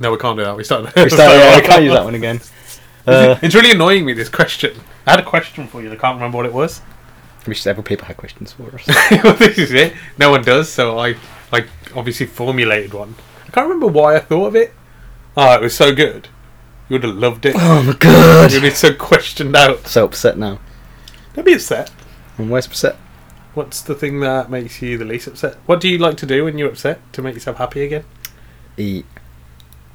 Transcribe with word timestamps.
No, 0.00 0.10
we 0.10 0.16
can't 0.16 0.36
do 0.36 0.44
that. 0.44 0.56
We 0.56 0.64
started. 0.64 0.92
We 0.96 1.10
start, 1.10 1.30
yeah, 1.30 1.54
I 1.56 1.60
can't 1.60 1.84
use 1.84 1.92
that 1.92 2.04
one 2.04 2.14
again. 2.14 2.40
Uh, 3.06 3.38
it's 3.40 3.54
really 3.54 3.70
annoying 3.70 4.04
me, 4.04 4.12
this 4.12 4.28
question. 4.28 4.78
I 5.06 5.12
had 5.12 5.20
a 5.20 5.24
question 5.24 5.66
for 5.66 5.82
you, 5.82 5.90
I 5.90 5.96
can't 5.96 6.16
remember 6.16 6.36
what 6.36 6.44
it 6.44 6.52
was. 6.52 6.82
wish 7.46 7.62
several 7.62 7.82
people 7.82 8.06
had 8.06 8.18
questions 8.18 8.52
for 8.52 8.72
us. 8.74 8.86
well, 9.24 9.34
this 9.36 9.56
is 9.56 9.72
it. 9.72 9.94
No 10.18 10.30
one 10.30 10.42
does, 10.42 10.70
so 10.70 10.98
I, 10.98 11.16
I 11.50 11.64
obviously 11.96 12.26
formulated 12.26 12.92
one. 12.92 13.14
I 13.48 13.50
can't 13.50 13.66
remember 13.66 13.86
why 13.86 14.16
I 14.16 14.18
thought 14.20 14.48
of 14.48 14.54
it. 14.54 14.74
Oh, 15.34 15.54
it 15.54 15.62
was 15.62 15.74
so 15.74 15.94
good. 15.94 16.28
You 16.88 16.94
would 16.96 17.04
have 17.04 17.16
loved 17.16 17.46
it. 17.46 17.56
oh 17.58 17.82
my 17.82 17.94
god! 17.94 18.52
You'd 18.52 18.62
be 18.62 18.70
so 18.70 18.94
questioned 18.94 19.56
out. 19.56 19.86
So 19.88 20.04
upset 20.04 20.36
now. 20.36 20.60
Don't 21.34 21.46
be 21.46 21.54
upset. 21.54 21.90
I'm 22.38 22.50
always 22.50 22.66
upset. 22.66 22.96
What's 23.54 23.80
the 23.80 23.94
thing 23.94 24.20
that 24.20 24.50
makes 24.50 24.82
you 24.82 24.98
the 24.98 25.06
least 25.06 25.26
upset? 25.26 25.54
What 25.64 25.80
do 25.80 25.88
you 25.88 25.96
like 25.96 26.18
to 26.18 26.26
do 26.26 26.44
when 26.44 26.58
you're 26.58 26.68
upset 26.68 27.00
to 27.14 27.22
make 27.22 27.34
yourself 27.34 27.56
happy 27.56 27.82
again? 27.82 28.04
Eat 28.76 29.06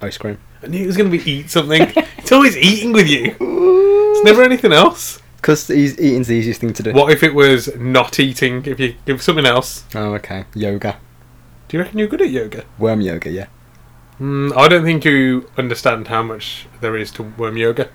ice 0.01 0.17
cream. 0.17 0.37
I 0.63 0.67
knew 0.67 0.83
it 0.83 0.87
was 0.87 0.97
going 0.97 1.11
to 1.11 1.17
be 1.17 1.29
eat 1.31 1.49
something. 1.49 1.81
it's 2.17 2.31
always 2.31 2.57
eating 2.57 2.91
with 2.91 3.07
you. 3.07 3.35
It's 3.39 4.23
never 4.23 4.43
anything 4.43 4.73
else. 4.73 5.21
Because 5.37 5.69
eating's 5.69 6.27
the 6.27 6.33
easiest 6.33 6.59
thing 6.61 6.73
to 6.73 6.83
do. 6.83 6.93
What 6.93 7.11
if 7.11 7.21
it 7.21 7.35
was 7.35 7.75
not 7.75 8.19
eating? 8.19 8.65
If 8.65 8.79
you 8.79 8.95
give 9.05 9.21
something 9.21 9.45
else, 9.45 9.83
Oh, 9.93 10.13
okay. 10.15 10.45
Yoga. 10.55 10.97
do 11.67 11.77
you 11.77 11.83
reckon 11.83 11.99
you're 11.99 12.07
good 12.07 12.21
at 12.21 12.31
yoga? 12.31 12.65
Worm 12.79 13.01
yoga, 13.01 13.29
yeah. 13.29 13.47
Mm, 14.19 14.55
I 14.57 14.67
don't 14.67 14.83
think 14.83 15.05
you 15.05 15.49
understand 15.57 16.07
how 16.07 16.23
much 16.23 16.67
there 16.81 16.95
is 16.97 17.11
to 17.11 17.23
worm 17.23 17.57
yoga. 17.57 17.89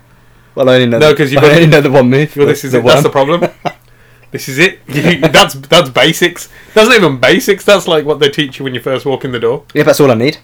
Well, 0.55 0.69
I 0.69 0.75
only 0.75 0.85
know. 0.87 0.99
No, 0.99 1.15
'cause 1.15 1.31
you've 1.33 1.43
I 1.43 1.49
only 1.55 1.67
know 1.67 1.81
the 1.81 1.89
one 1.91 2.09
move. 2.09 2.35
Well, 2.37 2.47
this 2.47 2.63
is 2.63 2.71
the 2.73 2.79
it. 2.79 2.85
That's 2.85 3.03
the 3.03 3.09
problem. 3.09 3.49
this 4.31 4.47
is 4.47 4.57
it. 4.59 4.79
You- 4.87 5.19
that's 5.29 5.55
that's 5.55 5.89
basics. 5.89 6.47
That's 6.73 6.87
not 6.89 6.95
even 6.97 7.19
basics. 7.19 7.65
That's 7.65 7.87
like 7.87 8.05
what 8.05 8.19
they 8.19 8.29
teach 8.29 8.59
you 8.59 8.63
when 8.65 8.73
you 8.75 8.81
first 8.81 9.05
walk 9.05 9.25
in 9.25 9.31
the 9.31 9.39
door. 9.39 9.65
Yeah, 9.73 9.83
that's 9.83 9.99
all 9.99 10.11
I 10.11 10.13
need. 10.15 10.37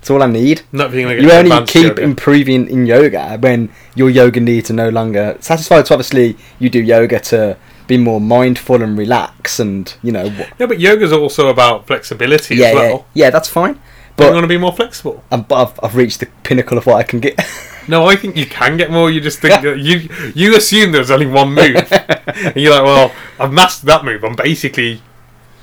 That's 0.00 0.10
all 0.10 0.22
I 0.22 0.26
need. 0.26 0.62
Not 0.72 0.92
being 0.92 1.06
like 1.06 1.20
You 1.20 1.30
only 1.32 1.66
keep 1.66 1.82
yoga. 1.88 2.02
improving 2.02 2.68
in 2.70 2.86
yoga 2.86 3.36
when 3.38 3.68
your 3.94 4.08
yoga 4.10 4.40
needs 4.40 4.70
are 4.70 4.74
no 4.74 4.88
longer 4.90 5.36
satisfied. 5.40 5.86
So 5.86 5.94
obviously, 5.96 6.36
you 6.58 6.70
do 6.70 6.80
yoga 6.80 7.18
to 7.20 7.56
be 7.88 7.96
more 7.98 8.20
mindful 8.20 8.82
and 8.82 8.96
relax, 8.98 9.58
and 9.58 9.92
you 10.02 10.12
know, 10.12 10.28
wh- 10.30 10.48
Yeah, 10.60 10.66
but 10.66 10.78
yoga's 10.78 11.12
also 11.12 11.48
about 11.48 11.86
flexibility 11.86 12.56
yeah, 12.56 12.66
as 12.68 12.74
well. 12.74 13.06
yeah, 13.14 13.30
that's 13.30 13.48
fine. 13.48 13.74
But 14.16 14.24
you 14.24 14.30
But 14.30 14.32
want 14.34 14.44
to 14.44 14.48
be 14.48 14.58
more 14.58 14.72
flexible. 14.72 15.22
I'm, 15.30 15.42
but 15.42 15.56
I've, 15.68 15.80
I've 15.82 15.96
reached 15.96 16.20
the 16.20 16.26
pinnacle 16.42 16.76
of 16.78 16.86
what 16.86 16.96
I 16.96 17.02
can 17.02 17.20
get. 17.20 17.38
No, 17.90 18.04
I 18.06 18.16
think 18.16 18.36
you 18.36 18.44
can 18.44 18.76
get 18.76 18.90
more. 18.90 19.10
You 19.10 19.18
just 19.18 19.38
think 19.38 19.62
that 19.62 19.78
you 19.78 20.10
you 20.34 20.54
assume 20.54 20.92
there's 20.92 21.10
only 21.10 21.24
one 21.24 21.54
move, 21.54 21.74
and 21.90 22.54
you're 22.54 22.70
like, 22.74 22.82
well, 22.84 23.12
I've 23.40 23.50
mastered 23.50 23.88
that 23.88 24.04
move. 24.04 24.22
I'm 24.24 24.36
basically 24.36 25.00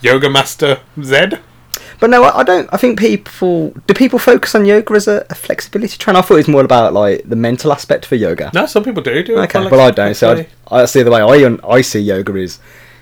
yoga 0.02 0.28
master 0.28 0.80
Z. 1.04 1.34
But 2.00 2.10
no, 2.10 2.24
I 2.24 2.40
I 2.40 2.44
don't. 2.44 2.70
I 2.74 2.78
think 2.78 3.00
people 3.00 3.74
do 3.88 3.94
people 3.94 4.20
focus 4.20 4.56
on 4.56 4.66
yoga 4.66 4.94
as 4.94 5.08
a, 5.08 5.26
a 5.30 5.36
flexibility 5.36 5.98
trainer. 5.98 6.20
I 6.20 6.22
thought 6.22 6.36
it 6.36 6.38
was 6.38 6.48
more 6.48 6.64
about 6.64 6.94
like 6.94 7.28
the 7.28 7.36
mental 7.36 7.72
aspect 7.72 8.06
for 8.06 8.16
yoga. 8.16 8.52
No, 8.54 8.66
some 8.66 8.84
people 8.84 9.02
do 9.04 9.24
do. 9.24 9.38
Okay, 9.40 9.68
well 9.70 9.82
I 9.82 9.92
don't. 9.92 10.16
So. 10.16 10.46
I, 10.72 10.82
I 10.82 10.86
see 10.86 11.04
the 11.04 11.12
way 11.12 11.22
I 11.22 11.58
I 11.68 11.82
see 11.82 12.00
yoga 12.00 12.36
is 12.36 12.60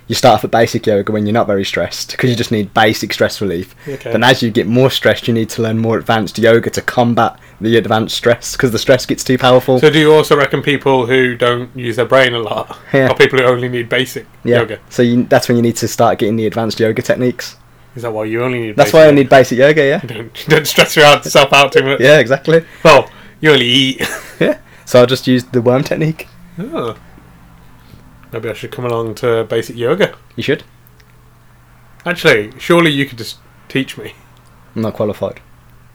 you 0.07 0.15
start 0.15 0.35
off 0.35 0.43
at 0.43 0.51
basic 0.51 0.85
yoga 0.85 1.11
when 1.11 1.25
you're 1.25 1.33
not 1.33 1.47
very 1.47 1.63
stressed 1.63 2.11
because 2.11 2.29
you 2.29 2.35
just 2.35 2.51
need 2.51 2.73
basic 2.73 3.13
stress 3.13 3.39
relief. 3.41 3.73
Okay. 3.87 4.11
Then 4.11 4.23
as 4.23 4.43
you 4.43 4.51
get 4.51 4.67
more 4.67 4.89
stressed, 4.89 5.27
you 5.27 5.33
need 5.33 5.49
to 5.51 5.61
learn 5.61 5.77
more 5.77 5.97
advanced 5.97 6.37
yoga 6.37 6.69
to 6.71 6.81
combat 6.81 7.39
the 7.61 7.77
advanced 7.77 8.15
stress 8.15 8.53
because 8.53 8.71
the 8.71 8.79
stress 8.79 9.05
gets 9.05 9.23
too 9.23 9.37
powerful. 9.37 9.79
So 9.79 9.89
do 9.89 9.99
you 9.99 10.13
also 10.13 10.35
reckon 10.35 10.61
people 10.61 11.05
who 11.05 11.35
don't 11.37 11.75
use 11.75 11.95
their 11.95 12.05
brain 12.05 12.33
a 12.33 12.39
lot 12.39 12.77
Yeah. 12.91 13.07
are 13.07 13.15
people 13.15 13.39
who 13.39 13.45
only 13.45 13.69
need 13.69 13.87
basic 13.87 14.25
yeah. 14.43 14.59
yoga? 14.59 14.79
So 14.89 15.01
you, 15.03 15.23
that's 15.23 15.47
when 15.47 15.55
you 15.55 15.63
need 15.63 15.77
to 15.77 15.87
start 15.87 16.19
getting 16.19 16.35
the 16.35 16.47
advanced 16.47 16.79
yoga 16.79 17.01
techniques. 17.01 17.55
Is 17.95 18.01
that 18.01 18.11
why 18.11 18.25
you 18.25 18.43
only 18.43 18.59
need? 18.59 18.75
Basic 18.75 18.77
That's 18.77 18.93
why 18.93 19.01
I 19.01 19.03
yoga? 19.05 19.15
need 19.15 19.29
basic 19.29 19.57
yoga. 19.59 19.83
Yeah. 19.83 19.99
Don't, 20.05 20.45
don't 20.47 20.65
stress 20.67 20.95
yourself 20.95 21.53
out 21.53 21.71
too 21.73 21.83
much. 21.83 21.99
Yeah. 21.99 22.17
Exactly. 22.19 22.65
Well, 22.83 23.09
you 23.39 23.51
only 23.51 23.65
eat. 23.67 24.01
Yeah. 24.39 24.57
So 24.85 25.01
I 25.03 25.05
just 25.05 25.27
used 25.27 25.51
the 25.53 25.61
worm 25.61 25.83
technique. 25.83 26.27
oh. 26.59 26.97
Maybe 28.31 28.49
I 28.49 28.53
should 28.53 28.71
come 28.71 28.85
along 28.85 29.13
to 29.15 29.43
basic 29.43 29.75
yoga. 29.77 30.15
You 30.35 30.41
should. 30.43 30.63
Actually, 32.05 32.51
surely 32.59 32.91
you 32.91 33.05
could 33.05 33.17
just 33.19 33.37
teach 33.69 33.97
me. 33.97 34.13
I'm 34.75 34.81
not 34.81 34.93
qualified. 34.95 35.39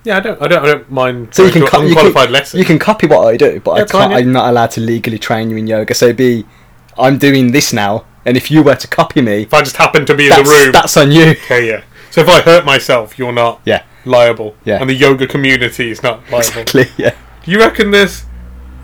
Yeah, 0.05 0.19
I 0.19 0.21
don't. 0.21 0.41
I 0.41 0.47
don't. 0.49 0.63
I 0.63 0.67
don't 0.67 0.91
mind. 0.91 1.35
So 1.35 1.45
you 1.45 1.51
can, 1.53 1.67
co- 1.67 1.81
an 1.83 1.89
you, 1.89 1.95
can, 1.97 2.07
unqualified 2.07 2.31
lesson. 2.31 2.59
you 2.61 2.65
can 2.65 2.79
copy 2.79 3.07
what 3.09 3.27
I 3.27 3.37
do, 3.37 3.61
but 3.61 3.77
Yeah, 3.77 3.83
I 3.83 3.87
can't. 3.87 4.13
Yeah. 4.13 4.19
I'm 4.19 4.33
not 4.33 4.49
allowed 4.49 4.71
to 4.73 4.81
legally 4.81 5.19
train 5.19 5.51
you 5.51 5.57
in 5.57 5.67
yoga. 5.67 5.93
So 5.95 6.13
be, 6.13 6.47
I'm 6.97 7.19
doing 7.19 7.51
this 7.51 7.73
now, 7.73 8.07
and 8.25 8.37
if 8.37 8.51
you 8.51 8.63
were 8.63 8.77
to 8.77 8.87
copy 8.89 9.21
me, 9.21 9.43
if 9.43 9.53
I 9.53 9.61
just 9.63 9.77
happen 9.77 10.07
to 10.07 10.15
be 10.15 10.29
in 10.29 10.31
the 10.31 10.45
room, 10.45 10.73
that's 10.73 10.97
on 10.97 11.11
you. 11.11 11.31
okay, 11.33 11.67
yeah. 11.69 11.83
So 12.11 12.21
if 12.23 12.29
I 12.29 12.41
hurt 12.41 12.65
myself, 12.65 13.19
you're 13.19 13.33
not 13.33 13.61
Yeah, 13.65 13.83
liable. 14.05 14.55
Yeah. 14.65 14.81
And 14.81 14.89
the 14.89 14.95
yoga 14.95 15.27
community 15.27 15.91
is 15.91 16.03
not 16.03 16.21
liable. 16.31 16.39
exactly. 16.63 16.87
Yeah. 16.97 17.15
Do 17.45 17.51
you 17.53 17.59
reckon 17.59 17.91
there's 17.91 18.25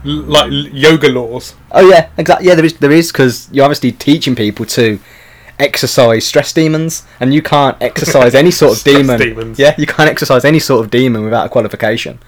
like 0.05 0.51
yoga 0.73 1.09
laws? 1.09 1.55
Oh 1.73 1.89
yeah, 1.89 2.11
exactly. 2.19 2.47
Yeah, 2.47 2.55
there 2.55 2.65
is. 2.65 2.75
There 2.79 2.93
is 2.93 3.11
because 3.13 3.49
you're 3.53 3.65
obviously 3.65 3.93
teaching 3.93 4.35
people 4.35 4.65
to 4.67 4.99
exercise 5.59 6.27
stress 6.27 6.53
demons, 6.53 7.05
and 7.21 7.33
you 7.35 7.43
can't 7.43 7.77
exercise 7.81 8.35
any 8.35 8.51
sort 8.63 8.77
of 8.79 8.85
demon. 8.85 9.19
demons. 9.19 9.59
Yeah, 9.59 9.75
you 9.79 9.87
can't 9.87 10.09
exercise 10.11 10.45
any 10.45 10.59
sort 10.59 10.85
of 10.85 10.91
demon 10.91 11.25
without 11.25 11.47
a 11.47 11.49
qualification. 11.49 12.19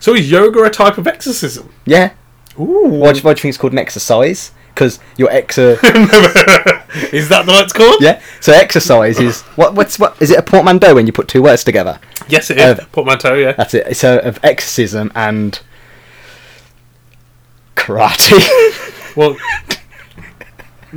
So 0.00 0.14
is 0.14 0.30
yoga 0.30 0.62
a 0.64 0.70
type 0.70 0.98
of 0.98 1.06
exorcism? 1.06 1.72
Yeah. 1.84 2.12
Ooh. 2.58 2.88
Why 2.88 3.12
do, 3.12 3.18
you- 3.18 3.24
why 3.24 3.32
do 3.34 3.38
you 3.38 3.42
think 3.42 3.50
it's 3.50 3.58
called 3.58 3.72
an 3.72 3.78
exercise? 3.78 4.52
Because 4.74 4.98
your 5.18 5.28
exer. 5.28 5.74
is 7.12 7.28
that 7.28 7.46
what 7.46 7.64
it's 7.64 7.72
called? 7.72 8.00
yeah. 8.00 8.22
So 8.40 8.52
exercise 8.52 9.20
is 9.20 9.42
what? 9.56 9.74
What's 9.74 9.98
what? 9.98 10.20
Is 10.20 10.30
it 10.30 10.38
a 10.38 10.42
portmanteau 10.42 10.94
when 10.94 11.06
you 11.06 11.12
put 11.12 11.28
two 11.28 11.42
words 11.42 11.62
together? 11.64 12.00
Yes, 12.28 12.50
it 12.50 12.58
is. 12.58 12.78
Uh, 12.78 12.84
Portmanteau, 12.92 13.34
yeah. 13.34 13.52
That's 13.52 13.74
it. 13.74 13.86
It's 13.88 14.04
a, 14.04 14.18
of 14.26 14.38
exorcism 14.42 15.10
and 15.14 15.60
karate. 17.76 18.40
Well, 19.14 19.36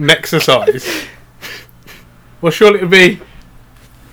exercise. 0.10 1.06
Well, 2.40 2.52
surely 2.52 2.80
it 2.80 2.84
would 2.84 2.92
be. 2.92 3.20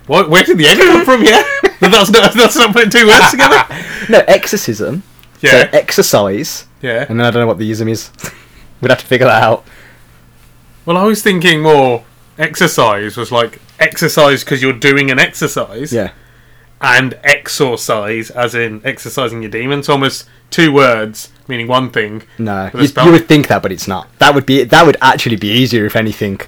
What, 0.09 0.29
where 0.29 0.43
did 0.43 0.59
the 0.59 0.67
egg 0.67 0.79
come 0.79 1.05
from? 1.05 1.23
Yeah, 1.23 1.45
that's 1.79 2.11
not 2.11 2.35
that's 2.35 2.57
not 2.57 2.73
putting 2.73 2.91
two 2.91 3.07
words 3.07 3.31
together. 3.31 3.65
no, 4.09 4.25
exorcism. 4.27 5.05
So 5.39 5.47
Yeah, 5.47 5.71
exercise, 5.73 6.67
yeah. 6.81 7.07
and 7.09 7.21
then 7.21 7.27
I 7.27 7.31
don't 7.31 7.43
know 7.43 7.47
what 7.47 7.59
the 7.59 7.71
ism 7.71 7.87
is. 7.89 8.11
We'd 8.83 8.91
have 8.91 9.01
to 9.01 9.07
figure 9.07 9.27
that 9.27 9.43
out. 9.43 9.65
Well, 10.85 10.99
I 10.99 11.05
was 11.05 11.23
thinking 11.23 11.63
more 11.63 12.05
exercise 12.37 13.17
was 13.17 13.31
like 13.33 13.61
exercise 13.79 14.43
because 14.45 14.61
you're 14.61 14.73
doing 14.73 15.11
an 15.11 15.19
exercise, 15.19 15.93
Yeah. 15.93 16.11
and 16.81 17.15
exorcise 17.23 18.31
as 18.31 18.55
in 18.55 18.83
exercising 18.85 19.41
your 19.43 19.51
demons. 19.51 19.89
Almost 19.89 20.29
two 20.51 20.73
words 20.73 21.31
meaning 21.49 21.69
one 21.69 21.91
thing. 21.91 22.23
No, 22.39 22.71
you, 22.75 22.87
spell. 22.87 23.07
you 23.07 23.13
would 23.13 23.29
think 23.29 23.49
that, 23.49 23.63
but 23.63 23.73
it's 23.73 23.87
not. 23.89 24.09
That 24.19 24.35
would 24.35 24.47
be 24.47 24.65
that 24.65 24.87
would 24.87 24.97
actually 25.01 25.37
be 25.37 25.49
easier 25.49 25.87
if 25.87 25.97
anything. 25.97 26.41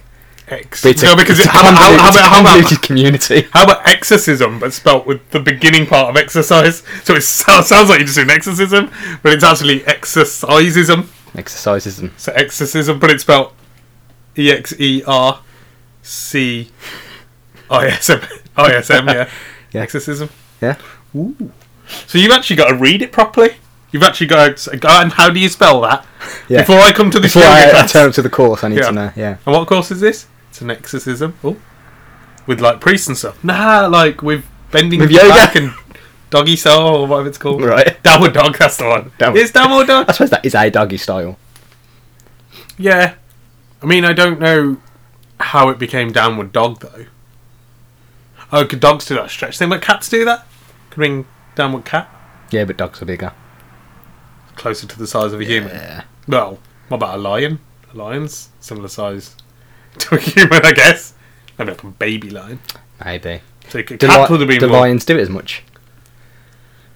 Ex- 0.47 0.85
a, 0.85 0.89
no, 1.07 1.17
because 1.17 1.39
it's 1.41 1.49
how, 1.49 1.61
about, 1.61 1.75
how, 1.99 2.11
about 2.11 2.29
how 2.31 2.41
about 2.43 2.83
community. 2.83 3.43
how 3.53 3.65
about 3.65 3.89
exorcism, 3.89 4.59
but 4.59 4.75
spelt 4.75 5.07
with 5.07 5.31
the 5.31 5.41
beginning 5.41 5.87
part 5.87 6.11
of 6.11 6.17
exercise? 6.17 6.83
So 7.03 7.15
it 7.15 7.23
sounds, 7.23 7.69
sounds 7.73 7.89
like 7.89 8.01
you're 8.01 8.07
just 8.07 8.17
doing 8.19 8.29
exorcism, 8.31 8.91
but 9.23 9.33
it's 9.33 9.43
actually 9.45 9.81
exercisism. 9.81 11.07
Exercisism. 11.35 12.11
So 12.19 12.33
exorcism, 12.33 12.99
but 12.99 13.11
it's 13.11 13.23
spelled 13.23 13.53
E 14.39 14.51
X 14.51 14.73
E 14.79 15.03
R 15.07 15.41
C 16.03 16.71
I 17.71 17.87
S 17.89 18.11
M 18.11 18.21
I 18.57 18.73
S 18.75 18.91
M. 18.91 19.09
Yeah, 19.09 19.29
Yeah. 19.73 19.83
exorcism. 19.83 20.29
Yeah. 20.61 20.77
Ooh. 21.17 21.53
So 22.07 22.19
you've 22.19 22.33
actually 22.33 22.57
got 22.57 22.69
to 22.69 22.77
read 22.77 23.03
it 23.03 23.13
properly. 23.13 23.57
You've 23.93 24.03
actually 24.03 24.27
got 24.29 24.57
to 24.57 24.77
go 24.77 24.89
and 24.89 25.13
how 25.13 25.31
do 25.31 25.39
you 25.39 25.49
spell 25.49 25.81
that? 25.83 26.05
Yeah. 26.49 26.61
Before 26.63 26.79
I 26.81 26.93
come 26.93 27.11
to 27.11 27.21
this 27.21 27.35
Before 27.35 27.49
I, 27.49 27.73
I 27.83 27.87
turn 27.87 28.09
up 28.09 28.15
to 28.15 28.23
the 28.23 28.31
course, 28.31 28.65
I 28.65 28.69
need 28.69 28.79
Yeah. 28.79 28.87
to 28.87 28.93
know. 28.93 29.13
Yeah. 29.17 29.37
And 29.47 29.55
what 29.55 29.67
course 29.69 29.91
is 29.91 30.01
this? 30.01 30.27
It's 30.51 30.61
an 30.61 30.71
exorcism. 30.71 31.35
Oh. 31.45 31.57
With 32.47 32.61
like 32.61 32.81
priests 32.81 33.07
and 33.09 33.17
stuff. 33.17 33.43
Nah, 33.45 33.87
like 33.87 34.23
with 34.23 34.45
bending 34.71 35.01
With 35.01 35.11
your 35.11 35.23
yoga? 35.23 35.35
back 35.35 35.55
and 35.57 35.73
doggy 36.31 36.57
style 36.57 36.87
or 36.97 37.07
whatever 37.07 37.29
it's 37.29 37.39
called. 37.39 37.63
Right. 37.65 37.94
Downward 38.05 38.33
dog, 38.35 38.57
that's 38.57 38.77
the 38.77 38.85
one. 38.85 39.11
Downward- 39.19 39.41
It's 39.41 39.51
downward 39.51 39.87
dog. 39.89 40.07
I 40.09 40.13
suppose 40.13 40.31
that 40.31 40.45
is 40.45 40.55
a 40.55 40.71
doggy 40.71 40.99
style. 40.99 41.37
Yeah. 42.79 43.15
I 43.83 43.87
mean, 43.87 44.05
I 44.05 44.13
don't 44.13 44.39
know 44.41 44.77
how 45.41 45.69
it 45.71 45.79
became 45.79 46.13
downward 46.13 46.53
dog 46.53 46.81
though. 46.81 47.07
Oh, 48.53 48.65
could 48.67 48.79
dogs 48.81 49.07
do 49.07 49.15
that 49.17 49.31
stretch 49.31 49.59
thing? 49.59 49.69
But 49.71 49.83
cats 49.83 50.09
do 50.09 50.25
that. 50.27 50.47
Could 50.91 50.97
bring 50.97 51.27
downward 51.57 51.85
cat 51.85 52.09
Yeah, 52.51 52.65
but 52.65 52.77
dogs 52.77 53.03
are 53.03 53.05
bigger. 53.07 53.33
closer 54.55 54.87
to 54.87 54.99
the 54.99 55.07
size 55.07 55.33
of 55.33 55.41
a 55.41 55.45
human. 55.45 55.71
Yeah. 55.71 56.05
Well, 56.29 56.59
what 56.89 56.97
about 56.99 57.17
a 57.17 57.19
lion? 57.19 57.59
A 57.93 57.97
lion's 57.97 58.51
similar 58.61 58.89
size 58.89 59.35
to 59.99 60.15
a 60.15 60.21
human, 60.21 60.65
I 60.65 60.73
guess. 60.73 61.15
Maybe 61.59 61.71
like 61.73 61.83
a 61.83 61.87
baby 61.89 62.31
lion. 62.31 62.61
Maybe. 63.05 63.41
So 63.71 63.83
Do, 63.83 64.07
li- 64.07 64.27
would 64.31 64.41
have 64.41 64.49
been 64.49 64.61
do 64.61 64.69
more. 64.69 64.81
lions 64.81 65.05
do 65.05 65.17
it 65.17 65.21
as 65.23 65.31
much? 65.31 65.63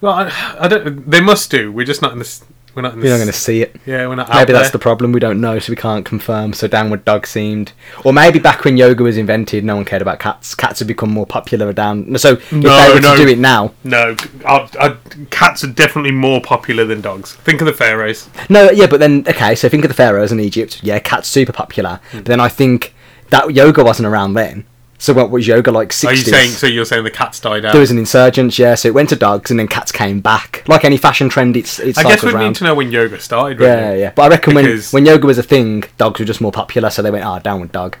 Well, 0.01 0.13
I, 0.13 0.55
I 0.59 0.67
don't. 0.67 1.09
They 1.09 1.21
must 1.21 1.51
do. 1.51 1.71
We're 1.71 1.85
just 1.85 2.01
not 2.01 2.13
in 2.13 2.19
this. 2.19 2.43
We're 2.75 2.83
not 2.83 2.93
in 2.93 3.01
You're 3.01 3.09
not 3.09 3.17
going 3.17 3.27
to 3.27 3.33
see 3.33 3.63
it. 3.63 3.75
Yeah, 3.85 4.07
we're 4.07 4.15
not. 4.15 4.29
out 4.29 4.35
Maybe 4.35 4.53
that's 4.53 4.69
the 4.69 4.79
problem. 4.79 5.11
We 5.11 5.19
don't 5.19 5.41
know, 5.41 5.57
so 5.59 5.71
we 5.71 5.75
can't 5.75 6.05
confirm. 6.05 6.53
So 6.53 6.67
downward 6.67 7.03
dog 7.03 7.25
seemed, 7.25 7.73
or 8.05 8.13
maybe 8.13 8.37
back 8.39 8.63
when 8.63 8.77
yoga 8.77 9.03
was 9.03 9.17
invented, 9.17 9.63
no 9.65 9.75
one 9.75 9.85
cared 9.85 10.01
about 10.03 10.19
cats. 10.19 10.53
Cats 10.53 10.79
have 10.79 10.87
become 10.87 11.09
more 11.09 11.25
popular 11.25 11.73
down. 11.73 12.15
So 12.19 12.33
if 12.33 12.51
No, 12.53 12.69
they 12.87 12.93
were 12.93 13.01
no. 13.01 13.15
to 13.17 13.23
do 13.23 13.27
it 13.27 13.39
now, 13.39 13.73
No, 13.83 14.15
I, 14.45 14.69
I, 14.79 14.95
cats 15.31 15.63
are 15.63 15.67
definitely 15.71 16.11
more 16.11 16.39
popular 16.41 16.85
than 16.85 17.01
dogs. 17.01 17.33
Think 17.33 17.59
of 17.59 17.65
the 17.65 17.73
pharaohs. 17.73 18.29
no, 18.49 18.69
yeah, 18.69 18.85
but 18.87 18.99
then 18.99 19.25
okay. 19.27 19.55
So 19.55 19.67
think 19.67 19.83
of 19.83 19.89
the 19.89 19.95
pharaohs 19.95 20.31
in 20.31 20.39
Egypt. 20.39 20.81
Yeah, 20.83 20.99
cats 20.99 21.27
super 21.27 21.51
popular. 21.51 21.99
Hmm. 22.11 22.17
But 22.19 22.25
then 22.25 22.39
I 22.39 22.49
think 22.49 22.93
that 23.31 23.53
yoga 23.53 23.83
wasn't 23.83 24.07
around 24.07 24.35
then. 24.35 24.65
So 25.01 25.13
what 25.13 25.31
was 25.31 25.47
yoga 25.47 25.71
like? 25.71 25.93
Are 26.03 26.11
you 26.11 26.17
saying? 26.17 26.51
So 26.51 26.67
you're 26.67 26.83
saying 26.83 27.05
the 27.05 27.09
cats 27.09 27.39
died 27.39 27.63
out? 27.63 27.71
there 27.71 27.79
was 27.79 27.89
an 27.89 27.97
insurgence, 27.97 28.59
yeah. 28.59 28.75
So 28.75 28.89
it 28.89 28.93
went 28.93 29.07
to 29.09 29.15
dogs, 29.15 29.49
and 29.49 29.57
then 29.57 29.69
cats 29.69 29.93
came 29.93 30.19
back. 30.19 30.63
Like 30.67 30.83
any 30.83 30.97
fashion 30.97 31.29
trend, 31.29 31.55
it's 31.55 31.79
it's 31.79 31.97
I 31.97 32.03
guess 32.03 32.21
we 32.21 32.33
need 32.33 32.55
to 32.55 32.65
know 32.65 32.75
when 32.75 32.91
yoga 32.91 33.17
started. 33.19 33.61
Yeah, 33.61 33.89
Really. 33.89 34.01
yeah. 34.01 34.11
But 34.13 34.23
I 34.23 34.27
reckon 34.27 34.55
Because- 34.55 34.91
when 34.91 35.05
when 35.05 35.11
yoga 35.13 35.25
was 35.25 35.37
a 35.37 35.43
thing, 35.43 35.85
dogs 35.97 36.19
were 36.19 36.25
just 36.25 36.41
more 36.41 36.51
popular, 36.51 36.89
so 36.89 37.01
they 37.01 37.11
went, 37.11 37.23
ah, 37.23 37.39
downward 37.39 37.71
dog. 37.71 37.95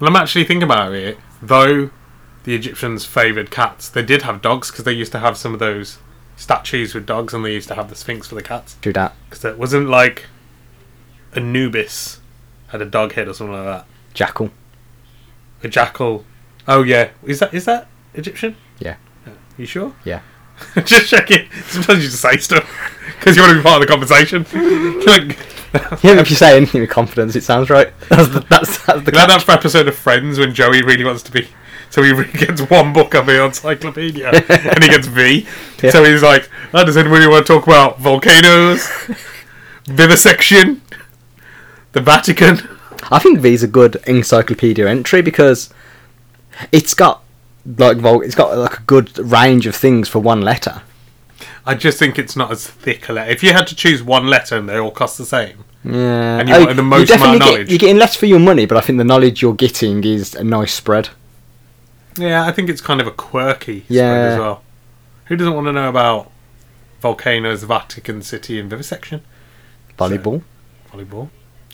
Well, 0.00 0.08
I'm 0.08 0.16
actually 0.16 0.44
thinking 0.44 0.62
about 0.62 0.94
it. 0.94 1.18
Though 1.42 1.90
the 2.44 2.54
Egyptians 2.54 3.04
favoured 3.04 3.50
cats, 3.50 3.90
they 3.90 4.02
did 4.02 4.22
have 4.22 4.40
dogs 4.40 4.70
because 4.70 4.84
they 4.84 4.92
used 4.92 5.12
to 5.12 5.18
have 5.18 5.36
some 5.36 5.52
of 5.52 5.60
those 5.60 5.98
statues 6.36 6.94
with 6.94 7.04
dogs, 7.04 7.34
and 7.34 7.44
they 7.44 7.52
used 7.52 7.68
to 7.68 7.74
have 7.74 7.90
the 7.90 7.94
Sphinx 7.94 8.26
for 8.26 8.36
the 8.36 8.42
cats. 8.42 8.76
Do 8.80 8.90
that. 8.94 9.12
Because 9.28 9.44
it 9.44 9.58
wasn't 9.58 9.90
like 9.90 10.24
Anubis 11.36 12.20
had 12.68 12.80
a 12.80 12.86
dog 12.86 13.12
head 13.12 13.28
or 13.28 13.34
something 13.34 13.54
like 13.54 13.64
that. 13.66 13.86
Jackal. 14.14 14.50
A 15.62 15.68
jackal. 15.68 16.24
Oh 16.68 16.82
yeah, 16.82 17.10
is 17.24 17.40
that 17.40 17.52
is 17.54 17.64
that 17.64 17.88
Egyptian? 18.14 18.54
Yeah. 18.78 18.96
Uh, 19.26 19.30
you 19.56 19.66
sure? 19.66 19.94
Yeah. 20.04 20.20
just 20.84 21.08
checking. 21.08 21.48
Sometimes 21.66 22.02
you 22.04 22.10
just 22.10 22.20
say 22.20 22.36
stuff 22.36 22.68
because 23.18 23.36
you 23.36 23.42
want 23.42 23.52
to 23.52 23.58
be 23.58 23.62
part 23.62 23.80
of 23.80 23.88
the 23.88 23.92
conversation. 23.92 24.42
like, 25.06 25.38
Yeah, 26.02 26.18
if 26.20 26.30
you 26.30 26.36
say 26.36 26.56
anything 26.56 26.80
with 26.80 26.90
confidence, 26.90 27.36
it 27.36 27.42
sounds 27.42 27.68
right. 27.68 27.92
That's 28.08 28.28
the, 28.28 28.40
that's, 28.48 28.84
that's 28.86 29.04
the 29.04 29.12
like 29.12 29.28
that 29.28 29.42
for 29.42 29.52
episode 29.52 29.86
of 29.88 29.94
Friends 29.94 30.38
when 30.38 30.54
Joey 30.54 30.82
really 30.82 31.04
wants 31.04 31.22
to 31.24 31.32
be. 31.32 31.46
So 31.90 32.02
he 32.02 32.12
really 32.12 32.32
gets 32.32 32.62
one 32.62 32.92
book 32.92 33.14
of 33.14 33.26
the 33.26 33.44
encyclopedia 33.44 34.30
and 34.30 34.82
he 34.82 34.90
gets 34.90 35.06
V. 35.06 35.46
Yeah. 35.82 35.90
So 35.90 36.04
he's 36.04 36.22
like, 36.22 36.48
oh, 36.72 36.84
does 36.84 36.96
anybody 36.96 37.26
want 37.26 37.46
to 37.46 37.52
talk 37.52 37.66
about 37.66 37.98
volcanoes, 37.98 38.86
vivisection, 39.84 40.82
the 41.92 42.00
Vatican? 42.00 42.60
I 43.10 43.18
think 43.18 43.38
V's 43.40 43.62
a 43.62 43.68
good 43.68 43.96
encyclopedia 44.06 44.88
entry 44.88 45.22
because 45.22 45.72
it's 46.72 46.94
got 46.94 47.22
like 47.76 47.98
vol- 47.98 48.22
it's 48.22 48.34
got 48.34 48.56
like 48.56 48.78
a 48.78 48.82
good 48.82 49.18
range 49.18 49.66
of 49.66 49.74
things 49.76 50.08
for 50.08 50.18
one 50.20 50.40
letter. 50.40 50.82
I 51.66 51.74
just 51.74 51.98
think 51.98 52.18
it's 52.18 52.34
not 52.36 52.50
as 52.50 52.66
thick 52.66 53.08
a 53.08 53.12
letter. 53.12 53.30
If 53.30 53.42
you 53.42 53.52
had 53.52 53.66
to 53.66 53.74
choose 53.74 54.02
one 54.02 54.26
letter 54.26 54.56
and 54.56 54.68
they 54.68 54.78
all 54.78 54.90
cost 54.90 55.18
the 55.18 55.26
same, 55.26 55.64
Yeah, 55.84 56.38
And 56.38 56.48
you 56.48 56.54
oh, 56.54 56.60
wanted 56.60 56.76
the 56.76 56.82
most 56.82 57.10
amount 57.10 57.34
of 57.34 57.40
knowledge, 57.40 57.66
get, 57.66 57.70
you're 57.70 57.78
getting 57.78 57.98
less 57.98 58.16
for 58.16 58.24
your 58.26 58.38
money, 58.40 58.64
but 58.64 58.78
I 58.78 58.80
think 58.80 58.96
the 58.96 59.04
knowledge 59.04 59.42
you're 59.42 59.52
getting 59.54 60.02
is 60.02 60.34
a 60.34 60.42
nice 60.42 60.72
spread. 60.72 61.10
yeah, 62.16 62.44
I 62.46 62.52
think 62.52 62.70
it's 62.70 62.80
kind 62.80 63.00
of 63.02 63.06
a 63.06 63.10
quirky 63.10 63.80
spread 63.82 63.96
Yeah. 63.96 64.12
as 64.32 64.38
well. 64.38 64.62
Who 65.26 65.36
doesn't 65.36 65.52
want 65.54 65.66
to 65.66 65.72
know 65.72 65.90
about 65.90 66.30
volcanoes, 67.02 67.64
Vatican 67.64 68.22
City, 68.22 68.58
and 68.58 68.70
vivisection? 68.70 69.20
Volleyball, 69.98 70.42
Volleyball, 70.90 71.28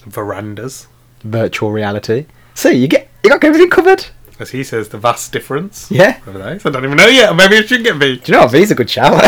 verandas, 0.07 0.89
virtual 1.23 1.71
reality. 1.71 2.27
See, 2.55 2.73
you 2.73 2.89
get 2.89 3.09
you 3.23 3.31
got 3.31 3.45
everything 3.45 3.71
covered. 3.71 4.07
As 4.41 4.51
he 4.51 4.65
says, 4.65 4.89
the 4.89 4.99
vast 4.99 5.33
difference. 5.33 5.91
Yeah. 5.91 6.19
Over. 6.27 6.43
I 6.43 6.57
don't 6.59 6.85
even 6.85 6.97
know 6.97 7.07
yet. 7.07 7.35
Maybe 7.37 7.57
I 7.59 7.63
should 7.63 7.85
get 7.85 7.97
V. 7.97 8.17
Do 8.17 8.23
you 8.33 8.33
know 8.37 8.43
what? 8.45 8.51
V's 8.53 8.71
a 8.71 8.75
good 8.75 8.91
shower. 8.91 9.21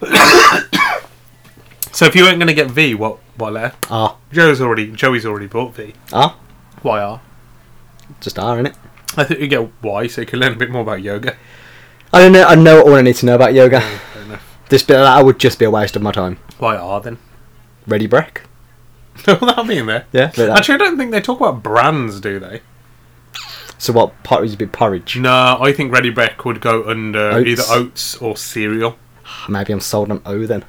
So 1.90 2.04
if 2.06 2.14
you 2.14 2.22
weren't 2.22 2.38
going 2.38 2.46
to 2.48 2.54
get 2.54 2.70
V, 2.70 2.94
what 2.94 3.18
what 3.36 3.52
letter? 3.54 3.74
ah, 3.90 4.16
Joe's 4.32 4.60
already 4.60 4.92
Joey's 4.92 5.26
already 5.26 5.46
bought 5.48 5.74
V. 5.74 5.94
ah, 6.12 6.36
Why 6.82 7.00
R? 7.02 7.20
just 8.20 8.38
R 8.38 8.58
in 8.60 8.66
it. 8.66 8.76
I 9.16 9.24
think 9.24 9.40
you 9.40 9.48
get 9.48 9.68
Y, 9.82 10.06
so 10.06 10.20
you 10.20 10.26
can 10.26 10.38
learn 10.38 10.52
a 10.52 10.56
bit 10.56 10.70
more 10.70 10.82
about 10.82 11.02
yoga. 11.02 11.36
I 12.12 12.20
don't 12.20 12.32
know. 12.32 12.44
I 12.44 12.54
know 12.54 12.82
all 12.82 12.94
I 12.94 13.02
need 13.02 13.16
to 13.16 13.26
know 13.26 13.34
about 13.34 13.52
yoga. 13.52 13.80
Fair 13.80 14.22
enough. 14.22 14.58
This 14.68 14.82
bit 14.84 14.94
that 14.98 15.24
would 15.24 15.40
just 15.40 15.58
be 15.58 15.64
a 15.64 15.70
waste 15.70 15.96
of 15.96 16.02
my 16.02 16.12
time. 16.12 16.36
Why 16.58 16.76
R 16.76 17.00
then? 17.00 17.18
Ready 17.86 18.06
Brek? 18.06 18.42
Well 19.26 19.36
that'll 19.40 19.64
be 19.64 19.78
in 19.78 19.86
there. 19.86 20.06
Yeah. 20.12 20.26
Actually, 20.38 20.74
I 20.76 20.78
don't 20.78 20.96
think 20.96 21.10
they 21.10 21.20
talk 21.20 21.40
about 21.40 21.64
brands, 21.64 22.20
do 22.20 22.38
they? 22.38 22.60
So 23.78 23.92
what? 23.92 24.22
Porridge 24.24 24.50
would 24.50 24.58
be 24.58 24.66
porridge. 24.66 25.16
No, 25.16 25.58
I 25.60 25.72
think 25.72 25.92
Ready 25.92 26.10
Brek 26.12 26.44
would 26.44 26.60
go 26.60 26.84
under 26.88 27.30
Oats. 27.30 27.46
either 27.48 27.62
oats 27.70 28.16
or 28.16 28.36
cereal. 28.36 28.96
Maybe 29.48 29.72
I'm 29.72 29.80
sold 29.80 30.10
on 30.10 30.20
O 30.26 30.46
then. 30.46 30.64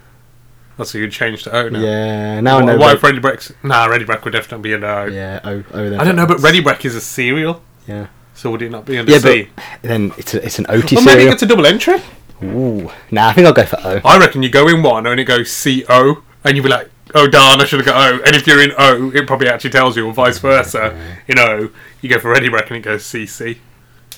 That's 0.78 0.96
a 0.96 1.00
you'd 1.00 1.12
change 1.12 1.44
to 1.44 1.56
O 1.56 1.70
now. 1.70 1.80
Yeah. 1.80 2.40
Now 2.40 2.60
I 2.60 2.62
Why, 2.64 2.66
know. 2.74 2.78
why 2.78 2.94
if 2.94 3.04
Ready 3.04 3.20
Brek's 3.20 3.52
nah, 3.64 3.86
Ready 3.86 4.06
Brek 4.06 4.24
would 4.24 4.32
definitely 4.34 4.70
be 4.70 4.74
under 4.76 4.88
O. 4.88 5.06
yeah. 5.08 5.40
O. 5.44 5.64
O 5.74 5.90
then. 5.90 6.00
I 6.00 6.04
don't 6.04 6.16
know, 6.16 6.26
but 6.28 6.40
Ready 6.40 6.62
Brek 6.62 6.86
is 6.86 6.96
a 6.96 7.02
cereal, 7.02 7.62
Yeah. 7.88 8.08
so 8.34 8.52
would 8.52 8.62
it 8.62 8.70
not 8.72 8.86
be 8.86 8.98
under 8.98 9.12
Yeah, 9.12 9.18
C? 9.18 9.50
but 9.56 9.64
then 9.82 10.14
it's 10.18 10.34
a, 10.36 10.46
it's 10.46 10.60
an 10.60 10.68
OT 10.70 10.96
Well, 10.96 11.06
maybe 11.06 11.18
cereal. 11.20 11.34
it's 11.34 11.42
a 11.44 11.48
double 11.48 11.66
entry. 11.66 11.98
Ooh. 12.44 12.90
Nah, 13.12 13.28
I 13.30 13.34
think 13.34 13.48
I'll 13.48 13.54
go 13.54 13.66
for 13.66 13.78
O. 13.84 14.00
I 14.06 14.18
reckon 14.20 14.42
you 14.44 14.50
go 14.50 14.68
in 14.70 14.82
one 14.82 15.06
and 15.08 15.20
it 15.20 15.26
goes 15.26 15.52
C 15.52 15.84
O, 15.90 16.24
and 16.46 16.56
you'd 16.56 16.64
be 16.64 16.70
like, 16.70 16.90
oh 17.16 17.28
darn, 17.28 17.60
I 17.62 17.66
should 17.66 17.80
have 17.80 17.86
got 17.86 18.14
O. 18.14 18.24
And 18.26 18.36
if 18.36 18.46
you're 18.48 18.62
in 18.62 18.72
O, 18.78 19.12
it 19.14 19.26
probably 19.28 19.48
actually 19.48 19.70
tells 19.72 19.96
you, 19.98 20.06
or 20.08 20.14
vice 20.14 20.40
versa. 20.40 20.96
In 21.28 21.40
O, 21.40 21.70
you 22.02 22.10
go 22.10 22.20
for 22.20 22.34
any 22.36 22.50
Brek 22.50 22.68
and 22.68 22.78
it 22.78 22.82
goes 22.82 23.04
CC. 23.04 23.58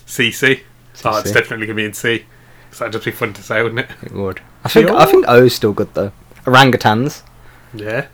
CC. 0.06 0.32
C 0.32 0.32
C. 0.32 0.64
Oh, 1.06 1.20
it's 1.20 1.32
definitely 1.32 1.66
going 1.68 1.78
to 1.78 1.82
be 1.82 1.86
in 1.86 1.94
C. 1.94 2.26
So 2.72 2.80
that'd 2.86 2.94
just 2.94 3.06
be 3.06 3.12
fun 3.12 3.34
to 3.34 3.42
say, 3.44 3.62
wouldn't 3.62 3.80
it? 3.80 3.90
It 4.04 4.12
would. 4.12 4.42
I 4.64 4.70
think 4.70 4.90
I 4.90 5.04
Sure. 5.04 5.12
think 5.12 5.26
O's 5.28 5.56
still 5.56 5.74
good 5.74 5.94
though. 5.94 6.12
Orangutans, 6.46 7.22
Yeah. 7.74 8.08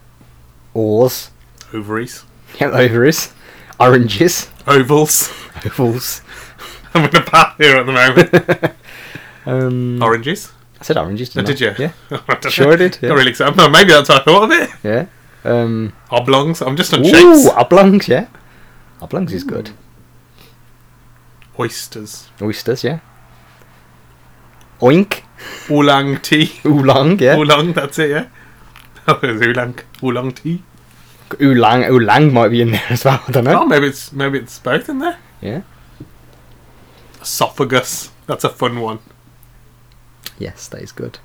oars, 0.73 1.31
Ovaries. 1.73 2.23
yeah, 2.59 2.67
ovaries, 2.67 3.33
oranges, 3.79 4.49
Ovals. 4.67 5.29
ovals. 5.65 6.21
I'm 6.93 7.05
in 7.09 7.15
a 7.15 7.21
path 7.21 7.55
here 7.57 7.77
at 7.77 7.85
the 7.85 7.91
moment. 7.91 8.75
Um, 9.45 10.03
Oranges. 10.03 10.51
I 10.79 10.83
said 10.83 10.97
oranges. 10.97 11.29
Oh, 11.35 11.41
Didn't 11.41 11.57
did 11.57 11.79
you? 11.79 11.85
Yeah. 11.85 12.19
I 12.27 12.49
Sure 12.49 12.67
know. 12.67 12.71
I 12.73 12.75
did, 12.75 12.99
yeah. 13.01 13.09
Not 13.09 13.15
really 13.15 13.29
excited. 13.31 13.57
No, 13.57 13.69
maybe 13.69 13.91
that's 13.91 14.09
what 14.09 14.21
I 14.21 14.23
thought 14.23 14.43
of 14.43 14.51
it. 14.51 14.69
Yeah. 14.83 15.05
Um, 15.43 15.93
Oblongs. 16.11 16.61
I'm 16.61 16.75
just 16.75 16.93
on 16.93 17.05
ooh, 17.05 17.09
shapes. 17.09 17.47
oblongs. 17.55 18.07
Yeah. 18.07 18.27
Oblongs 19.01 19.33
is 19.33 19.43
good. 19.43 19.71
Oysters. 21.59 22.29
Oysters. 22.41 22.83
Yeah. 22.83 22.99
Oink. 24.81 25.23
Oolong 25.69 26.19
tea. 26.21 26.51
Oolong. 26.65 27.19
Yeah. 27.19 27.37
Oolong, 27.37 27.73
that's 27.73 27.99
it, 27.99 28.09
yeah? 28.11 28.27
Oh, 29.09 29.19
it's 29.23 29.41
oolong. 29.41 29.79
Oolong 30.03 30.31
tea. 30.33 30.63
Oolong. 31.41 31.85
Oolong 31.85 32.33
might 32.33 32.49
be 32.49 32.61
in 32.61 32.71
there 32.71 32.83
as 32.89 33.05
well. 33.05 33.23
I 33.27 33.31
don't 33.31 33.45
know. 33.45 33.61
Oh, 33.61 33.65
maybe 33.65 33.87
it's 33.87 34.11
maybe 34.11 34.37
it's 34.39 34.59
both 34.59 34.89
in 34.89 34.99
there. 34.99 35.17
Yeah. 35.41 35.61
Esophagus. 37.21 38.11
That's 38.25 38.43
a 38.43 38.49
fun 38.49 38.81
one. 38.81 38.99
Yes, 40.37 40.67
that 40.69 40.81
is 40.81 40.91
good. 40.91 41.19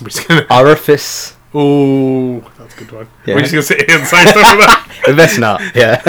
We're 0.00 0.08
just 0.08 0.26
gonna. 0.28 0.46
Orifice. 0.50 1.36
Oh, 1.54 2.40
that's 2.58 2.74
a 2.74 2.78
good 2.78 2.92
one. 2.92 3.08
Yeah. 3.26 3.34
We're 3.34 3.40
just 3.42 3.52
gonna 3.52 3.62
sit 3.62 3.88
here 3.88 3.98
and 3.98 4.06
say 4.06 4.24
stuff 4.24 4.54
about. 4.54 5.16
That's 5.16 5.38
not. 5.46 5.60
Yeah. 5.74 6.00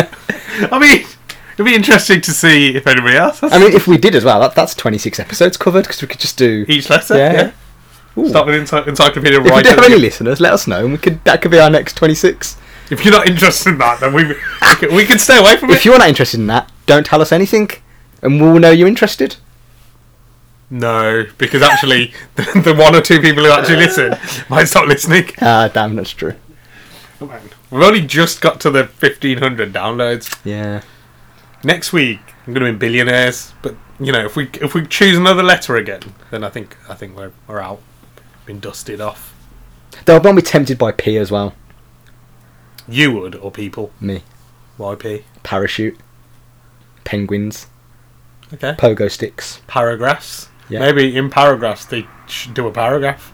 I 0.71 0.79
mean, 0.79 1.05
it'd 1.53 1.65
be 1.65 1.75
interesting 1.75 2.21
to 2.21 2.31
see 2.31 2.75
if 2.75 2.87
anybody 2.87 3.17
else 3.17 3.39
has 3.41 3.51
I 3.51 3.59
mean, 3.59 3.73
if 3.73 3.87
we 3.87 3.97
did 3.97 4.15
as 4.15 4.23
well, 4.23 4.39
that, 4.39 4.55
that's 4.55 4.73
26 4.75 5.19
episodes 5.19 5.57
covered 5.57 5.83
because 5.83 6.01
we 6.01 6.07
could 6.07 6.19
just 6.19 6.37
do. 6.37 6.65
each 6.69 6.89
letter. 6.89 7.17
Yeah. 7.17 7.33
Yeah. 7.33 7.51
Ooh. 8.17 8.29
Start 8.29 8.45
with 8.45 8.55
ency- 8.55 8.87
encyclopedia 8.89 9.39
If 9.39 9.43
we 9.43 9.61
do 9.63 9.69
have 9.69 9.83
any 9.83 9.95
listeners, 9.95 10.39
let 10.39 10.53
us 10.53 10.67
know, 10.67 10.83
and 10.83 10.91
we 10.93 10.97
could 10.99 11.23
that 11.25 11.41
could 11.41 11.51
be 11.51 11.59
our 11.59 11.69
next 11.69 11.97
26. 11.97 12.57
If 12.91 13.03
you're 13.03 13.13
not 13.13 13.27
interested 13.27 13.69
in 13.71 13.77
that, 13.79 13.99
then 14.01 14.13
we 14.13 14.23
we 14.25 14.35
can, 14.79 14.95
we 14.95 15.05
can 15.05 15.17
stay 15.17 15.37
away 15.39 15.57
from 15.57 15.71
it. 15.71 15.77
If 15.77 15.85
you're 15.85 15.97
not 15.97 16.09
interested 16.09 16.39
in 16.39 16.47
that, 16.47 16.71
don't 16.85 17.05
tell 17.05 17.21
us 17.21 17.31
anything, 17.31 17.69
and 18.21 18.39
we'll 18.39 18.59
know 18.59 18.69
you're 18.71 18.87
interested. 18.87 19.37
No, 20.73 21.27
because 21.37 21.61
actually, 21.61 22.13
the, 22.35 22.61
the 22.65 22.73
one 22.73 22.95
or 22.95 23.01
two 23.01 23.21
people 23.21 23.43
who 23.43 23.51
actually 23.51 23.75
listen 23.75 24.17
might 24.49 24.63
stop 24.63 24.87
listening. 24.87 25.29
Ah, 25.39 25.69
damn, 25.71 25.95
that's 25.95 26.09
true. 26.09 26.33
We've 27.19 27.83
only 27.83 28.01
just 28.01 28.41
got 28.41 28.59
to 28.61 28.71
the 28.71 28.85
1500 28.85 29.71
downloads. 29.71 30.35
Yeah. 30.43 30.81
Next 31.63 31.93
week, 31.93 32.21
I'm 32.47 32.55
going 32.55 32.65
to 32.65 32.71
be 32.71 32.77
billionaires. 32.87 33.53
But 33.61 33.75
you 33.99 34.11
know, 34.11 34.25
if 34.25 34.35
we 34.35 34.49
if 34.61 34.73
we 34.73 34.87
choose 34.87 35.15
another 35.15 35.43
letter 35.43 35.75
again, 35.75 36.01
then 36.31 36.43
I 36.43 36.49
think 36.49 36.75
I 36.89 36.95
think 36.95 37.15
we're 37.15 37.33
we're 37.47 37.61
out. 37.61 37.79
Been 38.47 38.59
dusted 38.59 38.99
off. 38.99 39.31
They'll 40.05 40.19
be 40.19 40.41
tempted 40.41 40.79
by 40.79 40.91
P 40.91 41.17
as 41.17 41.29
well. 41.29 41.53
You 42.87 43.11
would 43.11 43.35
or 43.35 43.51
people? 43.51 43.91
Me. 44.01 44.23
YP. 44.79 45.21
Parachute. 45.43 45.99
Penguins. 47.03 47.67
Okay. 48.51 48.73
Pogo 48.73 49.09
sticks, 49.09 49.61
Paragraphs. 49.67 50.49
Yeah. 50.73 50.79
Maybe 50.79 51.15
in 51.15 51.29
paragraphs 51.29 51.85
they 51.85 52.07
should 52.27 52.53
do 52.53 52.67
a 52.67 52.71
paragraph. 52.71 53.31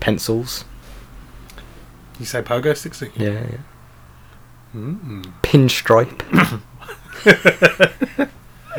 pencils. 0.00 0.64
You 2.18 2.26
say 2.26 2.42
pogo 2.42 2.76
sticks? 2.76 3.02
Yeah, 3.16 3.30
yeah. 3.30 3.58
Mm. 4.74 5.32
Pinstripe. 5.42 6.22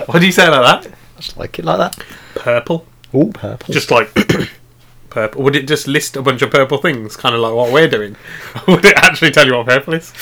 What 0.05 0.19
do 0.19 0.25
you 0.25 0.31
say 0.31 0.47
like 0.49 0.83
that? 0.83 0.91
I 1.17 1.19
Just 1.21 1.37
like 1.37 1.59
it 1.59 1.65
like 1.65 1.77
that. 1.77 2.05
Purple. 2.35 2.85
Oh, 3.13 3.25
purple. 3.33 3.73
Just 3.73 3.91
like 3.91 4.09
purple. 5.09 5.43
Would 5.43 5.55
it 5.55 5.67
just 5.67 5.87
list 5.87 6.15
a 6.15 6.21
bunch 6.21 6.41
of 6.41 6.49
purple 6.49 6.77
things, 6.77 7.17
kind 7.17 7.35
of 7.35 7.41
like 7.41 7.53
what 7.53 7.71
we're 7.73 7.89
doing? 7.89 8.15
Would 8.67 8.85
it 8.85 8.95
actually 8.97 9.31
tell 9.31 9.45
you 9.45 9.55
what 9.55 9.67
purple 9.67 9.93
is? 9.93 10.13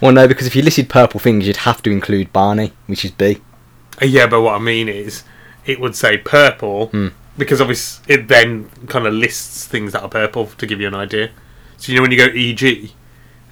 well, 0.00 0.12
no, 0.12 0.26
because 0.26 0.46
if 0.46 0.56
you 0.56 0.62
listed 0.62 0.88
purple 0.88 1.20
things, 1.20 1.46
you'd 1.46 1.58
have 1.58 1.82
to 1.82 1.90
include 1.90 2.32
Barney, 2.32 2.72
which 2.86 3.04
is 3.04 3.10
B. 3.10 3.40
Uh, 4.00 4.06
Yeah, 4.06 4.26
but 4.26 4.40
what 4.40 4.54
I 4.54 4.58
mean 4.58 4.88
is, 4.88 5.24
it 5.68 5.78
would 5.80 5.94
say 5.94 6.16
purple 6.16 6.86
Hmm. 6.88 7.08
because 7.36 7.60
obviously 7.60 8.14
it 8.14 8.26
then 8.28 8.68
kind 8.88 9.06
of 9.06 9.12
lists 9.14 9.66
things 9.66 9.92
that 9.92 10.02
are 10.02 10.08
purple 10.08 10.46
to 10.46 10.66
give 10.66 10.80
you 10.80 10.88
an 10.88 10.94
idea. 10.94 11.30
So 11.76 11.92
you 11.92 11.96
know 11.98 12.02
when 12.02 12.10
you 12.10 12.18
go 12.18 12.24
EG 12.34 12.90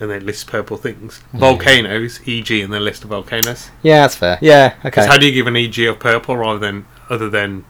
and 0.00 0.10
then 0.10 0.18
it 0.18 0.22
lists 0.24 0.44
purple 0.44 0.76
things, 0.76 1.20
volcanoes, 1.32 2.20
EG, 2.26 2.50
and 2.62 2.72
then 2.72 2.84
list 2.84 3.04
of 3.04 3.10
volcanoes. 3.10 3.70
Yeah, 3.82 4.02
that's 4.02 4.16
fair. 4.16 4.38
Yeah, 4.42 4.74
okay. 4.80 4.88
Because 4.90 5.06
how 5.06 5.16
do 5.18 5.26
you 5.26 5.32
give 5.32 5.46
an 5.46 5.56
EG 5.56 5.78
of 5.86 5.98
purple 6.00 6.36
rather 6.36 6.58
than 6.58 6.84
other 7.08 7.30
than 7.30 7.64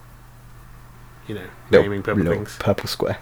you 1.29 1.35
know 1.35 1.47
Little- 1.71 1.85
naming 1.85 2.03
purple 2.03 2.25
things? 2.25 2.57
Purple 2.59 2.89
square. 2.89 3.19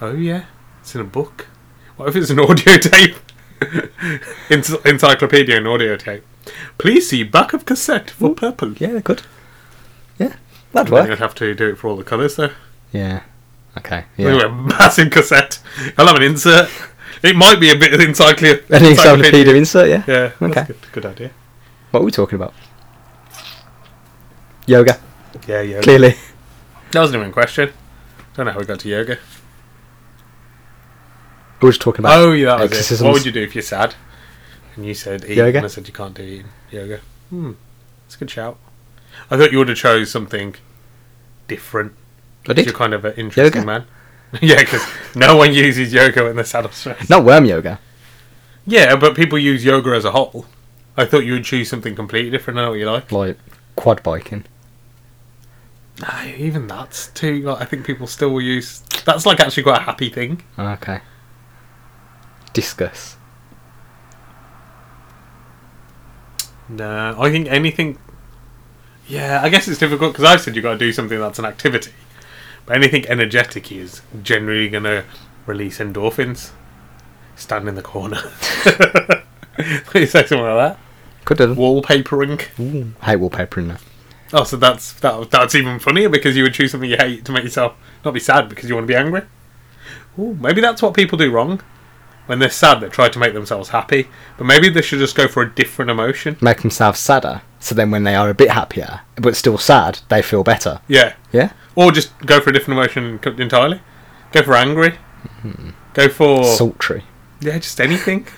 Oh 0.00 0.12
yeah, 0.12 0.44
it's 0.80 0.94
in 0.94 1.00
a 1.00 1.04
book. 1.04 1.46
What 1.96 2.08
if 2.08 2.16
it's 2.16 2.30
an 2.30 2.38
audio 2.40 2.76
tape? 2.92 3.16
Ency- 4.48 4.78
Encyclopedia 4.84 5.56
and 5.56 5.66
audio 5.68 5.96
tape. 5.96 6.24
Please 6.78 7.08
see 7.10 7.22
back 7.22 7.52
of 7.52 7.64
cassette 7.66 8.10
for 8.10 8.34
purple. 8.34 8.72
Yeah, 8.74 8.92
they 8.92 9.02
could. 9.02 9.22
Yeah, 10.20 10.36
that'd 10.72 10.92
work. 10.92 11.10
I'd 11.10 11.18
have 11.18 11.34
to 11.36 11.54
do 11.54 11.70
it 11.70 11.78
for 11.78 11.88
all 11.88 11.96
the 11.96 12.04
colours 12.04 12.36
though. 12.36 12.50
Yeah. 12.92 13.22
Okay. 13.78 14.04
Yeah. 14.16 14.28
Anyway, 14.28 14.48
massive 14.78 15.10
cassette. 15.10 15.58
I'll 15.98 16.06
have 16.06 16.16
an 16.16 16.22
insert. 16.22 16.68
It 17.22 17.34
might 17.36 17.58
be 17.60 17.70
a 17.70 17.76
bit 17.76 17.92
of 17.94 18.00
encyclopedia. 18.00 18.62
An 18.70 18.84
encyclopedia 18.84 19.54
insert, 19.54 19.88
yeah. 19.88 20.04
Yeah, 20.06 20.32
Okay. 20.40 20.64
good. 20.66 20.76
Good 20.92 21.06
idea. 21.06 21.30
What 21.90 22.00
are 22.00 22.04
we 22.04 22.10
talking 22.12 22.36
about? 22.36 22.54
Yoga, 24.66 24.98
Yeah, 25.48 25.60
yeah. 25.62 25.80
clearly. 25.80 26.14
That 26.92 27.00
wasn't 27.00 27.16
even 27.20 27.30
a 27.30 27.32
question. 27.32 27.72
Don't 28.34 28.46
know 28.46 28.52
how 28.52 28.58
we 28.60 28.64
got 28.64 28.80
to 28.80 28.88
yoga. 28.88 29.18
We 31.60 31.66
were 31.66 31.70
just 31.72 31.80
talking 31.80 32.00
about. 32.04 32.18
Oh, 32.18 32.32
yeah, 32.32 32.46
that 32.56 32.60
was 32.60 32.72
it. 32.72 32.74
exorcisms. 32.74 33.04
What 33.04 33.12
would 33.14 33.26
you 33.26 33.32
do 33.32 33.42
if 33.42 33.54
you're 33.54 33.62
sad? 33.62 33.94
And 34.76 34.86
you 34.86 34.94
said 34.94 35.24
eat, 35.24 35.36
Yoga? 35.36 35.58
and 35.58 35.64
I 35.66 35.68
said 35.68 35.86
you 35.88 35.92
can't 35.92 36.14
do 36.14 36.22
eating. 36.22 36.48
Yoga. 36.70 37.00
Hmm. 37.30 37.52
It's 38.06 38.14
a 38.16 38.18
good 38.18 38.30
shout. 38.30 38.58
I 39.30 39.36
thought 39.36 39.52
you 39.52 39.58
would 39.58 39.68
have 39.68 39.78
chose 39.78 40.10
something 40.10 40.56
different. 41.48 41.92
I 42.48 42.52
did. 42.52 42.66
You're 42.66 42.74
kind 42.74 42.94
of 42.94 43.04
an 43.04 43.14
interesting 43.14 43.62
Yoga? 43.62 43.66
man. 43.66 43.86
yeah, 44.40 44.60
because 44.60 44.82
no 45.14 45.36
one 45.36 45.52
uses 45.52 45.92
yoga 45.92 46.26
in 46.26 46.36
the 46.36 46.44
saddle 46.44 46.70
sad 46.70 46.96
or. 47.00 47.06
Not 47.08 47.24
worm 47.24 47.44
yoga. 47.44 47.80
Yeah, 48.64 48.94
but 48.96 49.16
people 49.16 49.38
use 49.38 49.64
yoga 49.64 49.90
as 49.90 50.04
a 50.04 50.12
whole. 50.12 50.46
I 50.96 51.04
thought 51.04 51.24
you 51.24 51.32
would 51.32 51.44
choose 51.44 51.68
something 51.68 51.96
completely 51.96 52.30
different. 52.30 52.58
I 52.58 52.62
know 52.64 52.70
what 52.70 52.78
you 52.78 52.90
like. 52.90 53.10
Like 53.10 53.38
quad 53.74 54.02
biking. 54.02 54.44
Nah, 56.00 56.24
even 56.24 56.66
that's 56.66 57.08
too. 57.08 57.42
Like, 57.42 57.60
I 57.60 57.64
think 57.64 57.84
people 57.84 58.06
still 58.06 58.30
will 58.30 58.40
use. 58.42 58.80
That's 59.04 59.26
like 59.26 59.40
actually 59.40 59.64
quite 59.64 59.78
a 59.78 59.84
happy 59.84 60.10
thing. 60.10 60.42
Okay. 60.58 61.00
Discus. 62.52 63.16
No, 66.68 67.16
I 67.18 67.30
think 67.30 67.48
anything. 67.48 67.98
Yeah, 69.10 69.40
I 69.42 69.48
guess 69.48 69.66
it's 69.66 69.80
difficult 69.80 70.12
because 70.12 70.24
I 70.24 70.36
said 70.36 70.54
you've 70.54 70.62
got 70.62 70.72
to 70.72 70.78
do 70.78 70.92
something 70.92 71.18
that's 71.18 71.40
an 71.40 71.44
activity, 71.44 71.92
but 72.64 72.76
anything 72.76 73.06
energetic 73.08 73.72
is 73.72 74.02
generally 74.22 74.68
going 74.68 74.84
to 74.84 75.04
release 75.46 75.78
endorphins. 75.78 76.52
Stand 77.34 77.68
in 77.68 77.74
the 77.74 77.82
corner. 77.82 78.18
you 79.94 80.06
say 80.06 80.24
something 80.24 80.40
like 80.40 80.76
that. 80.76 80.78
Could 81.24 81.40
have. 81.40 81.56
Wallpapering. 81.56 82.60
Ooh, 82.60 82.94
I 83.02 83.06
hate 83.06 83.18
wallpapering 83.18 83.66
now. 83.66 83.78
Oh, 84.32 84.44
so 84.44 84.56
that's 84.56 84.92
that, 85.00 85.28
that's 85.30 85.56
even 85.56 85.80
funnier 85.80 86.08
because 86.08 86.36
you 86.36 86.44
would 86.44 86.54
choose 86.54 86.70
something 86.70 86.88
you 86.88 86.96
hate 86.96 87.24
to 87.24 87.32
make 87.32 87.42
yourself 87.42 87.74
not 88.04 88.14
be 88.14 88.20
sad 88.20 88.48
because 88.48 88.68
you 88.68 88.76
want 88.76 88.84
to 88.84 88.92
be 88.92 88.96
angry. 88.96 89.22
Ooh, 90.20 90.34
maybe 90.34 90.60
that's 90.60 90.82
what 90.82 90.94
people 90.94 91.18
do 91.18 91.32
wrong. 91.32 91.60
When 92.26 92.38
they're 92.38 92.48
sad, 92.48 92.80
they 92.80 92.88
try 92.88 93.08
to 93.08 93.18
make 93.18 93.34
themselves 93.34 93.70
happy, 93.70 94.06
but 94.38 94.44
maybe 94.44 94.68
they 94.68 94.82
should 94.82 95.00
just 95.00 95.16
go 95.16 95.26
for 95.26 95.42
a 95.42 95.50
different 95.50 95.90
emotion. 95.90 96.36
Make 96.40 96.62
themselves 96.62 97.00
sadder, 97.00 97.42
so 97.60 97.74
then 97.74 97.90
when 97.92 98.02
they 98.04 98.14
are 98.16 98.28
a 98.28 98.34
bit 98.34 98.50
happier, 98.50 99.00
but 99.16 99.36
still 99.36 99.58
sad, 99.58 100.00
they 100.08 100.22
feel 100.22 100.42
better. 100.42 100.80
Yeah, 100.88 101.12
Yeah? 101.32 101.52
or 101.76 101.92
just 101.92 102.10
go 102.26 102.40
for 102.40 102.50
a 102.50 102.52
different 102.52 102.78
emotion 102.80 103.20
entirely. 103.38 103.80
Go 104.32 104.42
for 104.42 104.54
angry. 104.56 104.96
Hmm. 105.42 105.70
Go 105.94 106.08
for 106.08 106.44
Sultry. 106.44 107.04
yeah, 107.40 107.58
just 107.58 107.80
anything. 107.80 108.26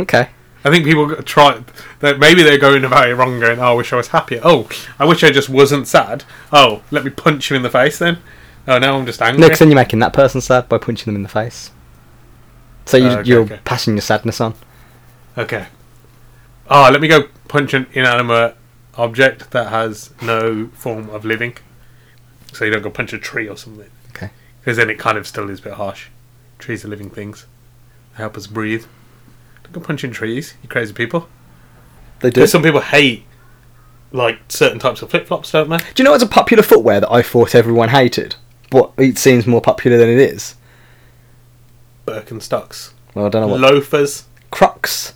Okay. 0.00 0.28
I 0.64 0.70
think 0.70 0.84
people 0.84 1.14
try 1.22 1.62
that. 2.00 2.18
Maybe 2.18 2.42
they're 2.42 2.58
going 2.58 2.84
about 2.84 3.08
it 3.08 3.14
wrong, 3.14 3.38
going, 3.38 3.60
"Oh, 3.60 3.62
I 3.62 3.72
wish 3.74 3.92
I 3.92 3.96
was 3.96 4.08
happier." 4.08 4.40
Oh, 4.42 4.68
I 4.98 5.04
wish 5.04 5.22
I 5.22 5.30
just 5.30 5.48
wasn't 5.48 5.86
sad. 5.86 6.24
Oh, 6.52 6.82
let 6.90 7.04
me 7.04 7.10
punch 7.10 7.48
you 7.50 7.54
in 7.56 7.62
the 7.62 7.70
face 7.70 7.98
then. 8.00 8.18
Oh, 8.66 8.78
now 8.78 8.96
I'm 8.98 9.06
just 9.06 9.22
angry. 9.22 9.40
No, 9.40 9.46
because 9.46 9.60
then 9.60 9.68
you're 9.68 9.76
making 9.76 10.00
that 10.00 10.12
person 10.12 10.40
sad 10.40 10.68
by 10.68 10.78
punching 10.78 11.04
them 11.04 11.14
in 11.14 11.22
the 11.22 11.28
face. 11.28 11.70
So 12.86 12.96
you, 12.96 13.06
Oh, 13.06 13.10
okay, 13.18 13.28
you're 13.28 13.42
okay. 13.42 13.60
passing 13.64 13.94
your 13.94 14.00
sadness 14.02 14.40
on. 14.40 14.54
Okay. 15.38 15.66
Oh, 16.70 16.88
let 16.90 17.00
me 17.00 17.08
go 17.08 17.28
punch 17.48 17.74
an 17.74 17.86
inanimate 17.92 18.56
object 18.96 19.50
that 19.50 19.68
has 19.68 20.10
no 20.22 20.68
form 20.68 21.10
of 21.10 21.24
living. 21.24 21.56
So 22.52 22.64
you 22.64 22.70
don't 22.70 22.82
go 22.82 22.90
punch 22.90 23.12
a 23.12 23.18
tree 23.18 23.48
or 23.48 23.56
something. 23.56 23.90
Okay. 24.10 24.30
Because 24.60 24.76
then 24.76 24.88
it 24.88 24.98
kind 24.98 25.18
of 25.18 25.26
still 25.26 25.50
is 25.50 25.60
a 25.60 25.62
bit 25.62 25.72
harsh. 25.74 26.08
Trees 26.58 26.84
are 26.84 26.88
living 26.88 27.10
things. 27.10 27.46
They 28.12 28.22
help 28.22 28.36
us 28.36 28.46
breathe. 28.46 28.86
Don't 29.64 29.72
go 29.72 29.80
punching 29.80 30.12
trees, 30.12 30.54
you 30.62 30.68
crazy 30.68 30.92
people. 30.92 31.28
They 32.20 32.30
do. 32.30 32.46
Some 32.46 32.62
people 32.62 32.80
hate 32.80 33.24
like 34.12 34.38
certain 34.48 34.78
types 34.78 35.02
of 35.02 35.10
flip 35.10 35.26
flops, 35.26 35.50
don't 35.50 35.68
they? 35.68 35.78
Do 35.78 35.84
you 35.98 36.04
know 36.04 36.12
what's 36.12 36.22
a 36.22 36.28
popular 36.28 36.62
footwear 36.62 37.00
that 37.00 37.10
I 37.10 37.22
thought 37.22 37.54
everyone 37.54 37.88
hated? 37.88 38.36
But 38.70 38.92
it 38.96 39.18
seems 39.18 39.46
more 39.46 39.60
popular 39.60 39.98
than 39.98 40.08
it 40.08 40.18
is? 40.18 40.54
Birkenstocks. 42.06 42.92
Well, 43.14 43.26
I 43.26 43.28
don't 43.28 43.42
know 43.42 43.48
what. 43.48 43.60
Loafers. 43.60 44.24
Crocs. 44.50 45.14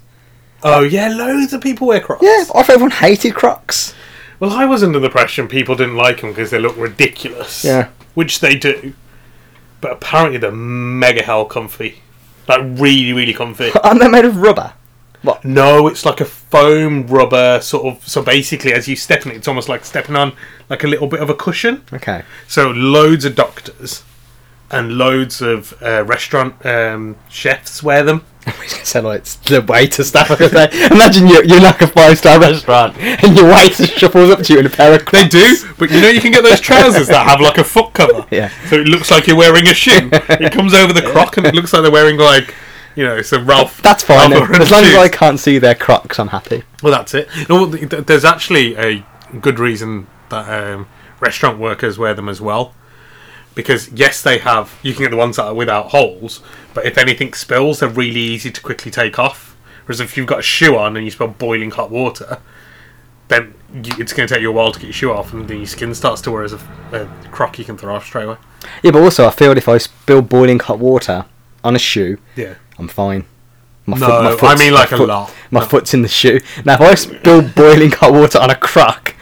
Oh 0.63 0.83
yeah, 0.83 1.09
loads 1.09 1.53
of 1.53 1.61
people 1.61 1.87
wear 1.87 2.01
Crocs. 2.01 2.23
Yeah, 2.23 2.41
I 2.41 2.45
thought 2.45 2.71
everyone 2.71 2.91
hated 2.91 3.35
Crocs. 3.35 3.95
Well, 4.41 4.53
I 4.53 4.65
was 4.65 4.83
under 4.83 4.99
the 4.99 5.07
impression 5.07 5.49
people 5.49 5.75
didn't 5.75 5.97
like 5.97 6.21
them 6.21 6.31
because 6.31 6.51
they 6.51 6.59
look 6.59 6.77
ridiculous. 6.77 7.65
Yeah. 7.65 7.91
Which 8.15 8.41
they 8.41 8.57
do. 8.57 8.95
But 9.81 9.93
apparently 9.93 10.39
they're 10.39 10.53
mega 10.53 11.23
hell 11.23 11.45
comfy. 11.45 12.03
Like 12.49 12.61
really, 12.63 13.13
really 13.13 13.35
comfy. 13.35 13.71
Aren't 13.85 14.01
they 14.01 14.09
made 14.09 14.25
of 14.25 14.37
rubber? 14.39 14.75
What? 15.23 15.45
no, 15.45 15.89
it's 15.89 16.05
like 16.05 16.21
a 16.21 16.25
foam 16.25 17.09
rubber 17.09 17.61
sort 17.61 17.87
of. 17.87 18.07
So 18.07 18.23
basically, 18.23 18.73
as 18.73 18.87
you 18.87 18.95
step 18.95 19.27
on 19.27 19.33
it, 19.33 19.37
it's 19.37 19.49
almost 19.49 19.69
like 19.69 19.85
stepping 19.85 20.15
on 20.15 20.33
like 20.71 20.85
a 20.85 20.87
little 20.87 21.09
bit 21.09 21.21
of 21.21 21.29
a 21.29 21.35
cushion. 21.35 21.85
Okay. 21.93 22.23
So 22.47 22.71
loads 22.71 23.25
of 23.25 23.35
doctors 23.35 24.05
and 24.71 24.99
loads 24.99 25.41
of 25.41 25.75
uh, 25.83 26.05
restaurant 26.05 26.65
um, 26.67 27.17
chefs 27.29 27.83
wear 27.83 28.03
them. 28.03 28.25
I 28.47 28.51
was 28.63 28.73
gonna 28.73 28.85
say 28.85 29.01
like 29.01 29.19
it's 29.21 29.37
the 29.37 29.61
waiter 29.63 30.05
staff. 30.05 30.31
I 30.31 30.49
say, 30.49 30.87
imagine 30.91 31.27
you're, 31.27 31.45
you're 31.45 31.61
like 31.61 31.81
a 31.83 31.87
five 31.87 32.17
star 32.19 32.41
restaurant 32.41 32.97
and 32.99 33.37
your 33.37 33.47
waiter 33.53 33.87
shuffles 33.87 34.31
up 34.31 34.41
to 34.43 34.53
you 34.55 34.61
in 34.61 34.67
a 34.67 34.71
pair 34.71 34.95
of 34.95 35.05
They 35.07 35.29
do, 35.29 35.57
but 35.79 35.91
you 35.91 36.01
know 36.01 36.09
you 36.09 36.21
can 36.21 36.33
get 36.33 36.43
those 36.45 36.61
trousers 36.61 37.09
that 37.09 37.27
have 37.27 37.41
like 37.41 37.59
a 37.59 37.65
foot 37.65 37.93
cover. 37.95 38.27
Yeah. 38.31 38.49
So 38.69 38.77
it 38.77 38.89
looks 38.89 39.11
like 39.11 39.27
you're 39.27 39.37
wearing 39.37 39.67
a 39.69 39.75
shoe. 39.75 40.11
It 40.13 40.53
comes 40.53 40.75
over 40.75 40.93
the 40.93 41.03
croc 41.03 41.37
and 41.37 41.47
it 41.47 41.55
looks 41.55 41.73
like 41.73 41.83
they're 41.83 41.91
wearing 41.91 42.19
like, 42.19 42.55
you 42.95 43.05
know, 43.05 43.21
some 43.23 43.47
Ralph. 43.47 43.81
That's 43.83 44.03
fine. 44.03 44.31
Ralph 44.31 44.51
As 44.51 44.71
long 44.71 44.85
as. 44.85 44.97
I 44.97 45.09
can't 45.09 45.41
see 45.41 45.59
their 45.59 45.75
Crocs, 45.75 46.19
I'm 46.19 46.29
happy. 46.29 46.63
Well, 46.83 46.93
that's 46.93 47.15
it. 47.15 47.29
No, 47.49 47.63
well, 47.63 47.71
th- 47.73 47.89
th- 47.91 48.07
there's 48.07 48.25
actually 48.25 48.77
a 48.77 49.05
good 49.41 49.59
reason 49.59 50.07
that 50.29 50.49
um, 50.73 50.89
restaurant 51.21 51.59
workers 51.59 51.99
wear 51.99 52.15
them 52.15 52.29
as 52.29 52.41
well. 52.41 52.75
Because 53.59 53.89
yes, 53.91 54.23
they 54.23 54.39
have. 54.39 54.79
You 54.85 54.93
can 54.95 55.03
get 55.03 55.11
the 55.11 55.17
ones 55.17 55.35
that 55.37 55.47
are 55.47 55.55
without 55.55 55.87
holes, 55.89 56.43
but 56.75 56.87
if 56.87 56.97
anything 56.97 57.33
spills, 57.35 57.81
they're 57.81 57.89
really 57.89 58.21
easy 58.21 58.53
to 58.53 58.61
quickly 58.61 58.93
take 58.93 59.19
off. 59.19 59.57
Whereas 59.85 59.99
if 59.99 60.17
you've 60.17 60.29
got 60.29 60.39
a 60.39 60.43
shoe 60.43 60.77
on 60.77 60.97
and 60.97 61.05
you 61.05 61.11
spill 61.11 61.27
boiling 61.29 61.73
hot 61.73 61.91
water, 61.91 62.39
then 63.27 63.55
you, 63.75 63.93
it's 63.99 64.13
going 64.13 64.29
to 64.29 64.35
take 64.35 64.43
you 64.43 64.51
a 64.51 64.53
while 64.53 64.71
to 64.71 64.79
get 64.79 64.87
your 64.87 64.93
shoe 64.93 65.13
off, 65.13 65.33
and 65.33 65.49
then 65.49 65.57
your 65.57 65.67
skin 65.67 65.93
starts 65.95 66.21
to. 66.23 66.31
Whereas 66.31 66.53
a, 66.53 66.61
a 66.93 67.07
crock 67.31 67.59
you 67.59 67.65
can 67.65 67.77
throw 67.77 67.97
off 67.97 68.07
straight 68.07 68.25
away. 68.27 68.37
Yeah, 68.85 68.93
but 68.93 69.03
also 69.03 69.27
I 69.27 69.31
feel 69.33 69.57
if 69.57 69.69
I 69.69 69.79
spill 69.79 70.23
boiling 70.23 70.61
hot 70.61 70.79
water 70.79 71.27
on 71.65 71.75
a 71.75 71.81
shoe, 71.81 72.19
Yeah. 72.37 72.55
I'm 72.79 72.87
fine. 72.87 73.25
My 73.87 73.99
No, 73.99 74.07
my 74.41 74.49
I 74.49 74.57
mean 74.57 74.73
like 74.73 74.93
a 74.93 74.99
foot- 74.99 75.09
lot. 75.09 75.35
My 75.51 75.61
No. 75.61 75.67
foot's 75.67 75.95
in 75.95 76.03
the 76.03 76.09
shoe. 76.09 76.41
Now, 76.65 76.75
if 76.75 76.81
I 76.81 76.95
spill 76.95 77.43
boiling 77.57 77.91
hot 77.91 78.13
water 78.13 78.39
on 78.39 78.51
a 78.51 78.55
crock, 78.55 79.17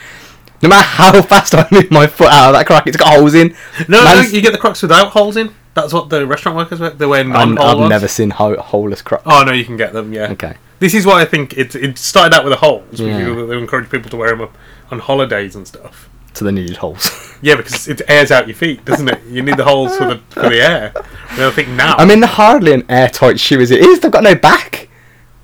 no 0.62 0.68
matter 0.68 0.86
how 0.86 1.22
fast 1.32 1.54
I 1.54 1.66
move 1.70 1.90
my 1.90 2.06
foot 2.06 2.28
out 2.28 2.48
of 2.48 2.58
that 2.58 2.66
crock, 2.66 2.86
it's 2.86 2.96
got 2.96 3.14
holes 3.16 3.34
in. 3.34 3.54
No, 3.88 3.98
no, 3.98 4.04
Man's- 4.04 4.32
you 4.32 4.40
get 4.40 4.52
the 4.52 4.58
crocs 4.58 4.82
without 4.82 5.08
holes 5.12 5.36
in. 5.36 5.54
That's 5.74 5.92
what 5.92 6.08
the 6.08 6.26
restaurant 6.26 6.56
workers 6.56 6.80
wear. 6.80 6.90
They 6.90 7.04
wear 7.06 7.20
I'm- 7.20 7.30
non-hole 7.30 7.66
I've 7.66 7.78
ones. 7.78 7.90
never 7.90 8.08
seen 8.08 8.30
ho- 8.30 8.56
holeless 8.60 9.02
crocs. 9.02 9.24
Oh 9.26 9.44
no, 9.44 9.52
you 9.52 9.64
can 9.64 9.76
get 9.76 9.92
them. 9.92 10.12
Yeah. 10.12 10.30
Okay. 10.32 10.56
This 10.78 10.94
is 10.94 11.06
why 11.06 11.20
I 11.22 11.24
think 11.24 11.56
it 11.56 11.74
it 11.74 11.98
started 11.98 12.34
out 12.36 12.44
with 12.44 12.52
the 12.52 12.58
holes. 12.58 13.00
Yeah. 13.00 13.18
because 13.28 13.48
They 13.48 13.58
encourage 13.58 13.90
people 13.90 14.10
to 14.10 14.16
wear 14.16 14.34
them 14.36 14.48
on 14.90 14.98
holidays 15.00 15.54
and 15.56 15.66
stuff. 15.66 16.08
So 16.34 16.44
they 16.44 16.52
needed 16.52 16.76
holes. 16.78 17.22
Yeah, 17.42 17.56
because 17.56 17.86
it 17.86 18.00
airs 18.08 18.30
out 18.30 18.48
your 18.48 18.56
feet, 18.56 18.82
doesn't 18.86 19.06
it? 19.08 19.22
You 19.28 19.42
need 19.42 19.58
the 19.58 19.64
holes 19.64 19.94
for 19.98 20.06
the 20.06 20.16
for 20.30 20.48
the 20.48 20.58
air. 20.58 20.90
And 21.32 21.42
I 21.42 21.50
think 21.50 21.68
now. 21.68 21.94
I 21.96 22.06
mean, 22.06 22.20
they're 22.20 22.28
hardly 22.30 22.72
an 22.72 22.82
airtight 22.88 23.38
shoe 23.38 23.60
as 23.60 23.70
it 23.70 23.80
is. 23.80 24.00
They've 24.00 24.10
got 24.10 24.22
no 24.22 24.34
back. 24.34 24.85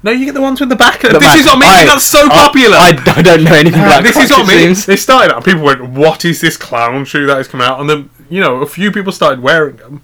No, 0.02 0.10
you 0.10 0.24
get 0.24 0.34
the 0.34 0.40
ones 0.40 0.60
with 0.60 0.68
the 0.68 0.76
back. 0.76 1.00
The 1.00 1.08
this 1.08 1.18
back- 1.20 1.38
is 1.40 1.46
what 1.46 1.56
I 1.56 1.60
mean. 1.60 1.68
I- 1.68 1.84
got 1.86 2.02
so 2.02 2.28
popular. 2.28 2.76
I, 2.76 2.88
I 3.16 3.22
don't 3.22 3.44
know 3.44 3.54
anything 3.54 3.80
Yeah, 3.80 3.86
about 3.86 4.02
this 4.02 4.16
is 4.16 4.28
Crocs, 4.28 4.30
what 4.30 4.44
I 4.50 4.56
mean. 4.56 4.74
seems. 4.74 4.86
They 4.86 4.96
started 4.96 5.34
out. 5.34 5.44
People 5.44 5.62
went, 5.62 5.82
"What 5.84 6.24
is 6.24 6.40
this 6.40 6.56
clown 6.56 7.04
shoe 7.04 7.26
that 7.26 7.36
has 7.36 7.48
come 7.48 7.60
out?" 7.60 7.80
And 7.80 7.88
then 7.88 8.10
you 8.30 8.40
know, 8.40 8.56
a 8.62 8.66
few 8.66 8.90
people 8.90 9.12
started 9.12 9.40
wearing 9.40 9.76
them. 9.76 10.02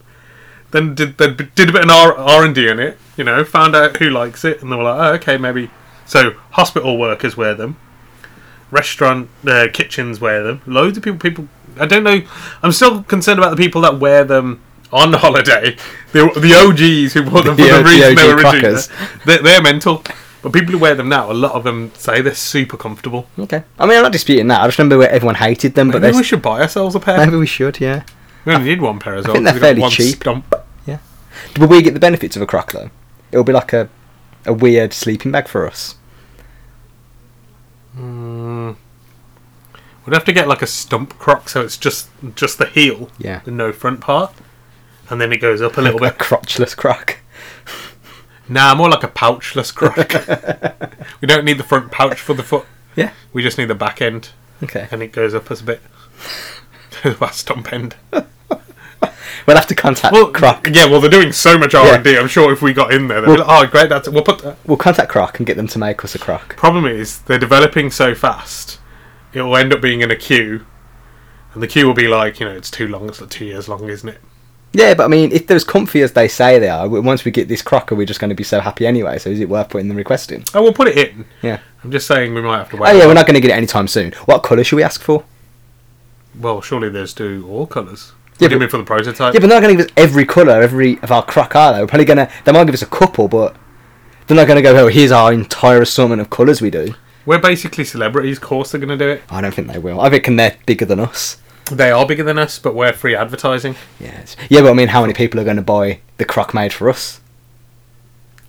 Then 0.70 0.94
did 0.94 1.16
they 1.18 1.28
did 1.32 1.70
a 1.70 1.72
bit 1.72 1.84
of 1.84 1.90
R 1.90 2.44
and 2.44 2.54
D 2.54 2.68
in 2.68 2.78
it. 2.78 2.98
You 3.16 3.24
know, 3.24 3.42
found 3.44 3.74
out 3.74 3.96
who 3.96 4.10
likes 4.10 4.44
it, 4.44 4.62
and 4.62 4.70
they 4.70 4.76
were 4.76 4.84
like, 4.84 5.00
"Oh, 5.00 5.14
okay, 5.14 5.36
maybe." 5.38 5.70
So 6.06 6.32
hospital 6.52 6.96
workers 6.98 7.36
wear 7.36 7.54
them. 7.54 7.76
Restaurant 8.70 9.28
uh, 9.46 9.66
kitchens 9.72 10.20
wear 10.20 10.42
them. 10.42 10.60
Loads 10.66 10.96
of 10.98 11.02
people. 11.04 11.18
People. 11.18 11.48
I 11.80 11.86
don't 11.86 12.02
know. 12.04 12.20
I'm 12.62 12.72
still 12.72 13.02
concerned 13.04 13.38
about 13.38 13.50
the 13.50 13.56
people 13.56 13.80
that 13.82 13.98
wear 13.98 14.24
them 14.24 14.60
on 14.92 15.12
holiday. 15.12 15.76
The 16.12 16.28
the 16.36 16.54
OGs 16.54 17.12
who 17.14 17.22
bought 17.30 17.44
them 17.44 17.56
for 17.56 17.62
The 17.62 17.68
the, 17.68 17.74
O- 17.74 17.78
the 17.78 17.84
reason 17.84 18.14
they 18.14 18.28
were 18.28 18.36
originally. 18.36 18.82
They're, 19.24 19.42
they're 19.42 19.62
mental. 19.62 20.02
But 20.40 20.52
people 20.52 20.72
who 20.72 20.78
wear 20.78 20.94
them 20.94 21.08
now, 21.08 21.30
a 21.30 21.34
lot 21.34 21.52
of 21.52 21.64
them 21.64 21.90
say 21.96 22.20
they're 22.22 22.34
super 22.34 22.76
comfortable. 22.76 23.26
Okay. 23.38 23.64
I 23.78 23.86
mean, 23.86 23.96
I'm 23.96 24.04
not 24.04 24.12
disputing 24.12 24.46
that. 24.48 24.60
I 24.60 24.66
just 24.68 24.78
remember 24.78 24.96
where 24.98 25.10
everyone 25.10 25.34
hated 25.34 25.74
them, 25.74 25.90
but 25.90 26.00
Maybe 26.00 26.12
they 26.12 26.18
we 26.18 26.22
should 26.24 26.42
buy 26.42 26.60
ourselves 26.62 26.94
a 26.94 27.00
pair. 27.00 27.18
maybe 27.18 27.36
we 27.36 27.46
should, 27.46 27.80
yeah. 27.80 28.04
We 28.44 28.54
only 28.54 28.68
need 28.68 28.80
one 28.80 29.00
pair 29.00 29.16
as 29.16 29.24
well. 29.24 29.34
think 29.34 29.46
they're 29.46 29.58
fairly 29.58 29.88
cheap. 29.90 30.16
Stump. 30.16 30.54
Will 31.58 31.66
we 31.68 31.82
get 31.82 31.94
the 31.94 32.00
benefits 32.00 32.34
of 32.36 32.42
a 32.42 32.46
croc 32.46 32.72
though? 32.72 32.90
It'll 33.32 33.44
be 33.44 33.52
like 33.52 33.72
a 33.72 33.88
a 34.46 34.52
weird 34.52 34.92
sleeping 34.92 35.32
bag 35.32 35.48
for 35.48 35.66
us. 35.66 35.96
Mm. 37.98 38.76
We'd 40.06 40.14
have 40.14 40.24
to 40.24 40.32
get 40.32 40.48
like 40.48 40.62
a 40.62 40.66
stump 40.66 41.18
croc, 41.18 41.48
so 41.48 41.62
it's 41.62 41.76
just 41.76 42.08
just 42.34 42.58
the 42.58 42.66
heel, 42.66 43.10
Yeah. 43.18 43.40
and 43.44 43.56
no 43.56 43.72
front 43.72 44.00
part, 44.00 44.32
and 45.10 45.20
then 45.20 45.32
it 45.32 45.40
goes 45.40 45.60
up 45.62 45.76
a 45.76 45.80
little 45.80 46.02
A 46.04 46.10
bit. 46.10 46.18
crotchless 46.18 46.76
crack. 46.76 47.20
Nah, 48.48 48.74
more 48.74 48.88
like 48.88 49.02
a 49.04 49.08
pouchless 49.08 49.74
crack. 49.74 50.94
we 51.20 51.26
don't 51.26 51.44
need 51.44 51.58
the 51.58 51.62
front 51.64 51.90
pouch 51.92 52.18
for 52.20 52.32
the 52.34 52.42
foot. 52.42 52.64
Yeah. 52.96 53.12
We 53.32 53.42
just 53.42 53.58
need 53.58 53.66
the 53.66 53.74
back 53.74 54.00
end, 54.00 54.30
Okay. 54.62 54.88
and 54.90 55.02
it 55.02 55.12
goes 55.12 55.34
up 55.34 55.50
as 55.50 55.60
a 55.60 55.64
bit. 55.64 55.82
the 57.02 57.28
stump 57.30 57.72
end. 57.72 57.94
We'll 59.46 59.56
have 59.56 59.66
to 59.68 59.74
contact 59.74 60.12
Well, 60.12 60.30
Croc. 60.30 60.66
yeah. 60.72 60.86
Well, 60.86 61.00
they're 61.00 61.10
doing 61.10 61.32
so 61.32 61.56
much 61.56 61.74
R 61.74 61.94
and 61.94 62.04
D. 62.04 62.18
I'm 62.18 62.28
sure 62.28 62.52
if 62.52 62.60
we 62.60 62.72
got 62.74 62.92
in 62.92 63.08
there, 63.08 63.20
they'd 63.20 63.28
be 63.32 63.38
like, 63.38 63.46
"Oh, 63.48 63.66
great! 63.66 63.88
That's 63.88 64.06
we'll 64.08 64.22
put." 64.22 64.40
That. 64.40 64.56
We'll 64.66 64.76
contact 64.76 65.10
Croc 65.10 65.38
and 65.38 65.46
get 65.46 65.56
them 65.56 65.68
to 65.68 65.78
make 65.78 66.04
us 66.04 66.14
a 66.14 66.18
croc. 66.18 66.56
Problem 66.56 66.84
is, 66.86 67.20
they're 67.20 67.38
developing 67.38 67.90
so 67.90 68.14
fast, 68.14 68.78
it 69.32 69.40
will 69.40 69.56
end 69.56 69.72
up 69.72 69.80
being 69.80 70.00
in 70.02 70.10
a 70.10 70.16
queue, 70.16 70.66
and 71.54 71.62
the 71.62 71.66
queue 71.66 71.86
will 71.86 71.94
be 71.94 72.08
like, 72.08 72.40
you 72.40 72.46
know, 72.46 72.52
it's 72.54 72.70
too 72.70 72.88
long. 72.88 73.08
It's 73.08 73.20
like 73.22 73.30
two 73.30 73.46
years 73.46 73.68
long, 73.68 73.88
isn't 73.88 74.08
it? 74.08 74.20
Yeah, 74.72 74.94
but 74.94 75.04
I 75.04 75.08
mean, 75.08 75.32
if 75.32 75.46
they're 75.46 75.56
as 75.56 75.64
comfy 75.64 76.02
as 76.02 76.12
they 76.12 76.28
say 76.28 76.58
they 76.58 76.68
are, 76.68 76.88
once 76.88 77.24
we 77.24 77.30
get 77.30 77.48
this 77.48 77.62
crocker, 77.62 77.94
we're 77.94 78.06
just 78.06 78.20
going 78.20 78.28
to 78.30 78.36
be 78.36 78.44
so 78.44 78.60
happy 78.60 78.86
anyway? 78.86 79.18
So 79.18 79.30
is 79.30 79.40
it 79.40 79.48
worth 79.48 79.70
putting 79.70 79.88
the 79.88 79.94
request 79.94 80.30
in? 80.30 80.44
Oh, 80.54 80.62
we'll 80.62 80.74
put 80.74 80.88
it 80.88 80.98
in. 80.98 81.24
Yeah. 81.42 81.60
I'm 81.82 81.90
just 81.90 82.06
saying 82.06 82.34
we 82.34 82.42
might 82.42 82.58
have 82.58 82.70
to 82.70 82.76
wait. 82.76 82.90
Oh 82.90 82.96
yeah, 82.96 83.06
we're 83.06 83.14
not 83.14 83.26
going 83.26 83.34
to 83.34 83.40
get 83.40 83.50
it 83.50 83.54
anytime 83.56 83.88
soon. 83.88 84.12
What 84.26 84.42
colour 84.42 84.62
should 84.64 84.76
we 84.76 84.82
ask 84.82 85.00
for? 85.00 85.24
Well, 86.38 86.60
surely 86.60 86.88
there's 86.90 87.14
do 87.14 87.46
all 87.48 87.66
colours. 87.66 88.12
Yeah, 88.38 88.48
but- 88.48 88.58
mean 88.58 88.68
for 88.68 88.78
the 88.78 88.84
prototype? 88.84 89.34
Yeah, 89.34 89.40
but 89.40 89.48
they're 89.48 89.60
not 89.60 89.66
going 89.66 89.76
to 89.76 89.82
give 89.82 89.90
us 89.90 89.92
every 89.96 90.24
colour, 90.24 90.60
every 90.60 90.98
of 91.02 91.10
our 91.10 91.24
croc, 91.24 91.56
are 91.56 91.72
they? 91.72 91.80
We're 91.80 91.86
probably 91.86 92.04
going 92.04 92.18
to. 92.18 92.30
They 92.44 92.52
might 92.52 92.64
give 92.64 92.74
us 92.74 92.82
a 92.82 92.86
couple, 92.86 93.26
but 93.28 93.56
they're 94.26 94.36
not 94.36 94.46
going 94.46 94.56
to 94.56 94.62
go. 94.62 94.76
Oh, 94.76 94.88
here's 94.88 95.10
our 95.10 95.32
entire 95.32 95.82
assortment 95.82 96.20
of 96.20 96.30
colours 96.30 96.60
we 96.60 96.70
do. 96.70 96.94
We're 97.26 97.40
basically 97.40 97.84
celebrities. 97.84 98.36
Of 98.38 98.42
course, 98.44 98.70
they're 98.70 98.80
going 98.80 98.96
to 98.96 99.04
do 99.04 99.10
it. 99.10 99.22
I 99.30 99.40
don't 99.40 99.52
think 99.52 99.68
they 99.68 99.78
will. 99.78 100.00
I 100.00 100.08
reckon 100.08 100.36
they're 100.36 100.56
bigger 100.66 100.84
than 100.84 101.00
us. 101.00 101.38
They 101.70 101.90
are 101.90 102.06
bigger 102.06 102.22
than 102.24 102.38
us, 102.38 102.58
but 102.58 102.74
we're 102.74 102.92
free 102.92 103.14
advertising. 103.14 103.76
Yes. 104.00 104.36
Yeah, 104.48 104.62
but 104.62 104.70
I 104.70 104.74
mean, 104.74 104.88
how 104.88 105.00
many 105.02 105.14
people 105.14 105.38
are 105.40 105.44
going 105.44 105.56
to 105.56 105.62
buy 105.62 106.00
the 106.16 106.24
croc 106.24 106.54
made 106.54 106.72
for 106.72 106.88
us? 106.90 107.20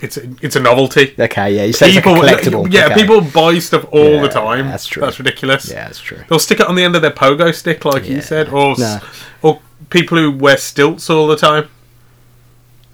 It's 0.01 0.15
a, 0.15 0.29
it's 0.41 0.55
a 0.55 0.61
novelty. 0.61 1.13
Okay, 1.19 1.53
yeah, 1.55 1.63
you 1.65 1.73
say 1.73 1.91
People, 1.91 2.13
it's 2.15 2.23
like 2.23 2.45
a 2.45 2.49
collectible. 2.49 2.71
yeah, 2.71 2.85
okay. 2.85 2.95
people 2.95 3.19
buy 3.19 3.59
stuff 3.59 3.85
all 3.91 4.11
Yeah, 4.15 4.21
the 4.21 4.29
time. 4.29 4.67
that's 4.67 4.87
true. 4.87 5.01
That's 5.01 5.19
ridiculous. 5.19 5.69
Yeah, 5.69 5.85
that's 5.85 5.99
true. 5.99 6.19
They'll 6.29 6.39
stick 6.39 6.61
it 6.61 6.67
on 6.67 6.75
the 6.75 6.83
end 6.85 6.95
of 6.95 7.01
their 7.01 7.11
pogo 7.11 7.53
stick, 7.53 7.83
like 7.83 8.03
Yeah. 8.07 8.15
you 8.15 8.21
said, 8.21 8.47
or 8.47 8.75
No. 8.77 8.99
or 9.41 9.59
people 9.89 10.17
who 10.17 10.31
wear 10.31 10.55
stilts 10.55 11.09
all 11.09 11.27
the 11.27 11.35
time. 11.35 11.67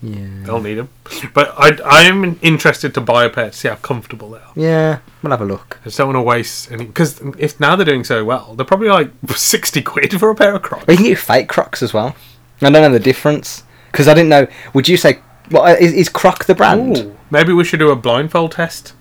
Yeah. 0.06 0.28
They'll 0.44 0.62
need 0.62 0.76
them. 0.76 0.90
But 1.34 1.54
I 1.58 1.78
I 1.84 2.04
am 2.04 2.40
interested 2.44 2.94
to 2.94 3.02
buy 3.02 3.26
a 3.26 3.30
pair 3.30 3.50
to 3.50 3.56
see 3.56 3.68
how 3.68 3.76
comfortable 3.76 4.30
they 4.32 4.38
are. 4.38 4.54
Yeah, 4.56 5.00
we'll 5.24 5.32
have 5.32 5.42
a 5.42 5.46
look. 5.46 5.80
I 5.82 5.86
just 5.86 5.98
don't 5.98 6.08
want 6.08 6.18
to 6.18 6.22
waste 6.22 6.72
any 6.72 6.86
because 6.86 7.20
if 7.40 7.60
now 7.60 7.76
they're 7.76 7.86
doing 7.86 8.04
so 8.04 8.24
well, 8.24 8.54
they're 8.56 8.66
probably 8.66 8.90
like 8.90 9.10
sixty 9.36 9.82
quid 9.82 10.20
for 10.20 10.30
a 10.30 10.36
pair 10.36 10.54
of 10.54 10.62
Crocs. 10.62 10.86
We 10.88 10.96
can 10.96 11.06
get 11.06 11.18
fake 11.18 11.50
crocs 11.50 11.82
as 11.82 11.94
well. 11.94 12.16
I 12.62 12.70
don't 12.70 12.74
know 12.74 12.92
the 12.92 13.00
difference 13.00 13.64
because 13.92 14.08
I 14.08 14.14
didn't 14.14 14.30
know. 14.30 14.48
Would 14.74 14.88
you 14.88 14.98
say 14.98 15.20
what 15.50 15.72
uh, 15.72 15.76
is, 15.80 15.94
is 15.94 16.10
Croc 16.10 16.46
the 16.46 16.56
brand? 16.56 16.98
Ooh, 16.98 17.18
maybe 17.32 17.52
we 17.52 17.64
should 17.64 17.80
do 17.80 17.90
a 17.90 17.96
blindfold 17.96 18.52
test. 18.54 18.94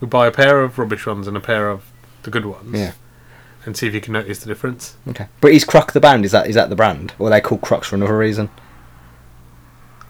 We 0.00 0.08
buy 0.08 0.26
a 0.26 0.32
pair 0.32 0.60
of 0.60 0.78
rubbish 0.78 1.06
ones 1.06 1.28
and 1.28 1.36
a 1.36 1.40
pair 1.40 1.70
of 1.70 1.84
the 2.24 2.30
good 2.30 2.46
ones. 2.46 2.76
Yeah. 2.76 2.92
And 3.64 3.76
see 3.76 3.86
if 3.86 3.94
you 3.94 4.00
can 4.00 4.12
notice 4.14 4.40
the 4.40 4.46
difference. 4.46 4.96
Okay, 5.06 5.28
but 5.40 5.52
is 5.52 5.64
Croc 5.64 5.92
the 5.92 6.00
brand? 6.00 6.24
Is 6.24 6.32
that 6.32 6.48
is 6.48 6.56
that 6.56 6.68
the 6.68 6.74
brand, 6.74 7.12
or 7.20 7.28
are 7.28 7.30
they 7.30 7.40
called 7.40 7.60
Crocs 7.60 7.88
for 7.88 7.94
another 7.94 8.18
reason? 8.18 8.50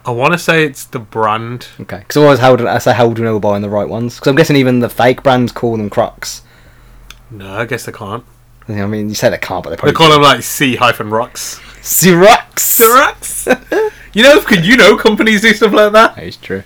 I 0.05 0.11
want 0.11 0.33
to 0.33 0.37
say 0.37 0.65
it's 0.65 0.85
the 0.85 0.99
brand. 0.99 1.67
Okay, 1.79 1.99
because 1.99 2.17
always 2.17 2.39
how 2.39 2.55
do 2.55 2.67
I 2.67 2.77
say 2.79 2.93
how 2.93 3.11
do 3.11 3.21
we 3.21 3.25
know 3.25 3.35
we're 3.35 3.39
buying 3.39 3.61
the 3.61 3.69
right 3.69 3.87
ones? 3.87 4.15
Because 4.15 4.27
I'm 4.29 4.35
guessing 4.35 4.55
even 4.57 4.79
the 4.79 4.89
fake 4.89 5.23
brands 5.23 5.51
call 5.51 5.77
them 5.77 5.89
Crocs. 5.89 6.41
No, 7.31 7.53
I 7.53 7.65
guess 7.65 7.85
they 7.85 7.91
can't. 7.91 8.25
I 8.67 8.85
mean, 8.85 9.09
you 9.09 9.15
say 9.15 9.29
they 9.29 9.37
can't, 9.37 9.63
but 9.63 9.71
they 9.71 9.75
They 9.75 9.79
probably 9.79 9.95
call 9.95 10.09
them 10.11 10.21
like 10.21 10.41
C 10.43 10.75
hyphen 10.75 11.09
rocks. 11.09 11.59
Xerox. 11.81 12.21
Rocks. 12.21 12.63
C 12.63 12.85
rocks. 12.85 13.47
you 14.13 14.23
know, 14.23 14.39
could 14.41 14.65
you 14.65 14.77
know 14.77 14.95
companies 14.97 15.41
do 15.41 15.53
stuff 15.53 15.73
like 15.73 15.91
that? 15.93 16.17
It's 16.17 16.37
true. 16.37 16.63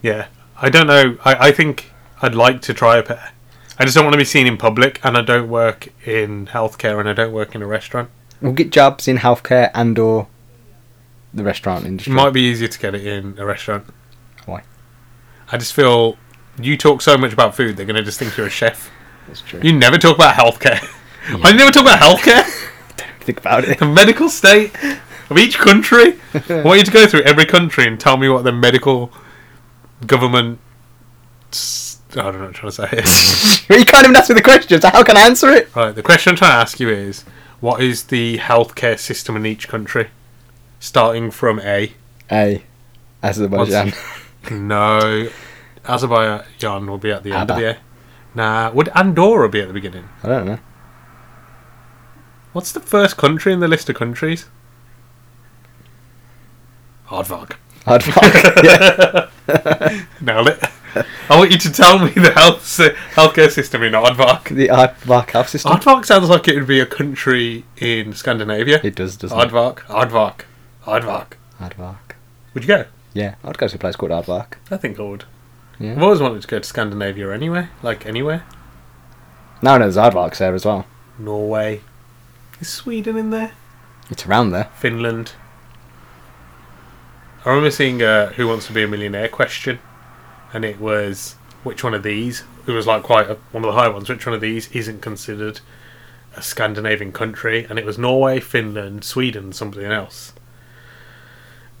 Yeah, 0.00 0.26
I 0.60 0.68
don't 0.68 0.86
know. 0.86 1.16
I, 1.24 1.48
I 1.48 1.52
think 1.52 1.90
I'd 2.20 2.34
like 2.34 2.60
to 2.62 2.74
try 2.74 2.98
a 2.98 3.02
pair. 3.02 3.32
I 3.78 3.84
just 3.84 3.96
don't 3.96 4.04
want 4.04 4.14
to 4.14 4.18
be 4.18 4.24
seen 4.24 4.46
in 4.46 4.56
public, 4.56 5.00
and 5.04 5.16
I 5.16 5.22
don't 5.22 5.48
work 5.48 5.88
in 6.06 6.46
healthcare, 6.46 7.00
and 7.00 7.08
I 7.08 7.14
don't 7.14 7.32
work 7.32 7.54
in 7.54 7.62
a 7.62 7.66
restaurant. 7.66 8.10
We'll 8.40 8.52
get 8.52 8.70
jobs 8.70 9.08
in 9.08 9.18
healthcare 9.18 9.70
and 9.74 9.98
or 9.98 10.28
the 11.34 11.44
restaurant 11.44 11.84
It 11.84 11.88
industry. 11.88 12.12
might 12.12 12.30
be 12.32 12.42
easier 12.42 12.68
to 12.68 12.78
get 12.78 12.94
it 12.94 13.06
in 13.06 13.38
a 13.38 13.44
restaurant. 13.46 13.84
Why? 14.46 14.62
I 15.50 15.56
just 15.58 15.72
feel 15.72 16.16
you 16.60 16.76
talk 16.76 17.02
so 17.02 17.16
much 17.16 17.32
about 17.32 17.54
food, 17.56 17.76
they're 17.76 17.86
going 17.86 17.96
to 17.96 18.02
just 18.02 18.18
think 18.18 18.36
you're 18.36 18.46
a 18.46 18.50
chef. 18.50 18.90
That's 19.28 19.40
true. 19.40 19.60
You 19.62 19.72
never 19.72 19.98
talk 19.98 20.16
about 20.16 20.34
healthcare. 20.34 20.82
I 21.44 21.52
never 21.52 21.70
talk 21.70 21.82
about 21.82 22.00
healthcare. 22.00 22.44
Don't 22.96 23.08
think 23.20 23.38
about 23.38 23.64
it. 23.64 23.78
the 23.78 23.86
medical 23.86 24.28
state 24.28 24.72
of 25.30 25.38
each 25.38 25.56
country. 25.58 26.18
I 26.48 26.62
want 26.62 26.80
you 26.80 26.84
to 26.84 26.90
go 26.90 27.06
through 27.06 27.22
every 27.22 27.46
country 27.46 27.86
and 27.86 27.98
tell 27.98 28.16
me 28.16 28.28
what 28.28 28.44
the 28.44 28.52
medical 28.52 29.12
government. 30.06 30.58
I 31.52 32.14
don't 32.16 32.34
know 32.34 32.40
what 32.40 32.48
I'm 32.48 32.52
trying 32.52 32.72
to 32.72 33.04
say. 33.04 33.64
here. 33.68 33.78
you 33.78 33.84
can't 33.86 34.04
even 34.04 34.16
ask 34.16 34.28
me 34.28 34.34
the 34.34 34.42
question, 34.42 34.80
so 34.80 34.88
how 34.90 35.02
can 35.02 35.16
I 35.16 35.22
answer 35.22 35.48
it? 35.50 35.74
right, 35.74 35.94
the 35.94 36.02
question 36.02 36.30
I'm 36.30 36.36
trying 36.36 36.50
to 36.50 36.56
ask 36.56 36.78
you 36.80 36.90
is 36.90 37.22
what 37.60 37.80
is 37.82 38.04
the 38.04 38.38
healthcare 38.38 38.98
system 38.98 39.36
in 39.36 39.46
each 39.46 39.68
country? 39.68 40.08
Starting 40.82 41.30
from 41.30 41.60
A. 41.60 41.92
A. 42.32 42.64
Azerbaijan. 43.22 43.92
No. 44.50 45.28
Azerbaijan 45.86 46.90
will 46.90 46.98
be 46.98 47.12
at 47.12 47.22
the 47.22 47.30
end 47.30 47.48
of 47.48 47.56
the 47.56 47.70
A. 47.70 47.78
Nah, 48.34 48.72
would 48.72 48.88
Andorra 48.88 49.48
be 49.48 49.60
at 49.60 49.68
the 49.68 49.72
beginning? 49.72 50.08
I 50.24 50.28
don't 50.28 50.44
know. 50.46 50.58
What's 52.52 52.72
the 52.72 52.80
first 52.80 53.16
country 53.16 53.52
in 53.52 53.60
the 53.60 53.68
list 53.68 53.88
of 53.88 53.94
countries? 53.94 54.46
Aardvark. 57.06 57.52
I'd 57.86 58.04
yeah. 58.64 60.04
Nailed 60.20 60.48
it. 60.48 60.64
I 61.30 61.38
want 61.38 61.52
you 61.52 61.58
to 61.58 61.70
tell 61.72 62.00
me 62.00 62.10
the 62.10 62.32
health 62.32 62.66
si- 62.66 62.90
healthcare 63.14 63.52
system 63.52 63.84
in 63.84 63.92
Aardvark. 63.92 64.48
The 64.48 64.66
Aardvark 64.66 65.30
health 65.30 65.48
system. 65.50 65.70
Aardvark 65.70 66.04
sounds 66.06 66.28
like 66.28 66.48
it 66.48 66.56
would 66.56 66.66
be 66.66 66.80
a 66.80 66.86
country 66.86 67.64
in 67.76 68.12
Scandinavia. 68.14 68.80
It 68.82 68.96
does, 68.96 69.16
doesn't 69.16 69.38
it? 69.38 69.48
Aardvark, 69.48 69.78
Aardvark, 69.82 70.40
Aardvark. 70.84 71.34
Aardvark. 71.60 72.16
Would 72.54 72.64
you 72.64 72.68
go? 72.68 72.84
Yeah, 73.14 73.34
I'd 73.44 73.58
go 73.58 73.68
to 73.68 73.76
a 73.76 73.78
place 73.78 73.96
called 73.96 74.10
Aardvark. 74.12 74.54
I 74.70 74.76
think 74.76 74.98
I 74.98 75.02
would. 75.02 75.24
Yeah. 75.78 75.92
I've 75.92 76.02
always 76.02 76.20
wanted 76.20 76.42
to 76.42 76.48
go 76.48 76.58
to 76.58 76.64
Scandinavia 76.64 77.32
anyway, 77.32 77.68
like 77.82 78.06
anywhere. 78.06 78.44
Now 79.62 79.74
I 79.74 79.78
know 79.78 79.90
there's 79.90 79.96
Aardvarks 79.96 80.38
there 80.38 80.54
as 80.54 80.64
well. 80.64 80.86
Norway. 81.18 81.82
Is 82.60 82.68
Sweden 82.68 83.16
in 83.16 83.30
there? 83.30 83.52
It's 84.10 84.26
around 84.26 84.50
there. 84.50 84.70
Finland. 84.74 85.32
I 87.44 87.48
remember 87.48 87.70
seeing 87.70 88.02
uh, 88.02 88.32
Who 88.32 88.48
Wants 88.48 88.66
to 88.66 88.72
Be 88.72 88.82
a 88.82 88.88
Millionaire 88.88 89.28
question, 89.28 89.78
and 90.52 90.64
it 90.64 90.80
was 90.80 91.36
which 91.64 91.82
one 91.82 91.94
of 91.94 92.02
these? 92.02 92.44
It 92.66 92.72
was 92.72 92.86
like 92.86 93.02
quite 93.02 93.28
a, 93.30 93.34
one 93.52 93.64
of 93.64 93.72
the 93.74 93.80
high 93.80 93.88
ones. 93.88 94.08
Which 94.08 94.26
one 94.26 94.34
of 94.34 94.40
these 94.40 94.70
isn't 94.72 95.00
considered 95.00 95.60
a 96.36 96.42
Scandinavian 96.42 97.12
country? 97.12 97.66
And 97.68 97.78
it 97.78 97.84
was 97.84 97.98
Norway, 97.98 98.40
Finland, 98.40 99.04
Sweden, 99.04 99.52
something 99.52 99.84
else. 99.84 100.32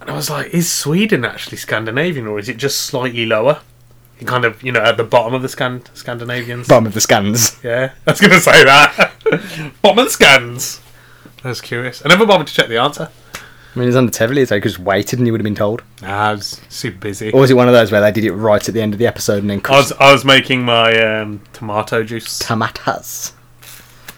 And 0.02 0.10
I 0.10 0.14
was 0.14 0.28
like, 0.30 0.52
is 0.52 0.70
Sweden 0.70 1.24
actually 1.24 1.56
Scandinavian, 1.56 2.26
or 2.26 2.38
is 2.38 2.48
it 2.48 2.56
just 2.56 2.82
slightly 2.82 3.26
lower? 3.26 3.60
kind 4.24 4.44
of, 4.44 4.62
you 4.62 4.70
know, 4.70 4.78
at 4.80 4.96
the 4.96 5.02
bottom 5.02 5.34
of 5.34 5.42
the 5.42 5.48
Scan- 5.48 5.82
Scandinavians. 5.94 6.68
Bottom 6.68 6.86
of 6.86 6.94
the 6.94 7.00
scans. 7.00 7.58
Yeah, 7.64 7.90
I 8.06 8.10
was 8.12 8.20
going 8.20 8.32
to 8.32 8.38
say 8.40 8.62
that. 8.64 9.10
bottom 9.82 9.98
of 9.98 10.04
the 10.04 10.10
scans. 10.12 10.80
I 11.42 11.48
was 11.48 11.60
curious. 11.60 12.02
I 12.04 12.08
never 12.08 12.24
bothered 12.24 12.46
to 12.46 12.54
check 12.54 12.68
the 12.68 12.76
answer. 12.78 13.08
I 13.34 13.78
mean, 13.78 13.88
it's 13.88 13.96
under 13.96 14.12
Teverley, 14.12 14.46
so 14.46 14.54
he 14.54 14.60
could 14.60 14.68
just 14.68 14.78
waited 14.78 15.18
and 15.18 15.26
you 15.26 15.32
would 15.32 15.40
have 15.40 15.44
been 15.44 15.56
told. 15.56 15.82
Nah, 16.02 16.28
I 16.28 16.32
was 16.34 16.60
super 16.68 16.98
busy. 16.98 17.32
Or 17.32 17.40
was 17.40 17.50
it 17.50 17.54
one 17.54 17.66
of 17.66 17.74
those 17.74 17.90
where 17.90 18.00
they 18.00 18.12
did 18.12 18.24
it 18.24 18.32
right 18.32 18.68
at 18.68 18.72
the 18.74 18.80
end 18.80 18.92
of 18.92 18.98
the 19.00 19.08
episode 19.08 19.38
and 19.42 19.50
then 19.50 19.60
I 19.64 19.70
was 19.76 19.90
I 19.92 20.12
was 20.12 20.24
making 20.24 20.62
my 20.62 20.96
um, 21.02 21.40
tomato 21.52 22.04
juice. 22.04 22.38
tomatoes? 22.38 23.32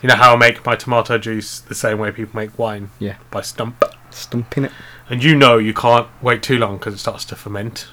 You 0.02 0.08
know 0.10 0.16
how 0.16 0.34
I 0.34 0.36
make 0.36 0.66
my 0.66 0.76
tomato 0.76 1.16
juice 1.16 1.60
the 1.60 1.74
same 1.74 1.98
way 1.98 2.10
people 2.10 2.36
make 2.36 2.58
wine 2.58 2.90
Yeah, 2.98 3.16
by 3.30 3.40
stump. 3.40 3.82
stumping 4.10 4.64
it. 4.64 4.72
And 5.08 5.22
you 5.22 5.36
know 5.36 5.58
you 5.58 5.74
can't 5.74 6.08
wait 6.22 6.42
too 6.42 6.58
long 6.58 6.78
because 6.78 6.94
it 6.94 6.98
starts 6.98 7.24
to 7.26 7.36
ferment, 7.36 7.88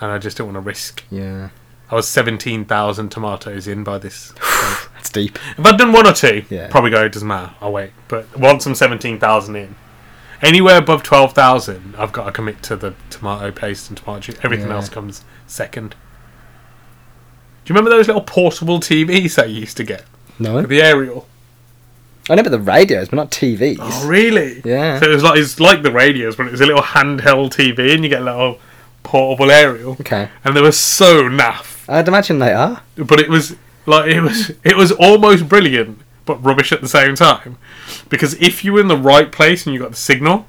and 0.00 0.10
I 0.10 0.18
just 0.18 0.36
don't 0.36 0.48
want 0.48 0.56
to 0.56 0.60
risk. 0.60 1.04
Yeah, 1.10 1.50
I 1.90 1.94
was 1.94 2.08
seventeen 2.08 2.64
thousand 2.64 3.10
tomatoes 3.10 3.68
in 3.68 3.84
by 3.84 3.98
this. 3.98 4.32
that's 4.94 5.10
deep. 5.10 5.38
if 5.56 5.64
I'd 5.64 5.78
done 5.78 5.92
one 5.92 6.06
or 6.06 6.12
two, 6.12 6.44
Yeah. 6.50 6.68
probably 6.68 6.90
go. 6.90 7.04
It 7.04 7.12
doesn't 7.12 7.28
matter. 7.28 7.52
I'll 7.60 7.72
wait. 7.72 7.90
But 8.08 8.36
once 8.36 8.66
I'm 8.66 8.74
seventeen 8.74 9.20
thousand 9.20 9.54
in, 9.56 9.76
anywhere 10.42 10.78
above 10.78 11.04
twelve 11.04 11.32
thousand, 11.32 11.94
I've 11.96 12.10
got 12.12 12.24
to 12.24 12.32
commit 12.32 12.60
to 12.64 12.76
the 12.76 12.94
tomato 13.10 13.52
paste 13.52 13.88
and 13.88 13.96
tomato 13.96 14.20
juice. 14.20 14.38
Everything 14.42 14.66
Yeah. 14.68 14.74
else 14.76 14.88
comes 14.88 15.24
second. 15.46 15.90
Do 17.64 17.72
you 17.72 17.76
remember 17.76 17.90
those 17.90 18.06
little 18.08 18.22
portable 18.22 18.80
TVs 18.80 19.34
that 19.36 19.50
you 19.50 19.60
used 19.60 19.76
to 19.76 19.84
get? 19.84 20.04
No, 20.40 20.62
The 20.62 20.82
aerial. 20.82 21.28
I 22.28 22.32
remember 22.32 22.50
the 22.50 22.58
radios, 22.58 23.08
but 23.08 23.16
not 23.16 23.30
TVs. 23.30 23.78
Oh, 23.80 24.08
really? 24.08 24.60
Yeah. 24.64 25.00
So 25.00 25.06
it 25.10 25.14
was 25.14 25.22
like 25.22 25.38
it's 25.38 25.58
like 25.60 25.82
the 25.82 25.90
radios, 25.92 26.36
but 26.36 26.46
it 26.46 26.52
was 26.52 26.60
a 26.60 26.66
little 26.66 26.82
handheld 26.82 27.50
TV, 27.50 27.94
and 27.94 28.04
you 28.04 28.10
get 28.10 28.22
a 28.22 28.24
little 28.24 28.58
portable 29.02 29.50
aerial, 29.50 29.92
Okay, 30.00 30.28
and 30.44 30.54
they 30.54 30.60
were 30.60 30.72
so 30.72 31.22
naff. 31.28 31.88
I'd 31.88 32.08
imagine 32.08 32.38
they 32.38 32.52
are. 32.52 32.82
But 32.96 33.20
it 33.20 33.28
was 33.30 33.56
like 33.86 34.10
it 34.10 34.20
was 34.20 34.50
it 34.64 34.76
was 34.76 34.92
almost 34.92 35.48
brilliant, 35.48 35.98
but 36.26 36.42
rubbish 36.44 36.72
at 36.72 36.80
the 36.82 36.88
same 36.88 37.14
time. 37.14 37.56
Because 38.10 38.34
if 38.34 38.64
you 38.64 38.74
were 38.74 38.80
in 38.80 38.88
the 38.88 38.96
right 38.98 39.32
place 39.32 39.64
and 39.66 39.74
you 39.74 39.80
got 39.80 39.90
the 39.90 39.96
signal, 39.96 40.46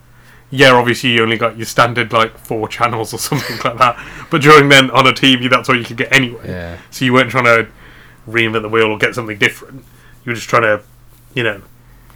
yeah, 0.51 0.71
obviously 0.71 1.11
you 1.11 1.21
only 1.23 1.37
got 1.37 1.55
your 1.57 1.65
standard 1.65 2.11
like 2.11 2.37
four 2.37 2.67
channels 2.67 3.13
or 3.13 3.17
something 3.29 3.57
like 3.63 3.77
that. 3.77 4.27
But 4.29 4.41
during 4.41 4.67
then 4.67 4.91
on 4.91 5.07
a 5.07 5.11
TV, 5.13 5.49
that's 5.49 5.69
all 5.69 5.77
you 5.77 5.85
could 5.85 5.97
get 5.97 6.13
anyway. 6.13 6.41
Yeah. 6.45 6.77
So 6.91 7.05
you 7.05 7.13
weren't 7.13 7.29
trying 7.31 7.45
to 7.45 7.67
reinvent 8.27 8.63
the 8.63 8.69
wheel 8.69 8.87
or 8.87 8.97
get 8.97 9.15
something 9.15 9.37
different. 9.37 9.85
You 10.25 10.31
were 10.31 10.35
just 10.35 10.49
trying 10.49 10.63
to, 10.63 10.81
you 11.39 11.43
know, 11.45 11.61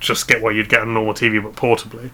just 0.01 0.27
get 0.27 0.41
what 0.41 0.53
you'd 0.53 0.67
get 0.67 0.81
on 0.81 0.89
a 0.89 0.91
normal 0.91 1.13
TV 1.13 1.41
but 1.41 1.53
portably. 1.55 2.11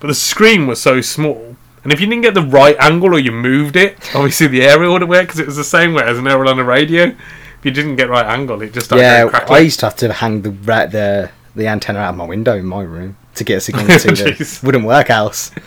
But 0.00 0.08
the 0.08 0.14
screen 0.14 0.66
was 0.66 0.80
so 0.80 1.02
small. 1.02 1.54
And 1.84 1.92
if 1.92 2.00
you 2.00 2.06
didn't 2.06 2.22
get 2.22 2.32
the 2.32 2.40
right 2.40 2.74
angle 2.80 3.14
or 3.14 3.18
you 3.18 3.30
moved 3.30 3.76
it, 3.76 3.98
obviously 4.14 4.46
the 4.46 4.62
aerial 4.62 4.94
wouldn't 4.94 5.10
work 5.10 5.26
because 5.26 5.38
it 5.38 5.44
was 5.44 5.56
the 5.56 5.64
same 5.64 5.92
way 5.92 6.02
as 6.02 6.16
an 6.18 6.26
aerial 6.26 6.48
on 6.48 6.58
a 6.58 6.64
radio. 6.64 7.04
If 7.04 7.64
you 7.64 7.72
didn't 7.72 7.96
get 7.96 8.08
right 8.08 8.24
angle, 8.24 8.62
it 8.62 8.72
just 8.72 8.86
started 8.86 9.02
Yeah. 9.02 9.44
I 9.50 9.58
used 9.58 9.80
to 9.80 9.86
have 9.86 9.96
to 9.96 10.10
hang 10.14 10.40
the 10.40 10.50
the 10.50 11.30
the 11.54 11.66
antenna 11.68 11.98
out 11.98 12.10
of 12.10 12.16
my 12.16 12.24
window 12.24 12.56
in 12.56 12.64
my 12.64 12.82
room 12.82 13.18
to 13.34 13.44
get 13.44 13.58
a 13.58 13.60
signal 13.60 13.84
TV. 13.84 14.62
Wouldn't 14.62 14.86
work 14.86 15.10
else. 15.10 15.50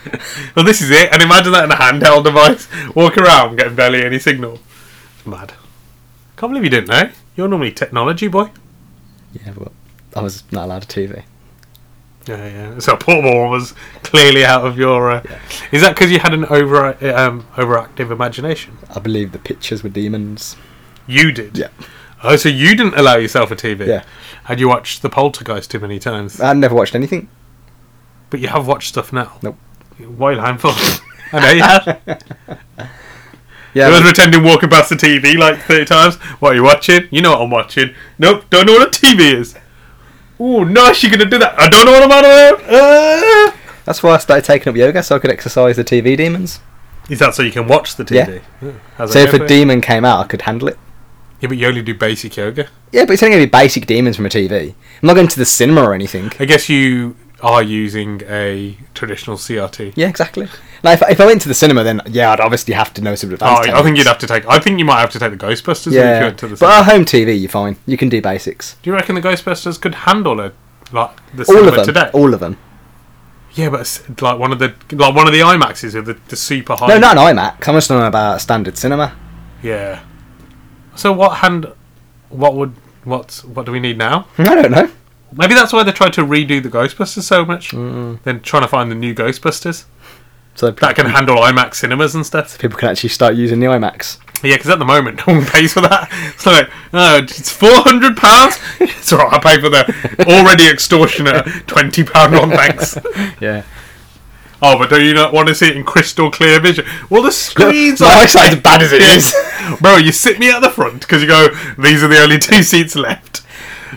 Well, 0.56 0.66
this 0.66 0.82
is 0.82 0.90
it. 0.90 1.14
And 1.14 1.22
imagine 1.22 1.52
that 1.54 1.66
in 1.66 1.72
a 1.72 1.76
handheld 1.76 2.24
device. 2.24 2.68
Walk 2.96 3.18
around 3.18 3.58
getting 3.58 3.76
barely 3.76 4.04
any 4.04 4.18
signal. 4.18 4.60
It's 5.18 5.28
mad. 5.28 5.54
Can't 6.36 6.52
believe 6.52 6.64
you 6.64 6.70
didn't 6.72 6.90
know. 6.90 7.12
You're 7.36 7.48
normally 7.48 7.72
technology 7.72 8.28
boy. 8.28 8.50
Yeah, 9.34 9.54
but 9.56 9.72
I 10.16 10.22
was 10.22 10.44
not 10.52 10.66
allowed 10.66 10.84
a 10.84 10.88
TV. 10.88 11.24
Yeah, 12.28 12.46
yeah. 12.48 12.80
So 12.80 12.96
portable 13.00 13.42
one 13.42 13.50
was 13.52 13.74
clearly 14.04 14.46
out 14.46 14.66
of 14.66 14.78
your. 14.78 15.12
Uh, 15.12 15.40
Is 15.72 15.82
that 15.82 15.96
because 15.96 16.12
you 16.12 16.20
had 16.20 16.34
an 16.34 16.46
over 16.46 16.88
um, 17.16 17.48
overactive 17.56 18.12
imagination? 18.12 18.78
I 18.96 19.00
believe 19.00 19.32
the 19.32 19.40
pictures 19.40 19.84
were 19.84 19.90
demons. 19.90 20.56
You 21.08 21.32
did. 21.32 21.58
Yeah. 21.58 21.70
Oh, 22.24 22.36
so 22.36 22.50
you 22.50 22.76
didn't 22.76 22.96
allow 22.96 23.16
yourself 23.16 23.50
a 23.52 23.56
TV? 23.56 23.88
Yeah. 23.88 24.04
Had 24.44 24.60
you 24.60 24.68
watched 24.68 25.02
The 25.02 25.10
Poltergeist 25.10 25.72
too 25.72 25.80
many 25.80 26.00
times? 26.00 26.40
I 26.42 26.54
never 26.54 26.76
watched 26.76 26.94
anything. 26.94 27.30
But 28.30 28.42
you 28.42 28.48
have 28.50 28.68
watched 28.68 28.90
stuff 28.90 29.14
now. 29.14 29.38
Nope. 29.42 29.58
Why 29.98 30.34
lying 30.34 30.58
for? 30.58 30.70
I 31.32 31.40
know 31.40 31.52
you 31.52 31.64
have. 31.64 32.24
Yeah, 33.74 33.88
You 33.88 33.94
was 33.94 34.02
pretending 34.02 34.44
walking 34.44 34.70
past 34.70 34.90
the 34.90 34.96
TV 34.96 35.38
like 35.38 35.60
30 35.62 35.86
times. 35.86 36.16
What 36.42 36.54
are 36.54 36.56
you 36.56 36.64
watching? 36.64 37.08
You 37.12 37.22
know 37.22 37.32
what 37.34 37.42
I'm 37.42 37.52
watching. 37.52 37.94
Nope, 38.18 38.46
don't 38.50 38.66
know 38.66 38.74
what 38.74 38.88
a 38.88 39.00
TV 39.00 39.34
is. 39.40 39.56
Oh, 40.40 40.64
no, 40.64 40.92
you're 40.92 41.12
going 41.12 41.20
to 41.20 41.26
do 41.26 41.38
that. 41.40 41.60
I 41.60 41.70
don't 41.70 41.86
know 41.86 41.92
what 41.92 42.04
I'm 42.04 42.12
on 42.12 42.26
about. 42.26 42.64
Uh. 42.70 43.58
that's 43.86 44.02
why 44.02 44.12
I 44.12 44.18
started 44.20 44.46
taking 44.46 44.70
up 44.70 44.76
yoga 44.76 45.04
so 45.04 45.16
I 45.16 45.20
could 45.20 45.32
exercise 45.32 45.76
the 45.76 45.84
TV 45.84 46.16
demons. 46.16 46.62
Is 47.10 47.20
that 47.20 47.36
so 47.36 47.44
you 47.44 47.52
can 47.52 47.68
watch 47.68 47.96
the 47.96 48.06
TV? 48.06 48.42
Yeah. 48.62 48.72
How's 48.96 49.12
So 49.12 49.20
if 49.20 49.34
a 49.34 49.40
for 49.40 49.48
demon 49.48 49.82
came 49.82 50.06
out, 50.06 50.24
I 50.24 50.28
could 50.28 50.44
handle 50.44 50.68
it. 50.68 50.78
Yeah, 51.42 51.50
but 51.50 51.58
you 51.58 51.68
only 51.68 51.82
do 51.82 51.94
basic 51.94 52.38
yoga. 52.38 52.68
Yeah, 52.92 53.06
but 53.06 53.14
it's 53.14 53.24
only 53.24 53.36
going 53.36 53.44
to 53.44 53.48
be 53.48 53.58
basic 53.58 53.86
demons 53.86 54.16
from 54.16 54.26
a 54.26 54.30
TV. 54.30 54.70
I'm 55.02 55.08
not 55.08 55.16
going 55.16 55.28
to 55.28 55.40
the 55.40 55.46
cinema 55.46 55.82
or 55.84 55.94
anything. 55.94 56.32
I 56.40 56.46
guess 56.46 56.70
you 56.70 57.16
are 57.42 57.64
using 57.64 58.22
a 58.28 58.78
traditional 58.94 59.38
CRT. 59.38 59.94
Yeah, 59.96 60.08
exactly. 60.08 60.48
Like 60.84 61.02
if, 61.02 61.10
if 61.12 61.22
I 61.22 61.26
went 61.26 61.42
to 61.42 61.48
the 61.48 61.54
cinema, 61.54 61.84
then 61.84 62.02
yeah, 62.08 62.32
I'd 62.32 62.40
obviously 62.40 62.74
have 62.74 62.94
to 62.96 63.02
know 63.02 63.16
some 63.16 63.32
of 63.34 63.40
them. 63.40 63.50
Oh. 63.50 63.62
I 63.74 63.82
think 63.84 63.98
you'd 63.98 64.08
have 64.08 64.18
to 64.20 64.28
take. 64.28 64.46
I 64.48 64.60
think 64.60 64.80
you 64.80 64.86
might 64.86 65.02
have 65.02 65.12
to 65.12 65.20
take 65.20 65.32
the 65.32 65.38
Ghostbusters 65.38 65.88
if 65.88 65.94
you 65.94 66.00
Yeah, 66.00 66.22
went 66.22 66.40
to 66.40 66.48
the. 66.48 66.56
but 66.56 66.60
cinema. 66.60 66.76
at 66.80 66.86
home 66.86 67.06
TV, 67.06 67.40
you're 67.40 67.50
fine. 67.50 67.76
You 67.86 67.98
can 67.98 68.10
do 68.10 68.22
basics. 68.22 68.76
do 68.82 68.90
you 68.90 68.96
reckon 68.96 69.16
the 69.16 69.22
Ghostbusters 69.22 69.80
could 69.80 69.96
handle 69.96 70.40
it 70.40 70.54
like 70.92 71.12
the 71.34 71.40
All 71.44 71.46
cinema 71.46 71.68
of 71.70 71.76
them. 71.76 71.86
today? 71.86 72.10
All 72.14 72.34
of 72.34 72.40
them. 72.40 72.58
Yeah, 73.54 73.70
but 73.70 74.02
like 74.22 74.38
one 74.40 74.52
of 74.52 74.60
the 74.60 74.74
like 74.92 75.16
one 75.16 75.28
of 75.28 75.34
the 75.34 75.40
IMAXs 75.40 75.96
with 75.96 76.06
the, 76.06 76.18
the 76.30 76.36
super 76.36 76.76
high. 76.76 76.88
No, 76.88 76.98
not 77.00 77.18
an 77.18 77.36
IMAX. 77.36 77.68
I'm 77.68 77.76
just 77.76 77.88
talking 77.88 78.06
about 78.08 78.40
standard 78.42 78.78
cinema. 78.78 79.16
Yeah. 79.64 80.02
So 80.96 81.12
what 81.12 81.38
hand? 81.38 81.66
What 82.30 82.54
would 82.56 82.74
what's 83.04 83.44
what 83.44 83.66
do 83.66 83.72
we 83.72 83.80
need 83.80 83.98
now? 83.98 84.28
I 84.38 84.44
don't 84.56 84.72
know. 84.72 84.90
Maybe 85.34 85.54
that's 85.54 85.72
why 85.74 85.84
they 85.84 85.92
tried 85.92 86.14
to 86.14 86.22
redo 86.22 86.62
the 86.62 86.70
Ghostbusters 86.70 87.24
so 87.24 87.46
much. 87.46 87.72
Mm. 87.72 88.22
Then 88.24 88.42
trying 88.42 88.64
to 88.64 88.68
find 88.68 88.90
the 88.92 88.96
new 88.96 89.14
Ghostbusters 89.14 89.86
So 90.56 90.72
that 90.72 90.96
can 90.96 91.06
handle 91.08 91.38
IMAX 91.38 91.76
cinemas 91.76 92.16
and 92.16 92.26
stuff. 92.26 92.58
people 92.60 92.78
can 92.78 92.90
actually 92.90 93.10
start 93.10 93.36
using 93.36 93.60
the 93.60 93.68
IMAX. 93.68 94.18
Yeah, 94.42 94.56
because 94.56 94.70
at 94.70 94.80
the 94.80 94.86
moment 94.86 95.22
no 95.28 95.34
one 95.36 95.46
pays 95.46 95.74
for 95.74 95.82
that. 95.82 96.08
It's 96.34 96.46
like, 96.46 96.70
oh, 96.94 97.18
it's 97.18 97.52
four 97.52 97.74
hundred 97.82 98.16
pounds. 98.18 98.58
It's 98.80 99.12
alright. 99.14 99.34
I 99.34 99.40
pay 99.40 99.62
for 99.62 99.70
the 99.70 100.26
already 100.30 100.68
extortionate 100.70 101.46
twenty 101.68 102.04
pound 102.04 102.34
one. 102.34 102.50
Thanks. 102.52 102.98
Yeah. 103.42 103.64
Oh, 104.62 104.78
but 104.78 104.90
do 104.90 105.02
you 105.02 105.14
not 105.14 105.32
want 105.34 105.48
to 105.48 105.56
see 105.56 105.68
it 105.70 105.78
in 105.78 105.86
crystal 105.86 106.30
clear 106.30 106.60
vision? 106.60 106.86
Well, 107.10 107.22
the 107.24 107.32
screens 107.32 108.02
my 108.02 108.08
are 108.08 108.24
eyesight's 108.24 108.56
as 108.56 108.62
bad 108.62 108.82
as 108.82 108.92
it 108.92 109.02
is. 109.18 109.34
Bro, 109.80 109.98
you 109.98 110.12
sit 110.12 110.38
me 110.38 110.52
at 110.52 110.60
the 110.60 110.70
front 110.70 111.00
because 111.02 111.22
you 111.22 111.28
go. 111.30 111.48
These 111.78 112.04
are 112.04 112.10
the 112.10 112.20
only 112.22 112.40
two 112.40 112.62
seats 112.64 112.96
left. 112.96 113.42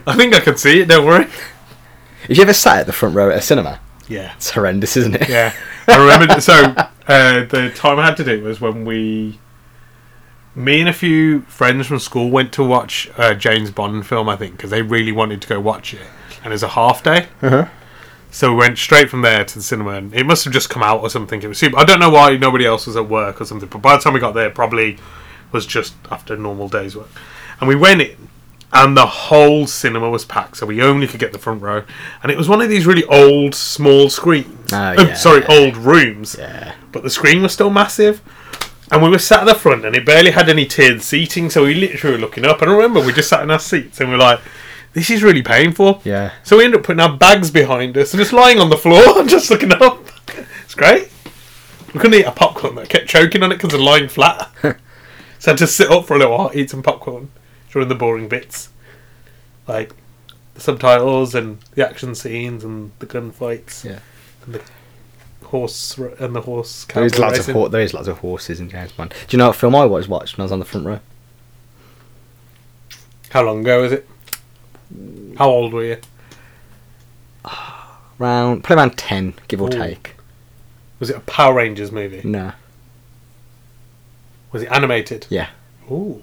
I 0.07 0.15
think 0.15 0.35
I 0.35 0.41
can 0.41 0.57
see 0.57 0.81
it. 0.81 0.89
Don't 0.89 1.07
worry. 1.07 1.25
Have 1.25 2.37
you 2.37 2.43
ever 2.43 2.55
sat 2.55 2.81
at 2.81 2.87
the 2.87 2.93
front 2.93 3.15
row 3.15 3.31
at 3.31 3.39
a 3.39 3.43
cinema? 3.43 3.81
Yeah. 4.09 4.33
It's 4.37 4.51
horrendous, 4.51 4.97
isn't 4.97 5.15
it? 5.15 5.29
Yeah, 5.29 5.55
I 5.89 5.97
remember. 5.97 6.41
so 6.41 6.55
uh, 6.55 7.45
the 7.45 7.73
time 7.75 7.99
I 7.99 8.07
had 8.07 8.17
to 8.19 8.25
do 8.25 8.33
it 8.33 8.43
was 8.43 8.61
when 8.61 8.85
we, 8.85 9.41
me 10.55 10.81
and 10.81 10.89
a 10.89 10.93
few 10.93 11.43
friends 11.43 11.87
from 11.87 11.99
school 11.99 12.31
went 12.31 12.53
to 12.55 12.65
watch 12.65 13.11
a 13.17 13.35
James 13.35 13.71
Bond 13.71 14.07
film. 14.07 14.29
I 14.29 14.37
think 14.37 14.57
because 14.57 14.71
they 14.71 14.83
really 14.83 15.13
wanted 15.13 15.43
to 15.43 15.49
go 15.49 15.61
watch 15.61 15.95
it, 15.95 16.07
and 16.39 16.49
it 16.49 16.51
was 16.51 16.63
a 16.63 16.69
half 16.69 17.03
day. 17.03 17.29
Uh-huh. 17.41 17.69
So 18.31 18.51
we 18.53 18.57
went 18.57 18.79
straight 18.79 19.11
from 19.11 19.23
there 19.23 19.45
to 19.45 19.55
the 19.55 19.63
cinema, 19.63 19.91
and 19.91 20.15
it 20.15 20.25
must 20.25 20.45
have 20.45 20.53
just 20.53 20.71
come 20.71 20.83
out 20.83 21.03
or 21.03 21.11
something. 21.11 21.43
It 21.43 21.49
was 21.49 21.59
super. 21.59 21.79
I 21.79 21.85
don't 21.85 22.01
know 22.01 22.11
why 22.11 22.37
nobody 22.37 22.65
else 22.65 22.87
was 22.87 22.97
at 22.97 23.09
work 23.09 23.41
or 23.41 23.45
something, 23.45 23.69
but 23.69 23.83
by 23.83 23.97
the 23.97 24.03
time 24.03 24.15
we 24.15 24.21
got 24.21 24.33
there, 24.33 24.51
probably 24.51 24.99
was 25.53 25.67
just 25.67 25.95
after 26.11 26.37
normal 26.37 26.69
day's 26.69 26.97
work. 26.97 27.11
And 27.61 27.69
we 27.69 27.77
went 27.77 28.01
in, 28.01 28.29
and 28.73 28.97
the 28.97 29.07
whole 29.07 29.67
cinema 29.67 30.09
was 30.09 30.25
packed, 30.25 30.57
so 30.57 30.67
we 30.67 30.81
only 30.83 31.07
could 31.07 31.21
get 31.21 31.33
the 31.33 31.39
front 31.39 31.61
row. 31.63 31.85
And 32.23 32.33
it 32.33 32.39
was 32.39 32.49
one 32.49 32.61
of 32.63 32.69
these 32.71 32.87
really 32.87 33.05
old, 33.05 33.55
small 33.55 34.09
screens. 34.09 34.73
Oh, 34.73 34.95
Oh, 34.97 35.03
yeah. 35.09 35.15
sorry, 35.15 35.45
old 35.47 35.77
rooms. 35.77 36.37
Yeah. 36.39 36.75
But 36.91 37.03
the 37.03 37.11
screen 37.11 37.43
was 37.43 37.53
still 37.53 37.71
massive. 37.71 38.23
And 38.91 39.03
we 39.03 39.09
were 39.09 39.19
sat 39.19 39.41
at 39.41 39.47
the 39.47 39.55
front, 39.55 39.85
and 39.85 39.97
it 39.97 40.05
barely 40.05 40.31
had 40.33 40.49
any 40.49 40.67
tiered 40.67 41.01
seating, 41.03 41.49
so 41.51 41.65
we 41.65 41.75
literally 41.75 42.17
were 42.17 42.21
looking 42.21 42.45
up. 42.45 42.61
And 42.63 42.71
I 42.71 42.75
remember 42.75 43.01
we 43.01 43.13
just 43.13 43.29
sat 43.31 43.43
in 43.43 43.51
our 43.51 43.59
seats, 43.59 44.01
and 44.01 44.11
we 44.11 44.17
are 44.17 44.19
like, 44.19 44.41
"This 44.93 45.09
is 45.11 45.23
really 45.23 45.41
painful." 45.43 46.03
Yeah. 46.05 46.33
So 46.43 46.59
we 46.59 46.65
ended 46.65 46.81
up 46.81 46.87
putting 46.87 47.01
our 47.01 47.17
bags 47.17 47.51
behind 47.51 47.97
us 47.97 48.13
and 48.13 48.21
just 48.21 48.35
lying 48.35 48.59
on 48.59 48.69
the 48.69 48.77
floor 48.77 49.19
and 49.19 49.29
just 49.31 49.51
looking 49.51 49.73
up. 49.73 50.07
It's 50.65 50.75
great. 50.75 51.09
We 51.95 52.01
couldn't 52.01 52.21
eat 52.21 52.25
a 52.27 52.33
popcorn 52.33 52.75
though. 52.75 52.85
Kept 52.85 53.07
choking 53.09 53.43
on 53.43 53.51
it 53.53 53.57
because 53.61 53.73
of 53.75 53.81
lying 53.81 54.09
flat. 54.09 54.51
so 54.63 54.69
I 54.71 55.51
had 55.51 55.59
to 55.59 55.67
sit 55.67 55.91
up 55.91 56.05
for 56.07 56.15
a 56.15 56.19
little 56.19 56.37
while, 56.37 56.51
eat 56.55 56.69
some 56.71 56.83
popcorn 56.83 57.31
during 57.73 57.89
the 57.89 57.95
boring 57.95 58.29
bits, 58.29 58.69
like 59.67 59.93
the 60.55 60.61
subtitles 60.61 61.35
and 61.35 61.59
the 61.75 61.89
action 61.89 62.15
scenes 62.15 62.63
and 62.63 62.93
the 62.99 63.07
gunfights. 63.07 63.85
Yeah. 63.85 63.99
And 64.45 64.55
the 64.55 64.63
horse 65.47 65.99
r- 65.99 66.13
and 66.19 66.35
the 66.37 66.43
horse. 66.43 66.85
There 66.85 67.05
is 67.05 67.13
cowboy 67.13 67.23
lots 67.27 67.39
of 67.39 67.47
racing. 67.47 67.55
hor- 67.55 67.69
there 67.71 67.81
is 67.81 67.95
lots 67.95 68.09
of 68.09 68.19
horses 68.19 68.61
in 68.61 68.69
James 68.71 68.93
Bond. 68.93 69.11
Do 69.29 69.37
you 69.37 69.39
know 69.39 69.49
what 69.49 69.57
film 69.57 69.75
I 69.75 69.85
was 69.87 70.07
watched 70.09 70.37
when 70.37 70.43
I 70.43 70.45
was 70.45 70.53
on 70.53 70.59
the 70.59 70.65
front 70.65 70.87
row? 70.87 71.01
How 73.31 73.43
long 73.43 73.61
ago 73.61 73.81
was 73.83 73.93
it? 73.93 74.07
How 75.39 75.49
old 75.49 75.73
were 75.73 75.85
you? 75.85 75.97
Round 78.19 78.63
probably 78.63 78.81
around 78.83 78.99
ten, 78.99 79.35
give 79.49 79.61
or 79.63 79.69
Ooh. 79.69 79.71
take. 79.79 80.17
Was 80.99 81.09
it 81.11 81.17
a 81.17 81.21
Power 81.21 81.55
Rangers 81.55 81.91
movie? 81.91 82.21
No. 82.29 82.53
Was 84.53 84.63
it 84.63 84.71
animated? 84.71 85.27
Yeah. 85.31 85.49
Ooh. 85.91 86.23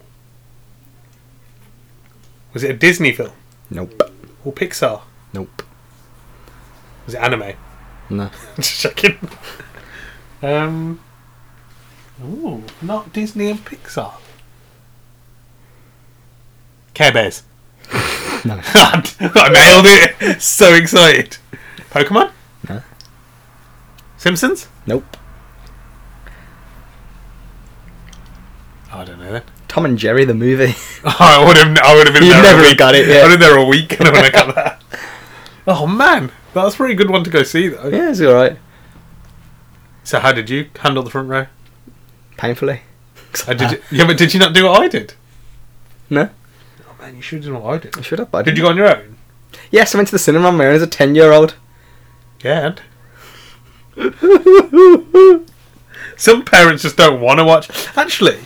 Was 2.54 2.64
it 2.64 2.72
a 2.72 2.74
Disney 2.74 3.12
film 3.12 3.32
Nope. 3.70 4.02
or 4.44 4.52
Pixar? 4.54 5.02
Nope. 5.34 5.64
Was 7.06 7.16
it 7.16 7.22
anime? 7.22 7.54
No. 8.10 8.30
Just 8.56 8.82
checking. 8.82 9.18
Um. 10.42 11.00
Ooh, 12.24 12.64
not 12.82 13.14
Disney 13.14 13.50
and 13.50 13.64
Pixar. 13.64 14.14
Care 16.94 17.12
Bears. 17.14 17.44
No. 18.46 18.54
I 18.74 19.50
nailed 19.52 19.86
it. 20.32 20.42
So 20.42 20.74
excited. 20.74 21.36
Pokemon. 21.92 22.32
No. 22.70 22.82
Simpsons. 24.18 24.70
Nope. 24.88 25.18
Oh, 28.94 29.00
I 29.00 29.04
don't 29.04 29.20
know 29.20 29.30
then. 29.34 29.44
Tom 29.70 29.86
and 29.86 29.98
Jerry 29.98 30.26
the 30.26 30.34
movie. 30.34 30.74
Oh, 31.06 31.16
I 31.18 31.46
would 31.48 31.56
have. 31.56 31.78
I 31.78 31.96
would 31.96 32.08
have 32.08 32.14
been. 32.14 32.28
There 32.28 32.42
never 32.42 32.58
a 32.60 32.64
have 32.64 32.66
week. 32.72 32.78
got 32.78 32.94
it, 32.94 33.08
yeah. 33.08 33.16
I 33.16 33.18
have 33.20 33.30
been 33.32 33.40
there 33.40 33.58
a 33.58 33.64
week 33.64 33.96
when 33.98 34.08
I 34.10 34.30
got 34.30 34.54
that. 34.56 34.84
Oh 35.68 35.88
man, 35.88 36.32
that's 36.54 36.74
a 36.74 36.78
pretty 36.78 36.96
good 36.96 37.10
one 37.10 37.24
to 37.24 37.30
go 37.30 37.44
see 37.44 37.70
though. 37.70 37.88
yeah, 37.88 38.10
it's 38.10 38.20
all 38.20 38.34
right. 38.34 38.58
So 40.04 40.20
how 40.20 40.32
did 40.34 40.50
you 40.50 40.70
handle 40.80 41.04
the 41.04 41.10
front 41.10 41.30
row? 41.30 41.48
Painfully. 42.38 42.82
Uh, 43.48 43.54
did 43.54 43.72
you, 43.72 43.82
yeah, 43.92 44.08
but 44.08 44.18
did 44.18 44.34
you 44.34 44.40
not 44.40 44.54
do 44.56 44.66
what 44.66 44.82
I 44.82 44.88
did? 44.88 45.14
No, 46.10 46.30
Oh 46.82 46.96
man, 47.02 47.16
you 47.16 47.22
should 47.22 47.44
have 47.44 47.54
done 47.54 47.62
what 47.64 47.76
I 47.76 47.78
did. 47.78 47.98
I 47.98 48.02
should 48.02 48.18
have. 48.20 48.32
But 48.32 48.40
I 48.40 48.42
Did 48.42 48.58
you 48.58 48.64
go 48.64 48.70
on 48.72 48.76
your 48.78 48.88
own? 48.90 49.18
Yes, 49.70 49.94
I 49.94 50.00
went 50.00 50.08
to 50.08 50.12
the 50.14 50.20
cinema 50.20 50.48
on 50.48 50.58
my 50.58 50.66
own 50.66 50.74
as 50.76 50.82
a 50.82 50.88
ten-year-old. 50.88 51.54
Yeah. 52.44 52.74
And 53.96 54.16
some 56.18 56.44
parents 56.44 56.82
just 56.84 56.98
don't 56.98 57.22
want 57.22 57.40
to 57.40 57.46
watch. 57.46 57.70
Actually, 57.96 58.40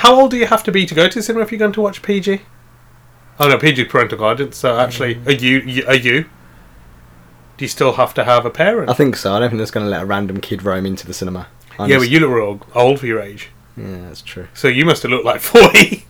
how 0.00 0.18
old 0.18 0.30
do 0.30 0.36
you 0.38 0.46
have 0.46 0.62
to 0.64 0.72
be 0.72 0.86
to 0.86 0.94
go 0.94 1.08
to 1.08 1.18
the 1.18 1.22
cinema 1.22 1.44
if 1.44 1.52
you're 1.52 1.58
going 1.58 1.72
to 1.72 1.80
watch 1.80 2.02
PG? 2.02 2.40
Oh 3.38 3.48
no, 3.48 3.58
PG 3.58 3.84
parental 3.84 4.18
guidance. 4.18 4.56
So 4.56 4.78
actually, 4.78 5.20
are 5.26 5.32
you, 5.32 5.84
are 5.86 5.94
you? 5.94 6.22
Do 7.56 7.64
you 7.64 7.68
still 7.68 7.92
have 7.92 8.14
to 8.14 8.24
have 8.24 8.46
a 8.46 8.50
parent? 8.50 8.88
I 8.90 8.94
think 8.94 9.16
so. 9.16 9.34
I 9.34 9.38
don't 9.40 9.50
think 9.50 9.58
they're 9.58 9.72
going 9.72 9.84
to 9.86 9.90
let 9.90 10.02
a 10.02 10.06
random 10.06 10.40
kid 10.40 10.62
roam 10.62 10.86
into 10.86 11.06
the 11.06 11.12
cinema. 11.14 11.48
yeah, 11.72 11.76
Honest- 11.84 11.98
but 12.00 12.08
you 12.10 12.20
look 12.20 12.30
real 12.30 12.60
old 12.74 13.00
for 13.00 13.06
your 13.06 13.20
age. 13.20 13.50
Yeah, 13.76 13.98
that's 14.08 14.22
true. 14.22 14.48
So 14.54 14.68
you 14.68 14.84
must 14.84 15.02
have 15.02 15.10
looked 15.10 15.24
like 15.24 15.40
forty. 15.52 16.06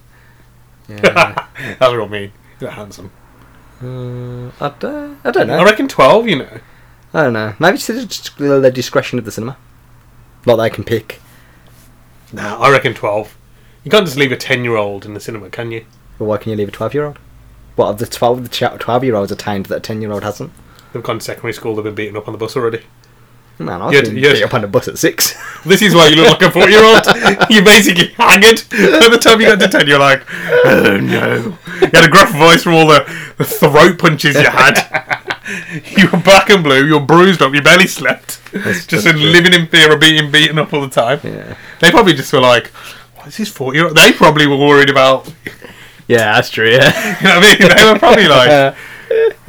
Yeah. 0.89 1.47
That's 1.79 1.93
real 1.95 2.09
mean. 2.09 2.33
You 2.59 2.67
look 2.67 2.71
handsome. 2.73 3.13
uh, 3.81 4.51
I, 4.61 4.75
don't, 4.81 5.19
I 5.25 5.31
don't 5.31 5.47
know. 5.47 5.59
I 5.59 5.65
reckon 5.65 5.87
twelve. 5.87 6.27
You 6.27 6.39
know. 6.41 6.59
I 7.15 7.23
don't 7.25 7.33
know. 7.33 7.55
Maybe 7.61 7.75
it's 7.77 7.87
just 7.87 8.39
the 8.39 8.71
discretion 8.73 9.19
of 9.21 9.25
the 9.25 9.31
cinema. 9.31 9.57
Not 10.47 10.57
that 10.57 10.63
I 10.63 10.69
can 10.69 10.83
pick. 10.85 11.21
No, 12.33 12.59
I 12.61 12.71
reckon 12.71 12.95
twelve. 12.95 13.37
You 13.85 13.91
can't 13.91 14.05
just 14.07 14.17
leave 14.19 14.33
a 14.33 14.37
ten-year-old 14.37 15.05
in 15.07 15.15
the 15.15 15.21
cinema, 15.21 15.49
can 15.51 15.71
you? 15.73 15.85
But 16.19 16.27
why 16.27 16.37
can 16.37 16.51
you 16.51 16.57
leave 16.57 16.69
a 16.69 16.73
twelve-year-old? 16.73 17.19
What 17.77 17.89
of 17.89 17.99
the 17.99 18.07
12, 18.07 18.51
12 18.51 19.05
year 19.05 19.15
olds 19.15 19.33
attained 19.33 19.67
that 19.67 19.77
a 19.77 19.81
ten-year-old 19.81 20.23
hasn't. 20.23 20.53
They've 20.93 21.03
gone 21.03 21.19
to 21.19 21.25
secondary 21.25 21.53
school. 21.55 21.75
They've 21.77 21.85
been 21.85 21.95
beaten 21.95 22.17
up 22.17 22.29
on 22.29 22.33
the 22.33 22.39
bus 22.39 22.57
already. 22.57 22.83
Man, 23.59 23.81
I 23.83 23.91
Yeah, 23.93 24.01
was 24.01 24.11
yeah. 24.13 24.33
beat 24.33 24.43
up 24.43 24.55
on 24.55 24.63
the 24.63 24.69
bus 24.69 24.89
at 24.89 24.99
six. 24.99 25.35
This 25.67 25.83
is 25.83 25.95
why 25.95 26.09
you 26.09 26.17
look 26.17 26.41
like 26.41 26.49
a 26.49 26.51
four-year-old. 26.59 27.05
you're 27.51 27.65
basically 27.65 28.09
haggard. 28.17 28.63
By 28.71 29.09
the 29.09 29.19
time 29.23 29.41
you 29.41 29.47
got 29.47 29.61
to 29.61 29.69
ten, 29.69 29.87
you're 29.87 29.99
like, 29.99 30.23
oh 30.65 30.99
no. 31.01 31.57
You 31.83 31.89
had 31.93 32.05
a 32.05 32.09
gruff 32.09 32.33
voice 32.33 32.63
from 32.63 32.75
all 32.75 32.87
the, 32.87 33.05
the 33.39 33.45
throat 33.45 33.99
punches 33.99 34.35
you 34.37 34.49
had. 34.49 34.77
you 35.99 36.09
were 36.11 36.19
black 36.19 36.49
and 36.51 36.65
blue. 36.65 36.87
You're 36.87 37.01
bruised 37.01 37.43
up. 37.43 37.53
You 37.55 37.61
barely 37.63 37.87
slept. 37.87 38.41
That's- 38.53 38.87
just 38.87 39.05
that's 39.05 39.17
in 39.17 39.33
living 39.33 39.53
in 39.55 39.67
fear 39.69 39.93
of 39.93 40.01
being 40.01 40.31
beaten 40.31 40.59
up 40.59 40.73
all 40.73 40.81
the 40.81 40.89
time. 40.89 41.21
yeah. 41.23 41.57
They 41.81 41.91
probably 41.91 42.15
just 42.15 42.33
were 42.33 42.41
like, 42.41 42.69
what 43.21 43.29
is 43.29 43.37
this 43.37 43.49
four-year-old? 43.49 43.97
They 43.97 44.13
probably 44.13 44.47
were 44.47 44.57
worried 44.57 44.91
about. 44.91 45.33
Yeah, 46.09 46.35
that's 46.35 46.51
true. 46.51 46.69
Yeah. 46.69 46.91
You 47.21 47.29
know 47.29 47.39
what 47.39 47.45
I 47.45 47.59
mean? 47.61 47.77
They 47.77 47.93
were 47.93 47.99
probably 48.01 48.27
like, 48.27 48.77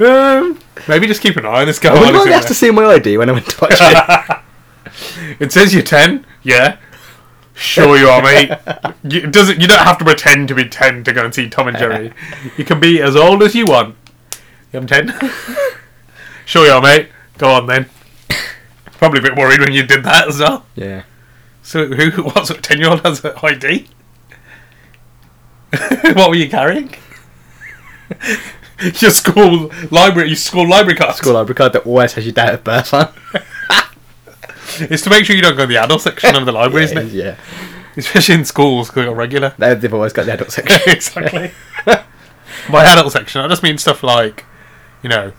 um, 0.00 0.60
maybe 0.86 1.08
just 1.08 1.20
keep 1.20 1.36
an 1.36 1.44
eye 1.44 1.62
on 1.62 1.66
this 1.66 1.80
guy. 1.80 1.90
I 1.90 1.98
wouldn't 1.98 2.24
in 2.24 2.32
have 2.32 2.42
to 2.42 2.48
there." 2.50 2.54
see 2.54 2.70
my 2.70 2.84
ID 2.84 3.18
when 3.18 3.28
I 3.28 3.32
went 3.32 3.46
to 3.46 3.58
watch 3.60 3.72
it. 3.80 5.36
It 5.40 5.50
says 5.50 5.74
you're 5.74 5.82
ten. 5.82 6.24
Yeah. 6.44 6.76
Sure 7.56 7.98
you 7.98 8.06
are, 8.08 8.22
mate. 8.22 8.52
You, 9.02 9.26
doesn't 9.26 9.60
you 9.60 9.66
don't 9.66 9.80
have 9.84 9.98
to 9.98 10.04
pretend 10.04 10.46
to 10.48 10.54
be 10.54 10.68
ten 10.68 11.02
to 11.02 11.12
go 11.12 11.24
and 11.24 11.34
see 11.34 11.48
Tom 11.48 11.66
and 11.66 11.76
Jerry. 11.76 12.12
You 12.56 12.64
can 12.64 12.78
be 12.78 13.02
as 13.02 13.16
old 13.16 13.42
as 13.42 13.56
you 13.56 13.66
want. 13.66 13.96
I'm 14.72 14.86
ten. 14.86 15.12
sure 16.46 16.64
you 16.64 16.70
are, 16.72 16.80
mate. 16.80 17.08
Go 17.38 17.50
on 17.54 17.66
then. 17.66 17.90
Probably 18.98 19.18
a 19.18 19.22
bit 19.22 19.34
worried 19.34 19.58
when 19.58 19.72
you 19.72 19.82
did 19.84 20.04
that 20.04 20.28
as 20.28 20.38
well. 20.38 20.64
yeah. 20.76 21.02
So 21.62 21.86
who 21.86 22.22
what 22.24 22.46
sort 22.46 22.58
of 22.58 22.62
ten 22.62 22.78
year 22.78 22.90
old 22.90 23.00
has 23.04 23.24
an 23.24 23.32
ID? 23.42 23.86
what 26.14 26.28
were 26.30 26.34
you 26.36 26.48
carrying? 26.50 26.94
your 29.00 29.10
school 29.10 29.70
library 29.90 30.28
your 30.28 30.36
school 30.36 30.68
library 30.68 30.96
card. 30.98 31.14
School 31.16 31.34
library 31.34 31.54
card 31.54 31.72
that 31.72 31.86
always 31.86 32.12
has 32.14 32.24
your 32.26 32.34
date 32.34 32.54
of 32.54 32.64
birth 32.64 32.92
on. 32.92 33.08
It's 34.78 35.02
to 35.02 35.10
make 35.10 35.24
sure 35.24 35.36
you 35.36 35.42
don't 35.42 35.56
go 35.56 35.62
to 35.62 35.66
the 35.66 35.76
adult 35.76 36.00
section 36.00 36.34
of 36.34 36.46
the 36.46 36.52
library, 36.52 36.84
isn't 36.84 36.98
it? 36.98 37.06
Yeah. 37.12 37.36
Especially 37.96 38.36
in 38.36 38.44
schools, 38.46 38.88
because 38.88 39.04
they're 39.04 39.14
regular. 39.14 39.54
They- 39.58 39.74
They've 39.74 39.92
always 39.92 40.14
got 40.14 40.24
the 40.26 40.32
adult 40.32 40.50
section. 40.50 40.80
exactly. 40.86 41.50
By 42.70 42.84
adult 42.86 43.12
section, 43.12 43.42
I 43.42 43.48
just 43.48 43.62
mean 43.62 43.76
stuff 43.76 44.02
like, 44.02 44.46
you 45.02 45.10
know, 45.10 45.32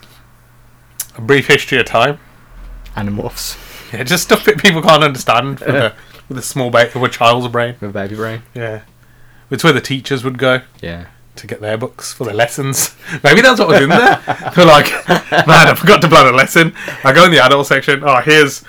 a 1.18 1.22
brief 1.22 1.48
history 1.48 1.80
of 1.80 1.86
time. 1.88 2.20
Animorphs 2.96 3.58
Yeah, 3.92 4.04
just 4.04 4.24
stuff 4.24 4.46
that 4.46 4.60
people 4.60 4.82
can't 4.84 5.04
understand 5.04 5.60
with, 5.62 5.70
a, 5.70 5.96
with 6.30 6.38
a 6.38 6.42
small 6.42 6.70
ba- 6.70 6.90
with 6.94 7.04
a 7.04 7.10
child's 7.10 7.48
brain. 7.48 7.76
with 7.80 7.90
a 7.90 7.94
baby 7.94 8.16
brain. 8.16 8.44
Yeah, 8.54 8.82
it's 9.50 9.64
where 9.64 9.74
the 9.74 9.82
teachers 9.82 10.24
would 10.24 10.38
go 10.38 10.62
Yeah. 10.82 11.06
to 11.36 11.48
get 11.48 11.62
their 11.62 11.78
books 11.78 12.14
for 12.14 12.24
their 12.26 12.34
lessons. 12.34 12.96
Maybe 13.24 13.42
that's 13.42 13.60
what 13.60 13.70
was 13.70 13.82
in 13.82 13.90
there. 13.90 14.22
They're 14.56 14.66
like, 14.66 14.86
man, 15.08 15.68
I 15.68 15.76
forgot 15.76 16.02
to 16.02 16.08
plan 16.10 16.34
a 16.34 16.36
lesson. 16.36 16.74
I 17.04 17.14
go 17.14 17.26
in 17.26 17.32
the 17.32 17.44
adult 17.44 17.68
section. 17.68 18.04
Oh, 18.04 18.22
here's 18.22 18.64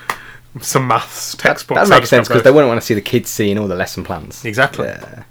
some 0.61 0.87
maths 0.87 1.35
textbooks. 1.35 1.79
That 1.81 1.93
I'll 1.93 1.99
makes 1.99 2.09
sense 2.09 2.27
because 2.27 2.43
they 2.43 2.51
wouldn't 2.51 2.69
want 2.69 2.79
to 2.79 2.85
see 2.85 2.93
the 2.93 3.01
kids 3.01 3.29
seeing 3.29 3.57
all 3.57 3.67
the 3.67 3.75
lesson 3.75 4.03
plans. 4.03 4.43
exactly, 4.45 4.87
Yeah. 4.87 5.23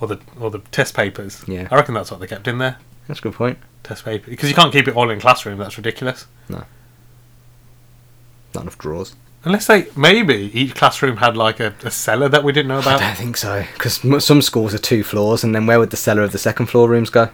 or 0.00 0.08
the 0.08 0.20
or 0.40 0.50
the 0.50 0.60
test 0.70 0.94
papers. 0.94 1.44
Yeah. 1.48 1.68
I 1.70 1.76
reckon 1.76 1.94
that's 1.94 2.10
what 2.10 2.20
they 2.20 2.26
kept 2.26 2.46
in 2.48 2.58
there. 2.58 2.76
That's 3.06 3.20
a 3.20 3.22
good 3.22 3.32
point. 3.34 3.58
Test 3.82 4.04
paper 4.04 4.28
because 4.30 4.48
you 4.50 4.54
can't 4.54 4.72
keep 4.72 4.86
it 4.86 4.94
all 4.94 5.08
in 5.10 5.18
classroom. 5.20 5.58
That's 5.58 5.76
ridiculous. 5.78 6.26
No. 6.48 6.64
Not 8.54 8.62
enough 8.62 8.78
drawers. 8.78 9.14
Unless 9.48 9.66
they 9.66 9.86
maybe 9.96 10.50
each 10.52 10.74
classroom 10.74 11.16
had 11.16 11.34
like 11.34 11.58
a, 11.58 11.74
a 11.82 11.90
cellar 11.90 12.28
that 12.28 12.44
we 12.44 12.52
didn't 12.52 12.68
know 12.68 12.80
about. 12.80 13.00
I 13.00 13.06
don't 13.08 13.16
think 13.16 13.38
so 13.38 13.64
because 13.72 13.94
some 14.22 14.42
schools 14.42 14.74
are 14.74 14.78
two 14.78 15.02
floors, 15.02 15.42
and 15.42 15.54
then 15.54 15.66
where 15.66 15.78
would 15.78 15.88
the 15.88 15.96
cellar 15.96 16.20
of 16.22 16.32
the 16.32 16.38
second 16.38 16.66
floor 16.66 16.86
rooms 16.86 17.08
go? 17.08 17.30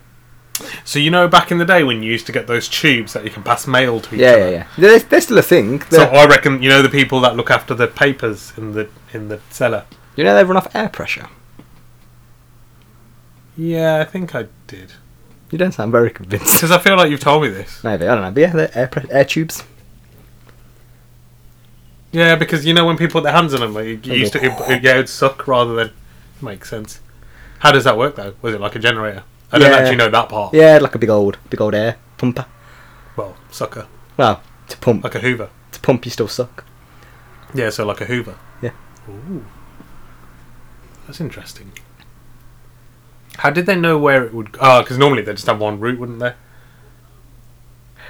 So 0.84 1.00
you 1.00 1.10
know, 1.10 1.26
back 1.26 1.50
in 1.50 1.58
the 1.58 1.64
day 1.64 1.82
when 1.82 2.04
you 2.04 2.12
used 2.12 2.26
to 2.26 2.32
get 2.32 2.46
those 2.46 2.68
tubes 2.68 3.14
that 3.14 3.24
you 3.24 3.30
can 3.30 3.42
pass 3.42 3.66
mail 3.66 4.00
to 4.00 4.14
each 4.14 4.20
Yeah, 4.20 4.28
other. 4.30 4.38
yeah, 4.38 4.50
yeah. 4.50 4.66
They're, 4.78 4.98
they're 5.00 5.20
still 5.20 5.38
a 5.38 5.42
thing. 5.42 5.80
So 5.82 5.96
They're- 5.96 6.08
I 6.14 6.26
reckon 6.26 6.62
you 6.62 6.68
know 6.68 6.82
the 6.82 6.88
people 6.88 7.20
that 7.22 7.34
look 7.34 7.50
after 7.50 7.74
the 7.74 7.88
papers 7.88 8.52
in 8.56 8.70
the 8.72 8.88
in 9.12 9.26
the 9.26 9.40
cellar. 9.50 9.84
you 10.14 10.22
know 10.22 10.36
they 10.36 10.44
run 10.44 10.56
off 10.56 10.72
air 10.72 10.88
pressure. 10.88 11.26
Yeah, 13.56 14.00
I 14.00 14.04
think 14.04 14.34
I 14.34 14.46
did 14.66 14.92
You 15.50 15.58
don't 15.58 15.72
sound 15.72 15.92
very 15.92 16.10
convinced. 16.10 16.54
because 16.54 16.70
I 16.70 16.78
feel 16.78 16.96
like 16.96 17.10
you've 17.10 17.20
told 17.20 17.42
me 17.42 17.48
this. 17.48 17.82
Maybe 17.82 18.06
I 18.06 18.14
don't 18.14 18.22
know. 18.22 18.30
But 18.30 18.40
yeah, 18.40 18.52
they're 18.52 18.70
air, 18.78 18.86
pre- 18.88 19.10
air 19.10 19.24
tubes. 19.24 19.62
Yeah, 22.14 22.36
because 22.36 22.64
you 22.64 22.72
know 22.74 22.86
when 22.86 22.96
people 22.96 23.20
put 23.20 23.24
their 23.24 23.32
hands 23.32 23.54
on 23.54 23.60
them, 23.60 23.74
like, 23.74 24.06
you 24.06 24.14
used 24.14 24.32
to 24.34 24.38
it, 24.44 24.82
yeah, 24.84 24.92
it'd 24.92 25.08
suck 25.08 25.48
rather 25.48 25.74
than 25.74 25.90
makes 26.40 26.70
sense. 26.70 27.00
How 27.58 27.72
does 27.72 27.82
that 27.84 27.98
work 27.98 28.14
though? 28.14 28.34
Was 28.40 28.54
it 28.54 28.60
like 28.60 28.76
a 28.76 28.78
generator? 28.78 29.24
I 29.50 29.58
don't 29.58 29.70
Yeah. 29.70 29.78
actually 29.78 29.96
know 29.96 30.08
that 30.10 30.28
part. 30.28 30.54
Yeah, 30.54 30.78
like 30.80 30.94
a 30.94 30.98
big 30.98 31.10
old, 31.10 31.38
big 31.50 31.60
old 31.60 31.74
air 31.74 31.96
pumper. 32.16 32.46
Well, 33.16 33.36
sucker, 33.50 33.86
Well, 34.16 34.42
to 34.68 34.76
pump, 34.78 35.02
like 35.02 35.16
a 35.16 35.18
Hoover. 35.20 35.48
to 35.72 35.80
pump, 35.80 36.04
you 36.04 36.10
still 36.12 36.28
suck. 36.28 36.64
Yeah, 37.52 37.70
so 37.70 37.84
like 37.84 38.00
a 38.00 38.04
Hoover. 38.04 38.36
Yeah. 38.62 38.70
Ooh. 39.08 39.44
That's 41.06 41.20
interesting. 41.20 41.72
How 43.38 43.50
did 43.50 43.66
they 43.66 43.74
know 43.76 43.98
where 43.98 44.24
it 44.24 44.32
would? 44.32 44.56
Oh, 44.60 44.82
because 44.82 44.98
normally 44.98 45.22
they 45.22 45.32
just 45.32 45.46
have 45.46 45.58
one 45.58 45.80
route, 45.80 45.98
wouldn't 45.98 46.20
they? 46.20 46.34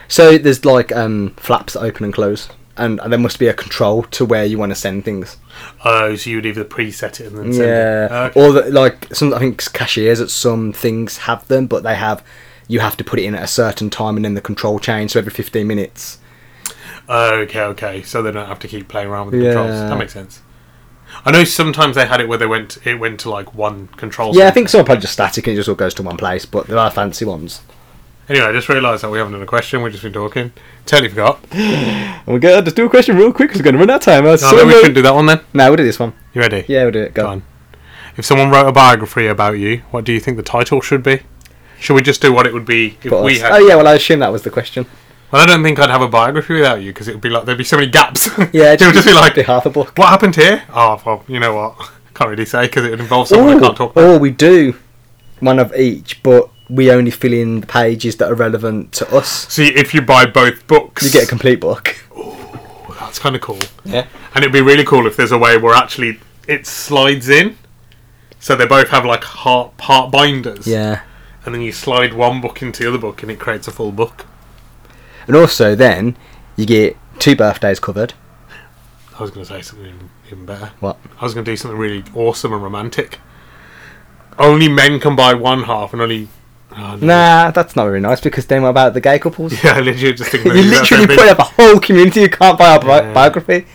So 0.09 0.37
there's 0.37 0.64
like 0.67 0.93
um, 0.93 1.31
flaps 1.38 1.73
that 1.73 1.81
open 1.81 2.05
and 2.05 2.12
close, 2.12 2.49
and, 2.76 3.00
and 3.00 3.12
there 3.12 3.18
must 3.18 3.38
be 3.38 3.46
a 3.46 3.54
control 3.54 4.02
to 4.04 4.24
where 4.24 4.44
you 4.44 4.58
want 4.58 4.70
to 4.70 4.76
send 4.76 5.04
things. 5.04 5.37
Oh, 5.84 6.16
so 6.16 6.30
you 6.30 6.37
would 6.37 6.46
either 6.46 6.64
preset 6.64 7.20
it 7.20 7.28
and 7.28 7.38
then 7.38 7.52
send 7.52 7.68
Yeah, 7.68 8.06
it. 8.26 8.30
Okay. 8.30 8.40
or 8.40 8.52
the, 8.52 8.70
like 8.70 9.14
some 9.14 9.32
I 9.32 9.38
think 9.38 9.72
cashiers 9.72 10.20
at 10.20 10.30
some 10.30 10.72
things 10.72 11.18
have 11.18 11.46
them, 11.48 11.66
but 11.66 11.82
they 11.82 11.94
have 11.94 12.24
you 12.66 12.80
have 12.80 12.96
to 12.96 13.04
put 13.04 13.18
it 13.18 13.24
in 13.24 13.34
at 13.34 13.42
a 13.42 13.48
certain 13.48 13.90
time 13.90 14.16
and 14.16 14.24
then 14.24 14.34
the 14.34 14.40
control 14.40 14.78
change. 14.78 15.12
So 15.12 15.18
every 15.18 15.32
fifteen 15.32 15.66
minutes. 15.66 16.18
Okay, 17.08 17.60
okay. 17.60 18.02
So 18.02 18.22
they 18.22 18.32
don't 18.32 18.48
have 18.48 18.58
to 18.60 18.68
keep 18.68 18.88
playing 18.88 19.08
around 19.08 19.26
with 19.30 19.40
the 19.40 19.46
controls. 19.46 19.70
That 19.70 19.98
makes 19.98 20.12
sense. 20.14 20.40
I 21.24 21.30
know 21.30 21.44
sometimes 21.44 21.96
they 21.96 22.06
had 22.06 22.20
it 22.20 22.28
where 22.28 22.38
they 22.38 22.46
went. 22.46 22.78
It 22.84 22.96
went 22.96 23.20
to 23.20 23.30
like 23.30 23.54
one 23.54 23.88
control. 23.88 24.34
Yeah, 24.34 24.48
I 24.48 24.50
think 24.50 24.68
some 24.68 24.80
are 24.80 24.84
probably 24.84 25.02
just 25.02 25.12
static 25.12 25.46
and 25.46 25.54
it 25.54 25.56
just 25.56 25.68
all 25.68 25.74
goes 25.74 25.94
to 25.94 26.02
one 26.02 26.16
place, 26.16 26.44
but 26.46 26.66
there 26.66 26.78
are 26.78 26.90
fancy 26.90 27.24
ones. 27.24 27.60
Anyway, 28.28 28.46
I 28.46 28.52
just 28.52 28.68
realised 28.68 29.02
that 29.02 29.10
we 29.10 29.18
haven't 29.18 29.34
done 29.34 29.42
a 29.42 29.46
question. 29.46 29.82
We've 29.82 29.92
just 29.92 30.02
been 30.04 30.12
talking. 30.12 30.52
Totally 30.87 31.08
forgot. 31.10 31.40
We're 32.26 32.38
gonna 32.38 32.62
just 32.62 32.76
do 32.76 32.87
a 32.87 32.88
question 32.90 33.16
real 33.16 33.32
quick 33.32 33.54
we're 33.54 33.62
gonna 33.62 33.76
run 33.78 33.90
out 33.90 33.96
of 33.96 34.02
time. 34.02 34.24
Uh, 34.26 34.37
no, 34.37 34.52
maybe 34.56 34.66
we 34.68 34.72
shouldn't 34.76 34.94
do 34.94 35.02
that 35.02 35.14
one 35.14 35.26
then. 35.26 35.40
No, 35.52 35.68
we'll 35.68 35.76
do 35.76 35.84
this 35.84 35.98
one. 35.98 36.14
You 36.32 36.40
ready? 36.40 36.64
Yeah, 36.68 36.84
we'll 36.84 36.92
do 36.92 37.02
it. 37.02 37.12
Go. 37.12 37.22
Go 37.24 37.28
on. 37.28 37.42
If 38.16 38.24
someone 38.24 38.50
wrote 38.50 38.66
a 38.66 38.72
biography 38.72 39.26
about 39.26 39.58
you, 39.58 39.78
what 39.90 40.04
do 40.04 40.12
you 40.12 40.20
think 40.20 40.37
the 40.38 40.42
title 40.42 40.80
should 40.80 41.02
be? 41.02 41.20
Should 41.78 41.94
we 41.94 42.02
just 42.02 42.22
do 42.22 42.32
what 42.32 42.46
it 42.46 42.54
would 42.54 42.64
be 42.64 42.96
if 43.02 43.12
we 43.12 43.37
us- 43.37 43.40
had? 43.42 43.52
Oh 43.52 43.58
yeah, 43.58 43.74
well 43.76 43.87
I 43.88 43.94
assume 43.94 44.20
that 44.20 44.32
was 44.32 44.42
the 44.42 44.50
question. 44.50 44.87
Well, 45.30 45.42
I 45.42 45.46
don't 45.46 45.62
think 45.62 45.78
I'd 45.78 45.90
have 45.90 46.00
a 46.00 46.08
biography 46.08 46.54
without 46.54 46.80
you 46.80 46.92
because 46.92 47.08
it 47.08 47.12
would 47.12 47.20
be 47.20 47.28
like 47.28 47.44
there'd 47.44 47.58
be 47.58 47.64
so 47.64 47.76
many 47.76 47.90
gaps. 47.90 48.28
Yeah, 48.52 48.72
it 48.72 48.80
would 48.80 48.94
just 48.94 49.06
be 49.06 49.12
like, 49.12 49.34
be 49.34 49.42
half 49.42 49.66
a 49.66 49.70
book. 49.70 49.92
what 49.98 50.08
happened 50.08 50.37
here? 50.37 50.62
Oh, 50.72 51.02
well, 51.04 51.24
you 51.28 51.40
know 51.40 51.54
what? 51.54 51.90
Can't 52.14 52.30
really 52.30 52.46
say 52.46 52.66
because 52.66 52.84
it 52.87 52.90
would 52.90 53.00
involve 53.00 53.28
someone 53.28 53.56
I 53.56 53.60
can't 53.60 53.76
talk 53.76 53.90
about. 53.90 54.04
oh, 54.04 54.18
we 54.18 54.30
do 54.30 54.76
one 55.40 55.58
of 55.58 55.74
each, 55.74 56.22
but 56.22 56.48
we 56.68 56.90
only 56.90 57.11
fill 57.11 57.33
in 57.33 57.61
the 57.61 57.66
pages 57.66 58.16
that 58.16 58.31
are 58.31 58.35
relevant 58.35 58.92
to 58.92 59.14
us. 59.16 59.46
See, 59.53 59.68
if 59.68 59.92
you 59.94 60.00
buy 60.03 60.27
both 60.27 60.66
books, 60.66 61.03
You 61.05 61.11
get 61.11 61.24
a 61.24 61.27
complete 61.27 61.61
book. 61.61 61.96
that's 62.98 63.18
kind 63.18 63.37
of 63.37 63.42
cool. 63.42 63.59
Yeah. 63.85 64.07
And 64.35 64.42
it'd 64.42 64.53
be 64.53 64.61
really 64.62 64.85
cool 64.85 65.07
if 65.07 65.16
there's 65.16 65.33
a 65.33 65.38
way 65.38 65.57
where 65.59 65.74
actually 65.74 66.20
it 66.48 66.66
slides 66.66 67.29
in, 67.29 67.57
so 68.40 68.57
they 68.57 68.66
both 68.66 68.88
have 68.88 69.05
like 69.05 69.24
heart 69.24 69.77
part 69.77 70.11
binders. 70.11 70.66
Yeah. 70.66 71.03
And 71.44 71.55
then 71.55 71.61
you 71.62 71.72
slide 71.72 72.14
one 72.14 72.40
book 72.40 72.62
into 72.62 72.83
the 72.83 72.88
other 72.88 72.98
book, 72.98 73.22
and 73.22 73.31
it 73.31 73.38
creates 73.38 73.68
a 73.68 73.70
full 73.70 73.92
book. 73.92 74.24
And 75.27 75.37
also 75.37 75.74
then 75.74 76.16
you 76.57 76.64
get 76.66 76.96
two 77.18 77.37
birthdays 77.37 77.79
covered. 77.81 78.14
I 79.18 79.22
was 79.22 79.31
going 79.31 79.46
to 79.46 79.53
say 79.53 79.62
something 79.62 80.11
even 80.27 80.46
better. 80.46 80.72
What? 80.81 80.98
I 81.20 81.24
was 81.24 81.35
going 81.35 81.44
to 81.44 81.50
do 81.53 81.57
something 81.57 81.79
really 81.79 82.03
awesome 82.14 82.53
and 82.53 82.62
romantic. 82.62 83.20
Only 84.38 84.68
men 84.68 84.98
can 84.98 85.14
buy 85.14 85.35
one 85.35 85.64
half, 85.64 85.92
and 85.92 86.00
only. 86.03 86.29
Oh, 86.76 86.96
no. 86.96 87.06
Nah, 87.06 87.50
that's 87.52 87.76
not 87.76 87.84
very 87.84 88.00
nice 88.00 88.20
because 88.20 88.46
then 88.46 88.62
what 88.62 88.70
about 88.70 88.94
the 88.94 89.00
gay 89.00 89.18
couples? 89.18 89.52
Yeah, 89.64 89.74
I 89.76 89.80
literally 89.80 90.14
just 90.14 90.30
think 90.30 90.44
you 90.44 90.52
literally 90.52 91.06
put 91.06 91.28
up 91.28 91.38
a 91.38 91.42
whole 91.44 91.78
community 91.78 92.22
who 92.22 92.28
can't 92.28 92.58
buy 92.58 92.72
our 92.72 92.80
bi- 92.80 93.00
Yeah. 93.02 93.12
biography. 93.14 93.66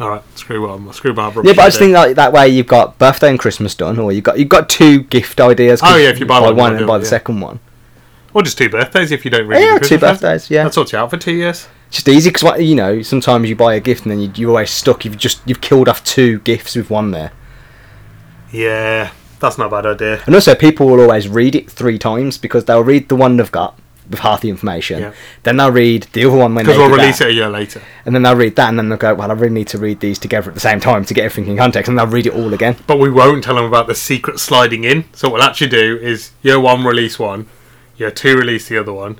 All 0.00 0.10
right, 0.10 0.22
screw 0.38 0.64
Bob, 0.64 0.94
screw 0.94 1.12
Barbara. 1.12 1.44
Yeah, 1.44 1.54
but 1.54 1.62
I 1.62 1.66
just 1.66 1.78
think 1.80 1.92
like 1.92 2.14
that 2.16 2.32
way 2.32 2.48
you've 2.48 2.68
got 2.68 2.98
birthday 2.98 3.30
and 3.30 3.38
Christmas 3.38 3.74
done, 3.74 3.98
or 3.98 4.12
you've 4.12 4.22
got 4.22 4.38
you've 4.38 4.48
got 4.48 4.68
two 4.68 5.02
gift 5.02 5.40
ideas. 5.40 5.80
Oh, 5.82 5.96
yeah, 5.96 6.08
if 6.10 6.20
you 6.20 6.26
buy 6.26 6.38
one, 6.40 6.54
one 6.56 6.76
and 6.76 6.86
buy 6.86 6.96
it, 6.96 6.98
the 7.00 7.04
yeah. 7.04 7.10
second 7.10 7.40
one. 7.40 7.58
or 8.32 8.42
just 8.42 8.56
two 8.58 8.68
birthdays 8.68 9.10
if 9.10 9.24
you 9.24 9.30
don't 9.32 9.48
really. 9.48 9.64
Yeah, 9.64 9.78
do 9.78 9.88
two 9.88 9.98
birthdays. 9.98 10.50
Yeah, 10.50 10.64
That 10.64 10.74
sorts 10.74 10.92
you 10.92 10.98
out 10.98 11.10
for 11.10 11.16
two 11.16 11.32
years. 11.32 11.66
Just 11.90 12.08
easy 12.08 12.30
because 12.30 12.60
you 12.60 12.76
know 12.76 13.02
sometimes 13.02 13.48
you 13.48 13.56
buy 13.56 13.74
a 13.74 13.80
gift 13.80 14.02
and 14.04 14.12
then 14.12 14.20
you, 14.20 14.30
you're 14.36 14.50
always 14.50 14.70
stuck. 14.70 15.04
You've 15.04 15.16
just 15.16 15.40
you've 15.46 15.60
killed 15.60 15.88
off 15.88 16.04
two 16.04 16.38
gifts 16.40 16.76
with 16.76 16.90
one 16.90 17.10
there. 17.10 17.32
Yeah, 18.52 19.10
that's 19.40 19.58
not 19.58 19.66
a 19.66 19.70
bad 19.70 19.86
idea. 19.86 20.22
And 20.26 20.34
also, 20.34 20.54
people 20.54 20.86
will 20.86 21.00
always 21.00 21.28
read 21.28 21.54
it 21.54 21.70
three 21.70 21.98
times 21.98 22.38
because 22.38 22.64
they'll 22.66 22.84
read 22.84 23.08
the 23.08 23.16
one 23.16 23.36
they've 23.36 23.50
got 23.52 23.78
with 24.10 24.20
half 24.20 24.40
the 24.40 24.48
information. 24.48 25.00
Yeah. 25.00 25.12
Then 25.42 25.58
they'll 25.58 25.70
read 25.70 26.04
the 26.14 26.24
other 26.24 26.36
one 26.38 26.54
when 26.54 26.64
they 26.64 26.72
Because 26.72 26.78
we'll 26.78 26.96
release 26.96 27.18
that. 27.18 27.28
it 27.28 27.32
a 27.32 27.34
year 27.34 27.48
later. 27.50 27.82
and 28.06 28.14
then 28.14 28.22
they'll 28.22 28.34
read 28.36 28.56
that, 28.56 28.68
and 28.70 28.78
then 28.78 28.88
they'll 28.88 28.96
go, 28.98 29.14
"Well, 29.14 29.30
I 29.30 29.34
really 29.34 29.52
need 29.52 29.68
to 29.68 29.78
read 29.78 30.00
these 30.00 30.18
together 30.18 30.48
at 30.50 30.54
the 30.54 30.60
same 30.60 30.80
time 30.80 31.04
to 31.04 31.12
get 31.14 31.24
everything 31.24 31.50
in 31.52 31.58
context." 31.58 31.88
And 31.88 31.98
they'll 31.98 32.06
read 32.06 32.26
it 32.26 32.32
all 32.34 32.54
again. 32.54 32.76
But 32.86 32.98
we 32.98 33.10
won't 33.10 33.44
tell 33.44 33.56
them 33.56 33.64
about 33.66 33.86
the 33.86 33.94
secret 33.94 34.40
sliding 34.40 34.84
in. 34.84 35.04
So 35.12 35.28
what 35.28 35.34
we'll 35.34 35.42
actually 35.48 35.68
do 35.68 35.98
is 36.00 36.30
year 36.42 36.58
one 36.58 36.84
release 36.84 37.18
one, 37.18 37.46
year 37.98 38.10
two 38.10 38.34
release 38.36 38.68
the 38.68 38.78
other 38.78 38.92
one, 38.94 39.18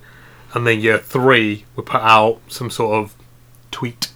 and 0.55 0.67
then 0.67 0.81
year 0.81 0.97
three 0.99 1.65
we 1.77 1.83
put 1.83 2.01
out 2.01 2.41
some 2.49 2.71
sort 2.71 2.95
of 3.05 3.15
tweet. 3.71 4.09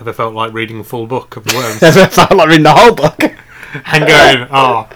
Ever 0.00 0.12
felt 0.12 0.34
like 0.34 0.52
reading 0.52 0.80
a 0.80 0.84
full 0.84 1.06
book 1.06 1.36
of 1.36 1.44
the 1.44 1.54
worms? 1.54 1.80
Ever 1.96 2.06
felt 2.08 2.32
like 2.34 2.48
reading 2.48 2.64
the 2.64 2.72
whole 2.74 2.94
book. 2.94 3.20
and 3.86 4.06
going, 4.06 4.48
ah, 4.50 4.88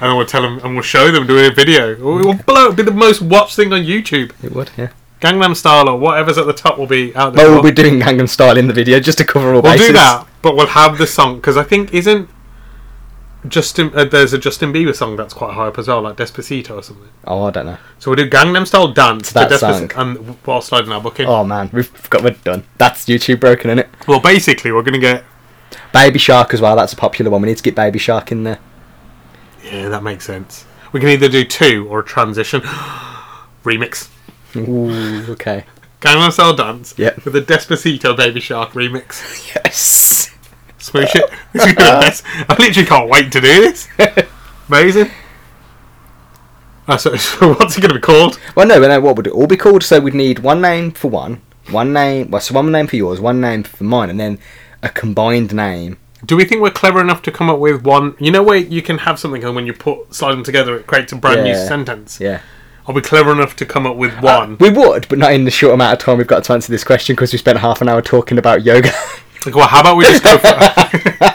and 0.00 0.10
then 0.10 0.16
we'll 0.16 0.26
tell 0.26 0.42
them 0.42 0.58
and 0.64 0.74
we'll 0.74 0.82
show 0.82 1.10
them 1.10 1.26
doing 1.26 1.50
a 1.50 1.54
video. 1.54 1.92
It 1.92 2.00
will 2.00 2.34
blow. 2.34 2.64
It'll 2.64 2.74
be 2.74 2.82
the 2.82 2.90
most 2.90 3.22
watched 3.22 3.56
thing 3.56 3.72
on 3.72 3.80
YouTube. 3.82 4.32
It 4.42 4.52
would, 4.52 4.70
yeah. 4.76 4.90
Gangnam 5.20 5.56
Style 5.56 5.88
or 5.88 5.98
whatever's 5.98 6.36
at 6.36 6.46
the 6.46 6.52
top 6.52 6.76
will 6.78 6.86
be 6.86 7.14
out 7.16 7.32
there. 7.32 7.46
Well, 7.46 7.54
we'll 7.62 7.70
be 7.72 7.74
doing 7.74 7.98
Gangnam 8.00 8.28
Style 8.28 8.58
in 8.58 8.66
the 8.66 8.74
video 8.74 9.00
just 9.00 9.18
to 9.18 9.24
cover 9.24 9.54
all 9.54 9.62
We'll 9.62 9.72
bases. 9.72 9.86
do 9.88 9.92
that, 9.94 10.26
but 10.42 10.54
we'll 10.56 10.66
have 10.66 10.98
the 10.98 11.06
song 11.06 11.36
because 11.36 11.56
I 11.56 11.62
think 11.62 11.94
isn't 11.94 12.28
Justin. 13.48 13.90
Uh, 13.94 14.04
there's 14.04 14.32
a 14.32 14.38
Justin 14.38 14.72
Bieber 14.72 14.94
song 14.94 15.16
that's 15.16 15.32
quite 15.32 15.54
high 15.54 15.68
up 15.68 15.78
as 15.78 15.88
well, 15.88 16.02
like 16.02 16.16
Despacito 16.16 16.72
or 16.72 16.82
something. 16.82 17.08
Oh, 17.26 17.44
I 17.44 17.50
don't 17.50 17.66
know. 17.66 17.78
So 17.98 18.10
we'll 18.10 18.16
do 18.16 18.28
Gangnam 18.28 18.66
Style 18.66 18.88
dance 18.92 19.28
to 19.28 19.34
That 19.34 19.48
to 19.48 19.58
song. 19.58 19.90
And 19.96 20.16
while 20.44 20.60
sliding 20.60 20.92
our 20.92 21.00
book 21.00 21.20
in. 21.20 21.26
Oh 21.26 21.44
man, 21.44 21.70
we've 21.72 22.10
got 22.10 22.26
it 22.26 22.42
done. 22.44 22.64
That's 22.76 23.06
YouTube 23.06 23.40
broken, 23.40 23.70
isn't 23.70 23.78
it? 23.78 23.88
Well, 24.06 24.20
basically, 24.20 24.72
we're 24.72 24.82
gonna 24.82 24.98
get. 24.98 25.24
Baby 25.94 26.18
Shark 26.18 26.52
as 26.52 26.60
well. 26.60 26.76
That's 26.76 26.92
a 26.92 26.96
popular 26.96 27.30
one. 27.30 27.40
We 27.40 27.48
need 27.48 27.56
to 27.56 27.62
get 27.62 27.74
Baby 27.76 27.98
Shark 28.00 28.30
in 28.32 28.42
there. 28.44 28.58
Yeah, 29.64 29.88
that 29.88 30.02
makes 30.02 30.26
sense. 30.26 30.66
We 30.92 31.00
can 31.00 31.08
either 31.08 31.28
do 31.28 31.44
two 31.44 31.86
or 31.88 32.00
a 32.00 32.04
transition 32.04 32.60
remix. 33.64 34.10
Ooh, 34.56 35.32
okay. 35.32 35.64
Gangnam 36.00 36.30
Style 36.32 36.54
dance 36.54 36.94
Yep. 36.98 37.24
with 37.24 37.36
a 37.36 37.40
Despacito 37.40 38.16
Baby 38.16 38.40
Shark 38.40 38.72
remix. 38.72 39.52
Yes. 39.64 40.30
Smoosh 40.78 41.14
it. 41.14 41.30
It's 41.54 41.64
gonna 41.64 41.76
be 41.76 41.82
the 41.82 42.00
best. 42.00 42.24
I 42.26 42.56
literally 42.58 42.86
can't 42.86 43.08
wait 43.08 43.32
to 43.32 43.40
do 43.40 43.46
this. 43.46 43.88
Amazing. 44.68 45.10
Uh, 46.86 46.96
so, 46.98 47.16
so 47.16 47.54
what's 47.54 47.78
it 47.78 47.80
going 47.80 47.88
to 47.88 47.94
be 47.94 48.00
called? 48.00 48.38
Well, 48.54 48.66
no, 48.66 48.78
but 48.78 48.88
no, 48.88 49.00
what 49.00 49.16
would 49.16 49.26
it 49.26 49.32
all 49.32 49.46
be 49.46 49.56
called? 49.56 49.82
So 49.82 50.00
we'd 50.00 50.12
need 50.12 50.40
one 50.40 50.60
name 50.60 50.90
for 50.90 51.08
one, 51.08 51.40
one 51.70 51.94
name. 51.94 52.30
Well, 52.30 52.42
so 52.42 52.54
one 52.54 52.70
name 52.70 52.86
for 52.86 52.96
yours, 52.96 53.20
one 53.20 53.40
name 53.40 53.62
for 53.62 53.84
mine, 53.84 54.10
and 54.10 54.20
then 54.20 54.38
a 54.84 54.88
combined 54.90 55.52
name. 55.54 55.96
Do 56.24 56.36
we 56.36 56.44
think 56.44 56.62
we're 56.62 56.70
clever 56.70 57.00
enough 57.00 57.20
to 57.22 57.32
come 57.32 57.50
up 57.50 57.58
with 57.58 57.82
one? 57.82 58.14
You 58.18 58.30
know 58.30 58.42
where 58.42 58.56
you 58.56 58.80
can 58.82 58.98
have 58.98 59.18
something 59.18 59.42
and 59.44 59.54
when 59.56 59.66
you 59.66 59.72
put 59.72 60.14
slide 60.14 60.32
them 60.32 60.42
together, 60.44 60.76
it 60.76 60.86
creates 60.86 61.12
a 61.12 61.16
brand 61.16 61.42
new 61.44 61.50
Yeah. 61.50 61.66
sentence. 61.68 62.18
Yeah. 62.20 62.40
Are 62.86 62.94
we 62.94 63.00
clever 63.00 63.32
enough 63.32 63.56
to 63.56 63.66
come 63.66 63.86
up 63.86 63.96
with 63.96 64.20
one? 64.20 64.56
We 64.60 64.70
would, 64.70 65.08
but 65.08 65.18
not 65.18 65.32
in 65.32 65.44
the 65.44 65.50
short 65.50 65.74
amount 65.74 65.94
of 65.94 65.98
time 66.04 66.18
we've 66.18 66.26
got 66.26 66.44
to 66.44 66.52
answer 66.52 66.70
this 66.70 66.84
question 66.84 67.14
because 67.16 67.32
we 67.32 67.38
spent 67.38 67.58
half 67.58 67.80
an 67.82 67.88
hour 67.88 68.00
talking 68.02 68.38
about 68.38 68.62
yoga. 68.64 68.92
Like, 69.44 69.54
well, 69.54 69.68
how 69.68 69.80
about 69.80 69.96
we 69.96 70.04
just 70.04 70.22
go 70.22 70.38
for? 70.38 71.30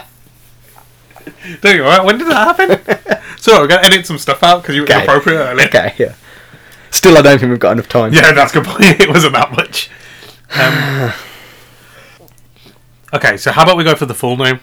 There 1.62 1.74
you 1.76 1.84
are. 1.84 2.04
When 2.04 2.16
did 2.18 2.28
that 2.28 2.56
happen? 2.56 3.18
so 3.38 3.60
we're 3.60 3.66
gonna 3.66 3.82
edit 3.86 4.06
some 4.06 4.18
stuff 4.18 4.42
out 4.42 4.62
because 4.62 4.76
you 4.76 4.82
were 4.82 4.86
Okay. 4.86 4.98
inappropriate 5.02 5.38
earlier. 5.40 5.66
okay, 5.66 5.94
yeah. 5.98 6.14
Still, 6.90 7.16
I 7.18 7.22
don't 7.22 7.38
think 7.38 7.50
we've 7.50 7.58
got 7.58 7.72
enough 7.72 7.88
time. 7.88 8.12
Yeah, 8.12 8.32
that's 8.32 8.52
a 8.54 8.60
good 8.60 8.66
point. 8.66 8.82
It 9.00 9.08
wasn't 9.08 9.32
that 9.34 9.50
much. 9.52 9.90
Um, 10.54 11.12
okay, 13.12 13.36
so 13.36 13.52
how 13.52 13.64
about 13.64 13.76
we 13.76 13.84
go 13.84 13.94
for 13.94 14.06
the 14.06 14.14
full 14.14 14.36
name? 14.36 14.60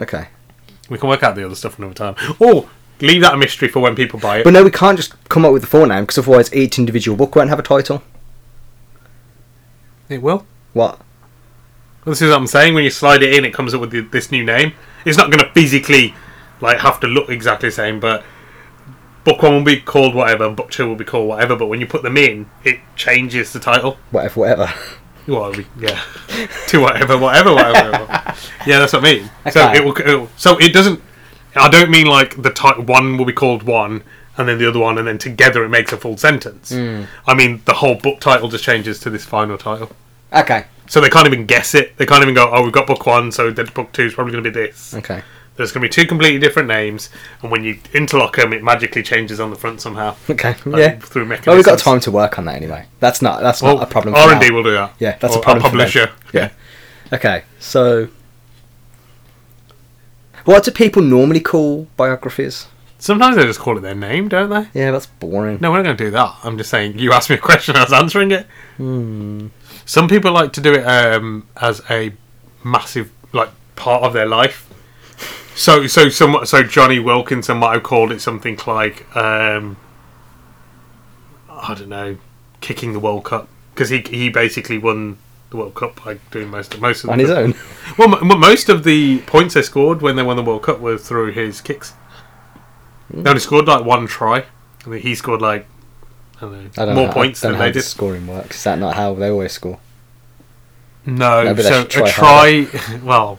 Okay. 0.00 0.28
We 0.88 0.98
can 0.98 1.08
work 1.08 1.22
out 1.22 1.34
the 1.34 1.44
other 1.44 1.54
stuff 1.54 1.78
another 1.78 1.94
time. 1.94 2.16
Or 2.38 2.68
leave 3.00 3.22
that 3.22 3.34
a 3.34 3.36
mystery 3.36 3.68
for 3.68 3.80
when 3.80 3.94
people 3.94 4.18
buy 4.18 4.38
it. 4.38 4.44
But 4.44 4.52
no, 4.52 4.64
we 4.64 4.70
can't 4.70 4.96
just 4.96 5.22
come 5.28 5.44
up 5.44 5.52
with 5.52 5.62
the 5.62 5.68
full 5.68 5.86
name 5.86 6.04
because 6.04 6.18
otherwise 6.18 6.52
each 6.54 6.78
individual 6.78 7.16
book 7.16 7.34
won't 7.34 7.50
have 7.50 7.58
a 7.58 7.62
title. 7.62 8.02
it 10.08 10.22
will. 10.22 10.46
What? 10.72 11.00
This 12.04 12.20
is 12.20 12.30
what 12.30 12.36
I'm 12.38 12.46
saying. 12.46 12.74
When 12.74 12.84
you 12.84 12.90
slide 12.90 13.22
it 13.22 13.34
in, 13.34 13.44
it 13.44 13.54
comes 13.54 13.74
up 13.74 13.80
with 13.80 13.90
the, 13.90 14.00
this 14.00 14.32
new 14.32 14.44
name. 14.44 14.74
It's 15.04 15.16
not 15.16 15.30
going 15.30 15.44
to 15.44 15.52
physically 15.52 16.14
like 16.60 16.78
have 16.78 17.00
to 17.00 17.06
look 17.06 17.28
exactly 17.28 17.68
the 17.68 17.74
same, 17.74 18.00
but 18.00 18.24
book 19.24 19.42
one 19.42 19.54
will 19.54 19.64
be 19.64 19.80
called 19.80 20.14
whatever, 20.14 20.46
and 20.46 20.56
book 20.56 20.70
two 20.70 20.88
will 20.88 20.96
be 20.96 21.04
called 21.04 21.28
whatever. 21.28 21.56
But 21.56 21.66
when 21.66 21.80
you 21.80 21.86
put 21.86 22.02
them 22.02 22.16
in, 22.16 22.50
it 22.64 22.80
changes 22.96 23.52
the 23.52 23.60
title. 23.60 23.98
Whatever, 24.10 24.40
whatever. 24.40 24.72
Well, 25.26 25.54
yeah, 25.78 26.02
to 26.68 26.80
whatever, 26.80 27.16
whatever, 27.16 27.54
whatever. 27.54 28.06
yeah, 28.66 28.78
that's 28.78 28.92
what 28.92 29.04
I 29.04 29.12
mean. 29.12 29.30
So 29.50 29.72
it 29.72 29.84
will. 29.84 29.96
It'll, 29.98 30.28
so 30.36 30.58
it 30.58 30.72
doesn't. 30.72 31.00
I 31.54 31.68
don't 31.68 31.90
mean 31.90 32.06
like 32.06 32.40
the 32.40 32.50
type 32.50 32.78
one 32.78 33.16
will 33.18 33.24
be 33.24 33.32
called 33.32 33.62
one, 33.62 34.02
and 34.36 34.48
then 34.48 34.58
the 34.58 34.68
other 34.68 34.80
one, 34.80 34.98
and 34.98 35.06
then 35.06 35.18
together 35.18 35.64
it 35.64 35.68
makes 35.68 35.92
a 35.92 35.96
full 35.96 36.16
sentence. 36.16 36.70
Hmm. 36.70 37.04
I 37.26 37.34
mean 37.34 37.62
the 37.64 37.74
whole 37.74 37.94
book 37.94 38.20
title 38.20 38.48
just 38.48 38.64
changes 38.64 38.98
to 39.00 39.10
this 39.10 39.24
final 39.24 39.58
title. 39.58 39.94
Okay. 40.32 40.64
So 40.88 41.00
they 41.00 41.10
can't 41.10 41.26
even 41.26 41.46
guess 41.46 41.74
it. 41.74 41.96
They 41.96 42.06
can't 42.06 42.22
even 42.22 42.34
go, 42.34 42.50
oh, 42.52 42.62
we've 42.62 42.72
got 42.72 42.86
book 42.86 43.06
one, 43.06 43.30
so 43.32 43.50
then 43.50 43.66
book 43.66 43.92
two 43.92 44.04
is 44.04 44.14
probably 44.14 44.32
going 44.32 44.44
to 44.44 44.50
be 44.50 44.54
this. 44.54 44.94
Okay. 44.94 45.22
There's 45.62 45.72
going 45.72 45.82
to 45.82 45.88
be 45.88 46.02
two 46.02 46.08
completely 46.08 46.40
different 46.40 46.68
names, 46.68 47.08
and 47.40 47.50
when 47.50 47.62
you 47.62 47.78
interlock 47.94 48.36
them, 48.36 48.52
it 48.52 48.62
magically 48.62 49.02
changes 49.02 49.38
on 49.40 49.50
the 49.50 49.56
front 49.56 49.80
somehow. 49.80 50.16
Okay. 50.28 50.54
Like, 50.64 50.80
yeah. 50.80 50.98
Through 50.98 51.26
mechanisms. 51.26 51.46
Well, 51.46 51.56
we've 51.56 51.64
got 51.64 51.78
time 51.78 52.00
to 52.00 52.10
work 52.10 52.38
on 52.38 52.46
that 52.46 52.56
anyway. 52.56 52.86
That's 53.00 53.22
not. 53.22 53.40
That's 53.40 53.62
Well, 53.62 53.76
not 53.76 53.84
a 53.84 53.90
problem. 53.90 54.14
R 54.14 54.32
and 54.32 54.40
D 54.40 54.50
will 54.50 54.62
do 54.64 54.72
that. 54.72 54.94
Yeah, 54.98 55.16
that's 55.20 55.36
Or 55.36 55.38
a 55.38 55.42
problem. 55.42 55.64
Our 55.64 55.70
publisher. 55.70 56.10
Yeah. 56.32 56.50
Okay. 57.12 57.44
So, 57.60 58.08
what 60.44 60.64
do 60.64 60.70
people 60.70 61.02
normally 61.02 61.40
call 61.40 61.86
biographies? 61.96 62.66
Sometimes 62.98 63.36
they 63.36 63.44
just 63.44 63.58
call 63.58 63.76
it 63.76 63.80
their 63.80 63.94
name, 63.94 64.28
don't 64.28 64.50
they? 64.50 64.80
Yeah, 64.80 64.92
that's 64.92 65.06
boring. 65.06 65.58
No, 65.60 65.70
we're 65.70 65.78
not 65.78 65.84
going 65.84 65.96
to 65.96 66.04
do 66.04 66.10
that. 66.12 66.36
I'm 66.44 66.56
just 66.56 66.70
saying. 66.70 66.98
You 66.98 67.12
asked 67.12 67.30
me 67.30 67.36
a 67.36 67.38
question, 67.38 67.76
I 67.76 67.82
was 67.84 67.92
answering 67.92 68.30
it. 68.30 68.46
Hmm. 68.76 69.48
Some 69.84 70.08
people 70.08 70.32
like 70.32 70.52
to 70.54 70.60
do 70.60 70.72
it 70.74 70.84
um, 70.84 71.48
as 71.56 71.80
a 71.90 72.12
massive 72.64 73.10
like 73.32 73.50
part 73.76 74.02
of 74.04 74.12
their 74.12 74.26
life. 74.26 74.71
So, 75.54 75.86
so, 75.86 76.08
some, 76.08 76.44
so 76.46 76.62
Jonny 76.62 76.98
Wilkinson 76.98 77.58
might 77.58 77.74
have 77.74 77.82
called 77.82 78.10
it 78.10 78.20
something 78.20 78.58
like, 78.66 79.04
um, 79.16 79.76
I 81.50 81.74
don't 81.74 81.88
know, 81.88 82.16
kicking 82.60 82.92
the 82.92 82.98
World 82.98 83.24
Cup 83.24 83.48
because 83.74 83.88
he 83.90 83.98
he 84.00 84.28
basically 84.28 84.78
won 84.78 85.18
the 85.50 85.56
World 85.58 85.74
Cup 85.74 86.02
by 86.04 86.14
doing 86.30 86.48
most 86.48 86.74
of 86.74 86.80
most 86.80 87.04
of 87.04 87.10
On 87.10 87.18
the, 87.18 87.24
his 87.24 87.30
own. 87.30 87.54
Well, 87.98 88.14
m- 88.16 88.30
m- 88.30 88.40
most 88.40 88.68
of 88.70 88.84
the 88.84 89.18
points 89.26 89.54
they 89.54 89.62
scored 89.62 90.00
when 90.00 90.16
they 90.16 90.22
won 90.22 90.36
the 90.36 90.42
World 90.42 90.62
Cup 90.62 90.80
were 90.80 90.96
through 90.96 91.32
his 91.32 91.60
kicks. 91.60 91.92
They 93.10 93.28
only 93.28 93.40
scored 93.40 93.66
like 93.68 93.84
one 93.84 94.06
try. 94.06 94.44
I 94.86 94.88
mean, 94.88 95.02
he 95.02 95.14
scored 95.14 95.42
like 95.42 95.66
I 96.38 96.40
don't 96.40 96.52
know, 96.52 96.70
I 96.82 96.86
don't 96.86 96.94
more 96.94 97.06
know, 97.08 97.12
points 97.12 97.44
I 97.44 97.48
don't 97.48 97.52
than 97.52 97.58
know 97.60 97.64
they 97.66 97.72
the 97.72 97.80
did. 97.80 97.84
scoring 97.86 98.26
works. 98.26 98.56
Is 98.56 98.64
that 98.64 98.78
not 98.78 98.94
how 98.96 99.14
they 99.14 99.28
always 99.28 99.52
score? 99.52 99.78
No, 101.04 101.44
Maybe 101.44 101.62
so 101.62 101.82
should 101.82 101.90
try 101.90 102.08
a 102.08 102.12
try. 102.66 102.98
well, 103.02 103.38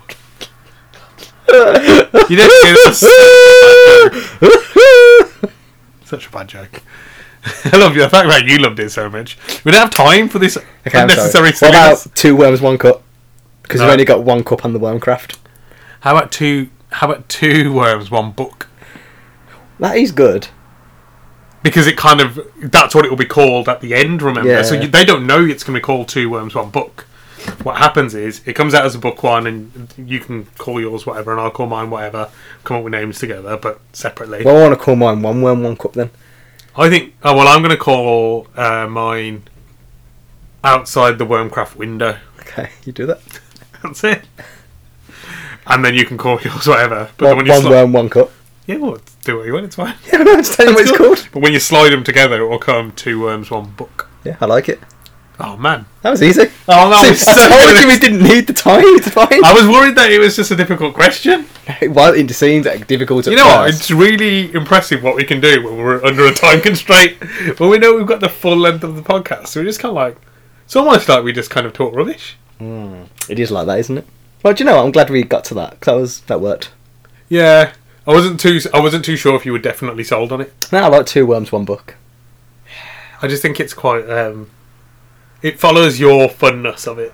you 1.50 2.38
don't 2.38 2.64
do 2.64 2.74
this. 2.86 3.00
Such 6.06 6.28
a 6.28 6.30
bad 6.32 6.48
joke. 6.48 6.82
I 7.66 7.78
love 7.78 7.96
you. 7.96 8.02
The 8.02 8.10
fact 8.10 8.30
that 8.30 8.46
you 8.46 8.58
loved 8.60 8.80
it 8.80 8.90
so 8.92 9.10
much. 9.10 9.38
We 9.64 9.72
don't 9.72 9.82
have 9.82 9.90
time 9.90 10.30
for 10.30 10.40
this 10.40 10.58
Okay, 10.88 11.02
unnecessary. 11.02 11.52
What 11.52 11.70
about 11.70 12.08
two 12.16 12.36
worms, 12.36 12.62
one 12.62 12.78
cup? 12.78 13.04
Because 13.64 13.80
No. 13.82 13.88
we've 13.88 13.94
only 13.94 14.06
got 14.06 14.24
one 14.24 14.44
cup 14.44 14.64
on 14.64 14.74
the 14.74 14.80
Wormcraft. 14.80 15.38
How 16.02 16.16
about 16.16 16.32
two? 16.32 16.70
How 16.92 17.10
about 17.10 17.28
two 17.28 17.74
worms, 17.74 18.12
one 18.12 18.32
book? 18.32 18.68
That 19.80 19.98
is 19.98 20.12
good. 20.12 20.48
Because 21.64 21.88
it 21.88 21.98
kind 21.98 22.22
of 22.22 22.40
that's 22.62 22.94
what 22.94 23.06
it 23.06 23.10
will 23.10 23.18
be 23.18 23.26
called 23.26 23.68
at 23.68 23.82
the 23.82 23.94
end. 23.96 24.22
Remember, 24.22 24.50
Yeah. 24.50 24.62
so 24.62 24.76
you, 24.76 24.88
they 24.88 25.06
don't 25.06 25.26
know 25.26 25.44
it's 25.44 25.64
going 25.64 25.74
to 25.76 25.80
be 25.80 25.84
called 25.84 26.08
two 26.10 26.30
worms, 26.30 26.56
one 26.56 26.70
book. 26.70 27.08
What 27.64 27.78
happens 27.78 28.14
is 28.16 28.42
it 28.46 28.54
comes 28.54 28.74
out 28.74 28.86
as 28.86 28.96
a 28.96 29.00
book 29.00 29.24
one, 29.24 29.48
and 29.48 29.94
you 29.98 30.20
can 30.20 30.46
call 30.58 30.80
yours 30.82 31.06
whatever, 31.06 31.32
and 31.32 31.40
I'll 31.42 31.52
call 31.52 31.68
mine 31.68 31.90
whatever. 31.90 32.30
Come 32.64 32.78
up 32.78 32.84
with 32.84 32.92
names 32.94 33.20
together, 33.20 33.58
but 33.58 33.80
separately. 33.94 34.44
Well, 34.44 34.58
I 34.58 34.68
want 34.68 34.80
to 34.80 34.84
call 34.84 34.96
mine 34.96 35.22
one 35.22 35.42
worm, 35.42 35.64
one 35.64 35.76
cup 35.78 35.94
then. 35.94 36.10
I 36.76 36.90
think. 36.90 37.16
Oh 37.24 37.36
well, 37.36 37.48
I'm 37.48 37.60
going 37.62 37.72
to 37.72 37.78
call 37.78 38.48
uh, 38.56 38.88
mine 38.88 39.44
outside 40.64 41.18
the 41.18 41.26
Wormcraft 41.26 41.76
window. 41.76 42.18
Okay, 42.40 42.70
you 42.86 42.92
do 42.94 43.06
that. 43.06 43.22
That's 43.84 44.04
it. 44.04 44.22
And 45.68 45.84
then 45.86 45.94
you 45.94 46.06
can 46.06 46.18
call 46.18 46.42
yours 46.42 46.68
whatever. 46.68 47.10
But 47.18 47.28
One, 47.30 47.38
when 47.38 47.46
you 47.46 47.52
one 47.54 47.62
sli- 47.62 47.70
worm, 47.70 47.94
one 47.94 48.10
cup. 48.10 48.32
yeah, 48.68 48.78
well, 48.78 48.98
do 49.24 49.38
what 49.38 49.46
you 49.46 49.54
want. 49.54 49.66
It's 49.66 49.76
fine. 49.76 49.96
Yeah, 50.12 50.20
no, 50.24 50.32
it's 50.34 50.56
telling 50.56 50.72
you 50.74 50.76
what 50.76 50.88
it's 50.90 50.98
called. 50.98 51.30
But 51.32 51.42
when 51.42 51.54
you 51.54 51.60
slide 51.60 51.92
them 51.92 52.04
together, 52.04 52.42
it 52.42 52.48
will 52.48 52.60
come 52.60 52.92
two 52.92 53.22
worms, 53.22 53.50
one 53.52 53.72
book. 53.72 54.10
Yeah, 54.26 54.38
I 54.42 54.46
like 54.46 54.68
it. 54.70 54.80
Oh 55.40 55.58
man. 55.58 55.86
That 56.02 56.12
was 56.12 56.22
easy. 56.22 56.44
Oh, 56.68 56.90
that 56.90 57.02
See, 57.04 57.10
was 57.10 57.28
I 57.28 57.50
told 57.50 57.82
you 57.82 57.88
we 57.88 58.00
didn't 58.00 58.24
need 58.28 58.48
the 58.48 58.54
time 58.54 59.00
to 59.00 59.10
find. 59.10 59.44
I 59.44 59.54
was 59.54 59.68
worried 59.68 59.96
that 59.96 60.12
it 60.12 60.20
was 60.20 60.36
just 60.36 60.52
a 60.52 60.56
difficult 60.56 60.94
question. 60.94 61.48
Well, 61.90 62.14
it 62.14 62.30
seems 62.32 62.66
difficult 62.86 63.26
You 63.28 63.36
know 63.38 63.46
what? 63.46 63.70
It's 63.70 63.90
really 63.90 64.54
impressive 64.54 65.02
what 65.02 65.16
we 65.16 65.24
can 65.24 65.40
do 65.42 65.64
when 65.64 65.78
we're 65.78 66.04
under 66.04 66.26
a 66.28 66.34
time 66.34 66.62
constraint. 66.62 67.18
When 67.60 67.70
we 67.70 67.78
know 67.78 67.96
we've 67.96 68.06
got 68.06 68.20
the 68.20 68.30
full 68.30 68.58
length 68.58 68.84
of 68.84 68.96
the 68.96 69.02
podcast, 69.02 69.48
so 69.48 69.62
we're 69.62 69.66
just 69.66 69.80
kind 69.80 69.92
of 69.92 69.96
like, 69.96 70.18
it's 70.66 70.76
almost 70.76 71.10
like 71.10 71.24
we 71.24 71.34
just 71.34 71.50
kind 71.50 71.66
of 71.66 71.74
talk 71.74 71.96
rubbish. 71.96 72.38
It 73.30 73.40
is 73.40 73.52
like 73.52 73.66
that, 73.68 73.80
isn't 73.80 73.98
it? 73.98 74.08
Well, 74.44 74.54
do 74.54 74.64
you 74.64 74.70
know 74.70 74.76
what? 74.78 74.86
I'm 74.86 74.92
glad 74.92 75.10
we 75.10 75.24
got 75.24 75.46
to 75.46 75.54
that. 75.56 75.82
that 75.82 75.96
was 75.96 76.22
that 76.22 76.42
worked. 76.42 76.72
Yeah, 77.30 77.74
I 78.06 78.12
wasn't 78.12 78.40
too. 78.40 78.60
I 78.74 78.80
wasn't 78.80 79.04
too 79.06 79.16
sure 79.16 79.36
if 79.36 79.46
you 79.46 79.52
were 79.52 79.60
definitely 79.60 80.04
sold 80.04 80.32
on 80.32 80.42
it. 80.42 80.54
Now 80.72 80.86
I 80.86 80.88
like 80.90 81.06
two 81.06 81.26
worms, 81.26 81.52
one 81.52 81.66
book. 81.66 81.96
I 83.22 83.28
just 83.28 83.42
think 83.42 83.60
it's 83.60 83.74
quite. 83.74 84.10
Um, 84.10 84.50
it 85.44 85.60
follows 85.60 86.00
your 86.00 86.30
funness 86.30 86.88
of 86.88 86.98
it, 86.98 87.14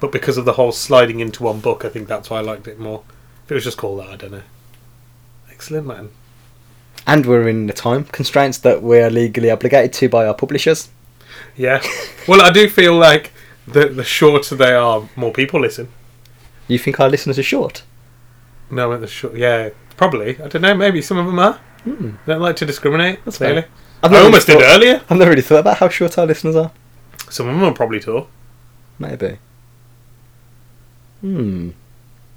but 0.00 0.10
because 0.10 0.38
of 0.38 0.46
the 0.46 0.54
whole 0.54 0.72
sliding 0.72 1.20
into 1.20 1.42
one 1.42 1.60
book, 1.60 1.84
I 1.84 1.90
think 1.90 2.08
that's 2.08 2.30
why 2.30 2.38
I 2.38 2.40
liked 2.40 2.66
it 2.66 2.80
more. 2.80 3.04
If 3.44 3.52
it 3.52 3.54
was 3.54 3.64
just 3.64 3.76
called 3.76 4.00
that, 4.00 4.08
I 4.08 4.16
don't 4.16 4.32
know. 4.32 4.42
Excellent, 5.50 5.86
man. 5.86 6.10
And 7.06 7.26
we're 7.26 7.48
in 7.48 7.66
the 7.66 7.72
time 7.74 8.04
constraints 8.04 8.58
that 8.58 8.82
we're 8.82 9.10
legally 9.10 9.50
obligated 9.50 9.92
to 9.94 10.08
by 10.08 10.26
our 10.26 10.34
publishers. 10.34 10.88
Yeah. 11.56 11.82
well, 12.26 12.40
I 12.40 12.50
do 12.50 12.68
feel 12.68 12.96
like 12.96 13.32
the 13.66 13.88
the 13.88 14.04
shorter 14.04 14.56
they 14.56 14.72
are, 14.72 15.08
more 15.16 15.32
people 15.32 15.60
listen. 15.60 15.88
You 16.68 16.78
think 16.78 16.98
our 17.00 17.08
listeners 17.08 17.38
are 17.38 17.42
short? 17.42 17.82
No, 18.70 18.96
the 18.96 19.06
short. 19.06 19.36
Yeah, 19.36 19.70
probably. 19.96 20.40
I 20.40 20.48
don't 20.48 20.62
know. 20.62 20.74
Maybe 20.74 21.02
some 21.02 21.18
of 21.18 21.26
them 21.26 21.38
are. 21.38 21.60
Hmm. 21.84 22.10
They 22.24 22.32
don't 22.32 22.42
like 22.42 22.56
to 22.56 22.66
discriminate. 22.66 23.24
That's 23.24 23.38
fair. 23.38 23.68
I've 24.02 24.12
I 24.12 24.20
almost 24.20 24.48
really 24.48 24.60
did 24.60 24.70
earlier. 24.70 25.02
I've 25.10 25.18
never 25.18 25.30
really 25.30 25.42
thought 25.42 25.60
about 25.60 25.78
how 25.78 25.88
short 25.88 26.16
our 26.16 26.26
listeners 26.26 26.56
are. 26.56 26.72
Some 27.30 27.48
of 27.48 27.54
them 27.54 27.64
are 27.64 27.72
probably 27.72 28.00
tall. 28.00 28.28
Maybe. 28.98 29.38
Hmm. 31.20 31.70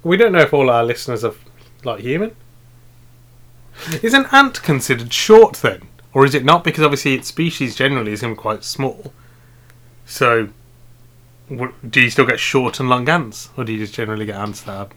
We 0.02 0.16
don't 0.16 0.32
know 0.32 0.40
if 0.40 0.52
all 0.52 0.70
our 0.70 0.84
listeners 0.84 1.24
are 1.24 1.34
like 1.84 2.00
human. 2.00 2.34
Is 4.02 4.14
an 4.14 4.26
ant 4.30 4.62
considered 4.62 5.12
short 5.12 5.56
then, 5.56 5.82
or 6.12 6.24
is 6.24 6.34
it 6.34 6.44
not? 6.44 6.62
Because 6.62 6.84
obviously 6.84 7.14
its 7.14 7.28
species 7.28 7.74
generally 7.74 8.12
is 8.12 8.24
quite 8.36 8.62
small. 8.62 9.12
So, 10.06 10.48
what, 11.48 11.90
do 11.90 12.00
you 12.00 12.10
still 12.10 12.26
get 12.26 12.38
short 12.38 12.78
and 12.78 12.88
long 12.88 13.08
ants, 13.08 13.50
or 13.56 13.64
do 13.64 13.72
you 13.72 13.78
just 13.78 13.94
generally 13.94 14.26
get 14.26 14.36
ants 14.36 14.60
that 14.62 14.72
are 14.72 14.88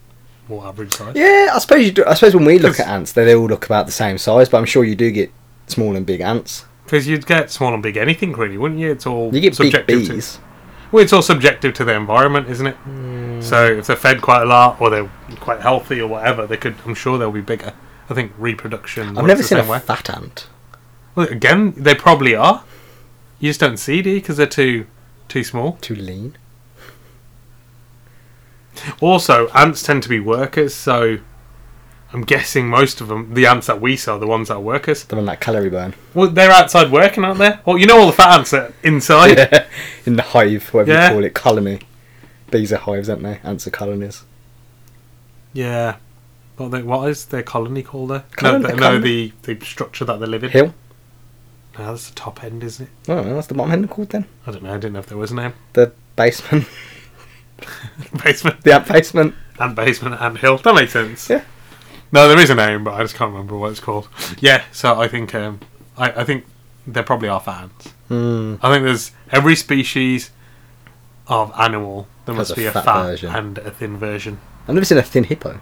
more 0.48 0.68
average 0.68 0.93
size? 0.93 1.16
Yeah, 1.16 1.50
I 1.54 1.60
suppose 1.60 1.86
you 1.86 1.91
do. 1.91 2.06
I 2.06 2.14
suppose 2.14 2.36
when 2.36 2.45
we 2.45 2.60
look 2.60 2.80
at 2.80 2.88
ants, 2.88 3.14
they, 3.14 3.26
they 3.26 3.36
all 3.36 3.48
look 3.48 3.66
about 3.66 3.88
the 3.88 3.91
same 3.91 4.20
size, 4.20 4.48
but 4.48 4.58
I'm 4.58 4.66
sure 4.66 4.84
you 4.84 4.95
do 4.95 5.10
get 5.10 5.32
small 5.66 5.95
and 5.95 6.06
big 6.06 6.22
ants. 6.22 6.66
Because 6.88 7.06
you'd 7.06 7.26
get 7.26 7.52
small 7.52 7.74
and 7.74 7.84
big 7.84 7.98
anything, 7.98 8.32
really, 8.32 8.58
wouldn't 8.58 8.80
you? 8.80 8.90
It's 8.92 9.06
all 9.06 9.26
You 9.36 9.42
get 9.42 9.58
big 9.58 9.72
subjective 9.74 10.08
to- 10.08 10.40
Well, 10.90 11.04
it's 11.04 11.12
all 11.12 11.22
subjective 11.22 11.74
to 11.74 11.84
the 11.84 11.94
environment, 11.94 12.48
isn't 12.50 12.66
it? 12.66 12.76
Hmm. 12.78 13.42
So 13.42 13.66
if 13.66 13.88
they're 13.88 13.98
fed 13.98 14.22
quite 14.22 14.44
a 14.44 14.46
lot, 14.46 14.80
or 14.80 14.90
they're 14.90 15.12
quite 15.42 15.60
healthy, 15.60 16.00
or 16.00 16.08
whatever, 16.08 16.48
they 16.48 16.56
could. 16.56 16.76
I'm 16.86 16.96
sure 16.96 17.18
they'll 17.18 17.30
be 17.30 17.42
bigger. 17.42 17.74
I 18.10 18.14
think 18.14 18.32
reproduction. 18.38 19.10
I've 19.10 19.16
works 19.18 19.28
never 19.28 19.42
the 19.42 19.48
seen 19.50 19.58
a 19.58 19.62
same 19.64 19.70
way. 19.70 19.80
fat 19.80 20.10
ant. 20.10 20.48
Well, 21.14 21.28
again, 21.28 21.74
they 21.76 21.94
probably 21.94 22.36
are. 22.36 22.64
You 23.42 23.50
just 23.50 23.60
don't 23.60 23.76
see, 23.78 24.02
do 24.02 24.16
Because 24.16 24.38
they're 24.38 24.48
too 24.48 24.88
too 25.28 25.44
small. 25.44 25.74
Too 25.82 25.94
lean. 25.96 26.38
Also, 29.02 29.50
ants 29.50 29.84
tend 29.84 30.04
to 30.04 30.10
be 30.10 30.20
workers, 30.22 30.74
so 30.74 31.18
I'm 32.14 32.22
guessing 32.24 32.68
most 32.70 33.01
of 33.01 33.10
them, 33.10 33.34
the 33.34 33.45
ants 33.45 33.68
that 33.68 33.82
we 33.82 33.97
saw, 33.97 34.18
the 34.18 34.28
ones 34.28 34.47
that 34.47 34.55
are 34.55 34.60
workers, 34.62 35.03
They're 35.03 35.20
on 35.20 35.26
that 35.26 35.41
calorie 35.41 35.70
burn. 35.70 35.93
well, 36.14 36.30
they're 36.30 36.51
outside 36.51 36.89
working, 36.91 37.26
aren't 37.26 37.39
they? 37.39 37.60
Well, 37.66 37.78
you 37.78 37.86
know 37.86 37.99
all 37.99 38.08
the 38.08 38.14
fat 38.14 38.38
ants 38.38 38.53
are 38.53 38.74
inside. 38.84 39.66
In 40.05 40.16
the 40.16 40.22
hive, 40.24 40.74
whatever 40.74 40.91
Yeah. 40.93 41.08
you 41.10 41.14
call 41.16 41.24
it, 41.26 41.34
colony. 41.34 41.80
Bees 42.49 42.72
are 42.72 42.78
hives, 42.78 43.10
aren't 43.10 43.24
they? 43.24 43.39
Ants 43.43 43.68
are 43.68 43.72
colonies. 43.72 44.24
Yeah. 45.53 45.97
What, 46.55 46.72
they, 46.72 46.82
what 46.82 47.10
is 47.10 47.26
their 47.26 47.43
colony 47.43 47.84
called 47.84 48.10
there? 48.12 48.24
Colony- 48.38 48.64
no, 48.64 48.70
the, 48.70 48.76
no 48.78 48.99
the, 48.99 49.34
the 49.43 49.66
structure 49.66 50.05
that 50.05 50.20
they 50.22 50.26
live 50.28 50.43
in. 50.45 50.49
Hill? 50.51 50.74
No, 51.78 51.88
that's 51.91 52.10
the 52.10 52.16
top 52.16 52.43
end, 52.43 52.64
isn't 52.64 52.86
it? 52.86 52.91
Oh, 53.12 53.20
I 53.20 53.24
don't 53.24 53.36
what's 53.36 53.47
the 53.47 53.53
bottom 53.53 53.74
end 53.74 53.89
called 53.89 54.10
then? 54.10 54.26
I 54.47 54.51
don't 54.51 54.64
know. 54.64 54.72
I 54.74 54.78
didn't 54.78 54.93
know 54.93 54.99
if 54.99 55.08
there 55.08 55.18
was 55.18 55.32
a 55.32 55.36
name. 55.36 55.53
The 55.74 55.91
basement. 56.16 56.68
Basement, 58.24 58.62
the 58.64 58.74
ant 58.76 58.88
basement. 58.88 59.34
and 59.60 59.76
basement, 59.76 60.16
and 60.20 60.38
hill. 60.38 60.58
That 60.58 60.76
makes 60.76 60.93
sense. 60.93 61.28
Yeah. 61.30 61.43
No, 62.12 62.28
there 62.28 62.39
is 62.39 62.49
a 62.49 62.55
name, 62.55 62.84
but 62.84 62.93
I 62.93 63.01
just 63.01 63.16
can't 63.16 63.32
remember 63.32 63.58
what 63.58 63.72
it's 63.72 63.80
called. 63.80 64.08
Yeah, 64.39 64.64
so 64.72 64.99
I 64.99 65.08
think 65.08 65.36
um, 65.36 65.60
I, 65.97 66.12
I 66.22 66.24
think 66.24 66.45
there 66.86 67.03
probably 67.03 67.28
are 67.30 67.39
fans. 67.41 67.72
Hmm. 68.08 68.55
I 68.62 68.72
think 68.72 68.86
there's 68.86 69.12
every 69.32 69.55
species 69.55 70.32
of 71.28 71.51
animal. 71.60 72.08
There 72.26 72.34
Has 72.36 72.49
must 72.49 72.51
a 72.51 72.55
be 72.62 72.66
a 72.66 72.72
fat 72.72 72.86
fat, 72.86 73.03
version. 73.03 73.36
and 73.36 73.58
a 73.60 73.72
thin 73.72 73.97
version. 73.97 74.39
I've 74.68 74.76
never 74.76 74.86
seen 74.86 74.97
a 74.97 75.03
thin 75.03 75.26
hippo. 75.26 75.60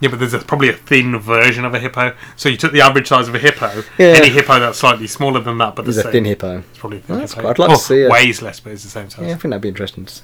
Yeah, 0.00 0.10
but 0.10 0.20
there's 0.20 0.34
a, 0.34 0.38
probably 0.38 0.68
a 0.68 0.72
thin 0.74 1.18
version 1.18 1.64
of 1.64 1.74
a 1.74 1.78
hippo. 1.80 2.14
So 2.36 2.48
you 2.48 2.56
took 2.56 2.70
the 2.72 2.80
average 2.80 3.08
size 3.08 3.26
of 3.28 3.34
a 3.34 3.38
hippo, 3.38 3.82
Yeah. 3.98 4.06
any 4.16 4.28
hippo 4.28 4.60
that's 4.60 4.78
slightly 4.78 5.08
smaller 5.08 5.40
than 5.40 5.58
that, 5.58 5.74
but 5.74 5.82
the 5.84 5.90
There's 5.92 5.98
a 5.98 6.02
same. 6.04 6.12
thin 6.12 6.24
hippo. 6.26 6.58
It's 6.58 6.78
probably 6.78 6.98
a 6.98 7.00
thin 7.00 7.18
that's 7.18 7.32
hippo. 7.32 7.42
quite- 7.42 7.50
I'd 7.50 7.58
like 7.58 7.68
to 7.70 7.74
Oh, 7.74 7.78
see 7.78 8.02
it. 8.02 8.10
Weighs 8.10 8.40
less, 8.42 8.60
but 8.60 8.72
it's 8.72 8.84
the 8.84 8.90
same 8.90 9.10
size. 9.10 9.20
Yeah, 9.26 9.32
I 9.34 9.36
think 9.38 9.50
that'd 9.50 9.60
be 9.60 9.68
interesting 9.68 10.04
to 10.06 10.12
see. 10.14 10.22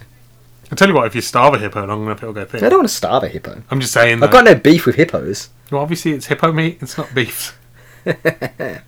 I 0.70 0.74
tell 0.74 0.88
you 0.88 0.94
what, 0.94 1.06
if 1.06 1.14
you 1.14 1.20
starve 1.20 1.54
a 1.54 1.58
hippo 1.58 1.86
long 1.86 2.04
enough, 2.04 2.22
it'll 2.22 2.32
go 2.32 2.44
thin. 2.44 2.64
I 2.64 2.68
don't 2.68 2.78
want 2.78 2.88
to 2.88 2.94
starve 2.94 3.22
a 3.22 3.28
hippo. 3.28 3.62
I'm 3.70 3.80
just 3.80 3.92
saying. 3.92 4.22
I've 4.22 4.30
got 4.30 4.44
no 4.44 4.54
beef 4.54 4.86
with 4.86 4.96
hippos. 4.96 5.50
Well, 5.70 5.82
obviously, 5.82 6.12
it's 6.12 6.26
hippo 6.26 6.52
meat. 6.52 6.78
It's 6.80 6.96
not 6.98 7.14
beef. 7.14 7.58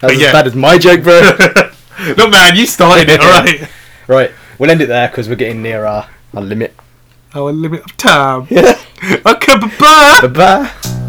That 0.00 0.10
was 0.10 0.20
yeah. 0.20 0.28
as 0.28 0.32
bad 0.32 0.46
as 0.46 0.54
my 0.54 0.78
joke, 0.78 1.02
bro. 1.02 1.20
Look, 2.16 2.30
man, 2.30 2.56
you 2.56 2.66
started 2.66 3.08
it. 3.08 3.20
All 3.20 3.26
right. 3.26 3.68
right, 4.06 4.30
we'll 4.58 4.70
end 4.70 4.80
it 4.80 4.86
there 4.86 5.08
because 5.08 5.28
we're 5.28 5.34
getting 5.34 5.62
near 5.62 5.84
our, 5.84 6.08
our 6.34 6.42
limit. 6.42 6.74
Our 7.34 7.52
limit 7.52 7.84
of 7.84 7.96
time. 7.96 8.46
Yeah. 8.48 8.80
Okay, 9.26 9.58
bye 9.58 9.72
bye. 9.78 10.18
Bye 10.22 10.28
bye. 10.28 11.04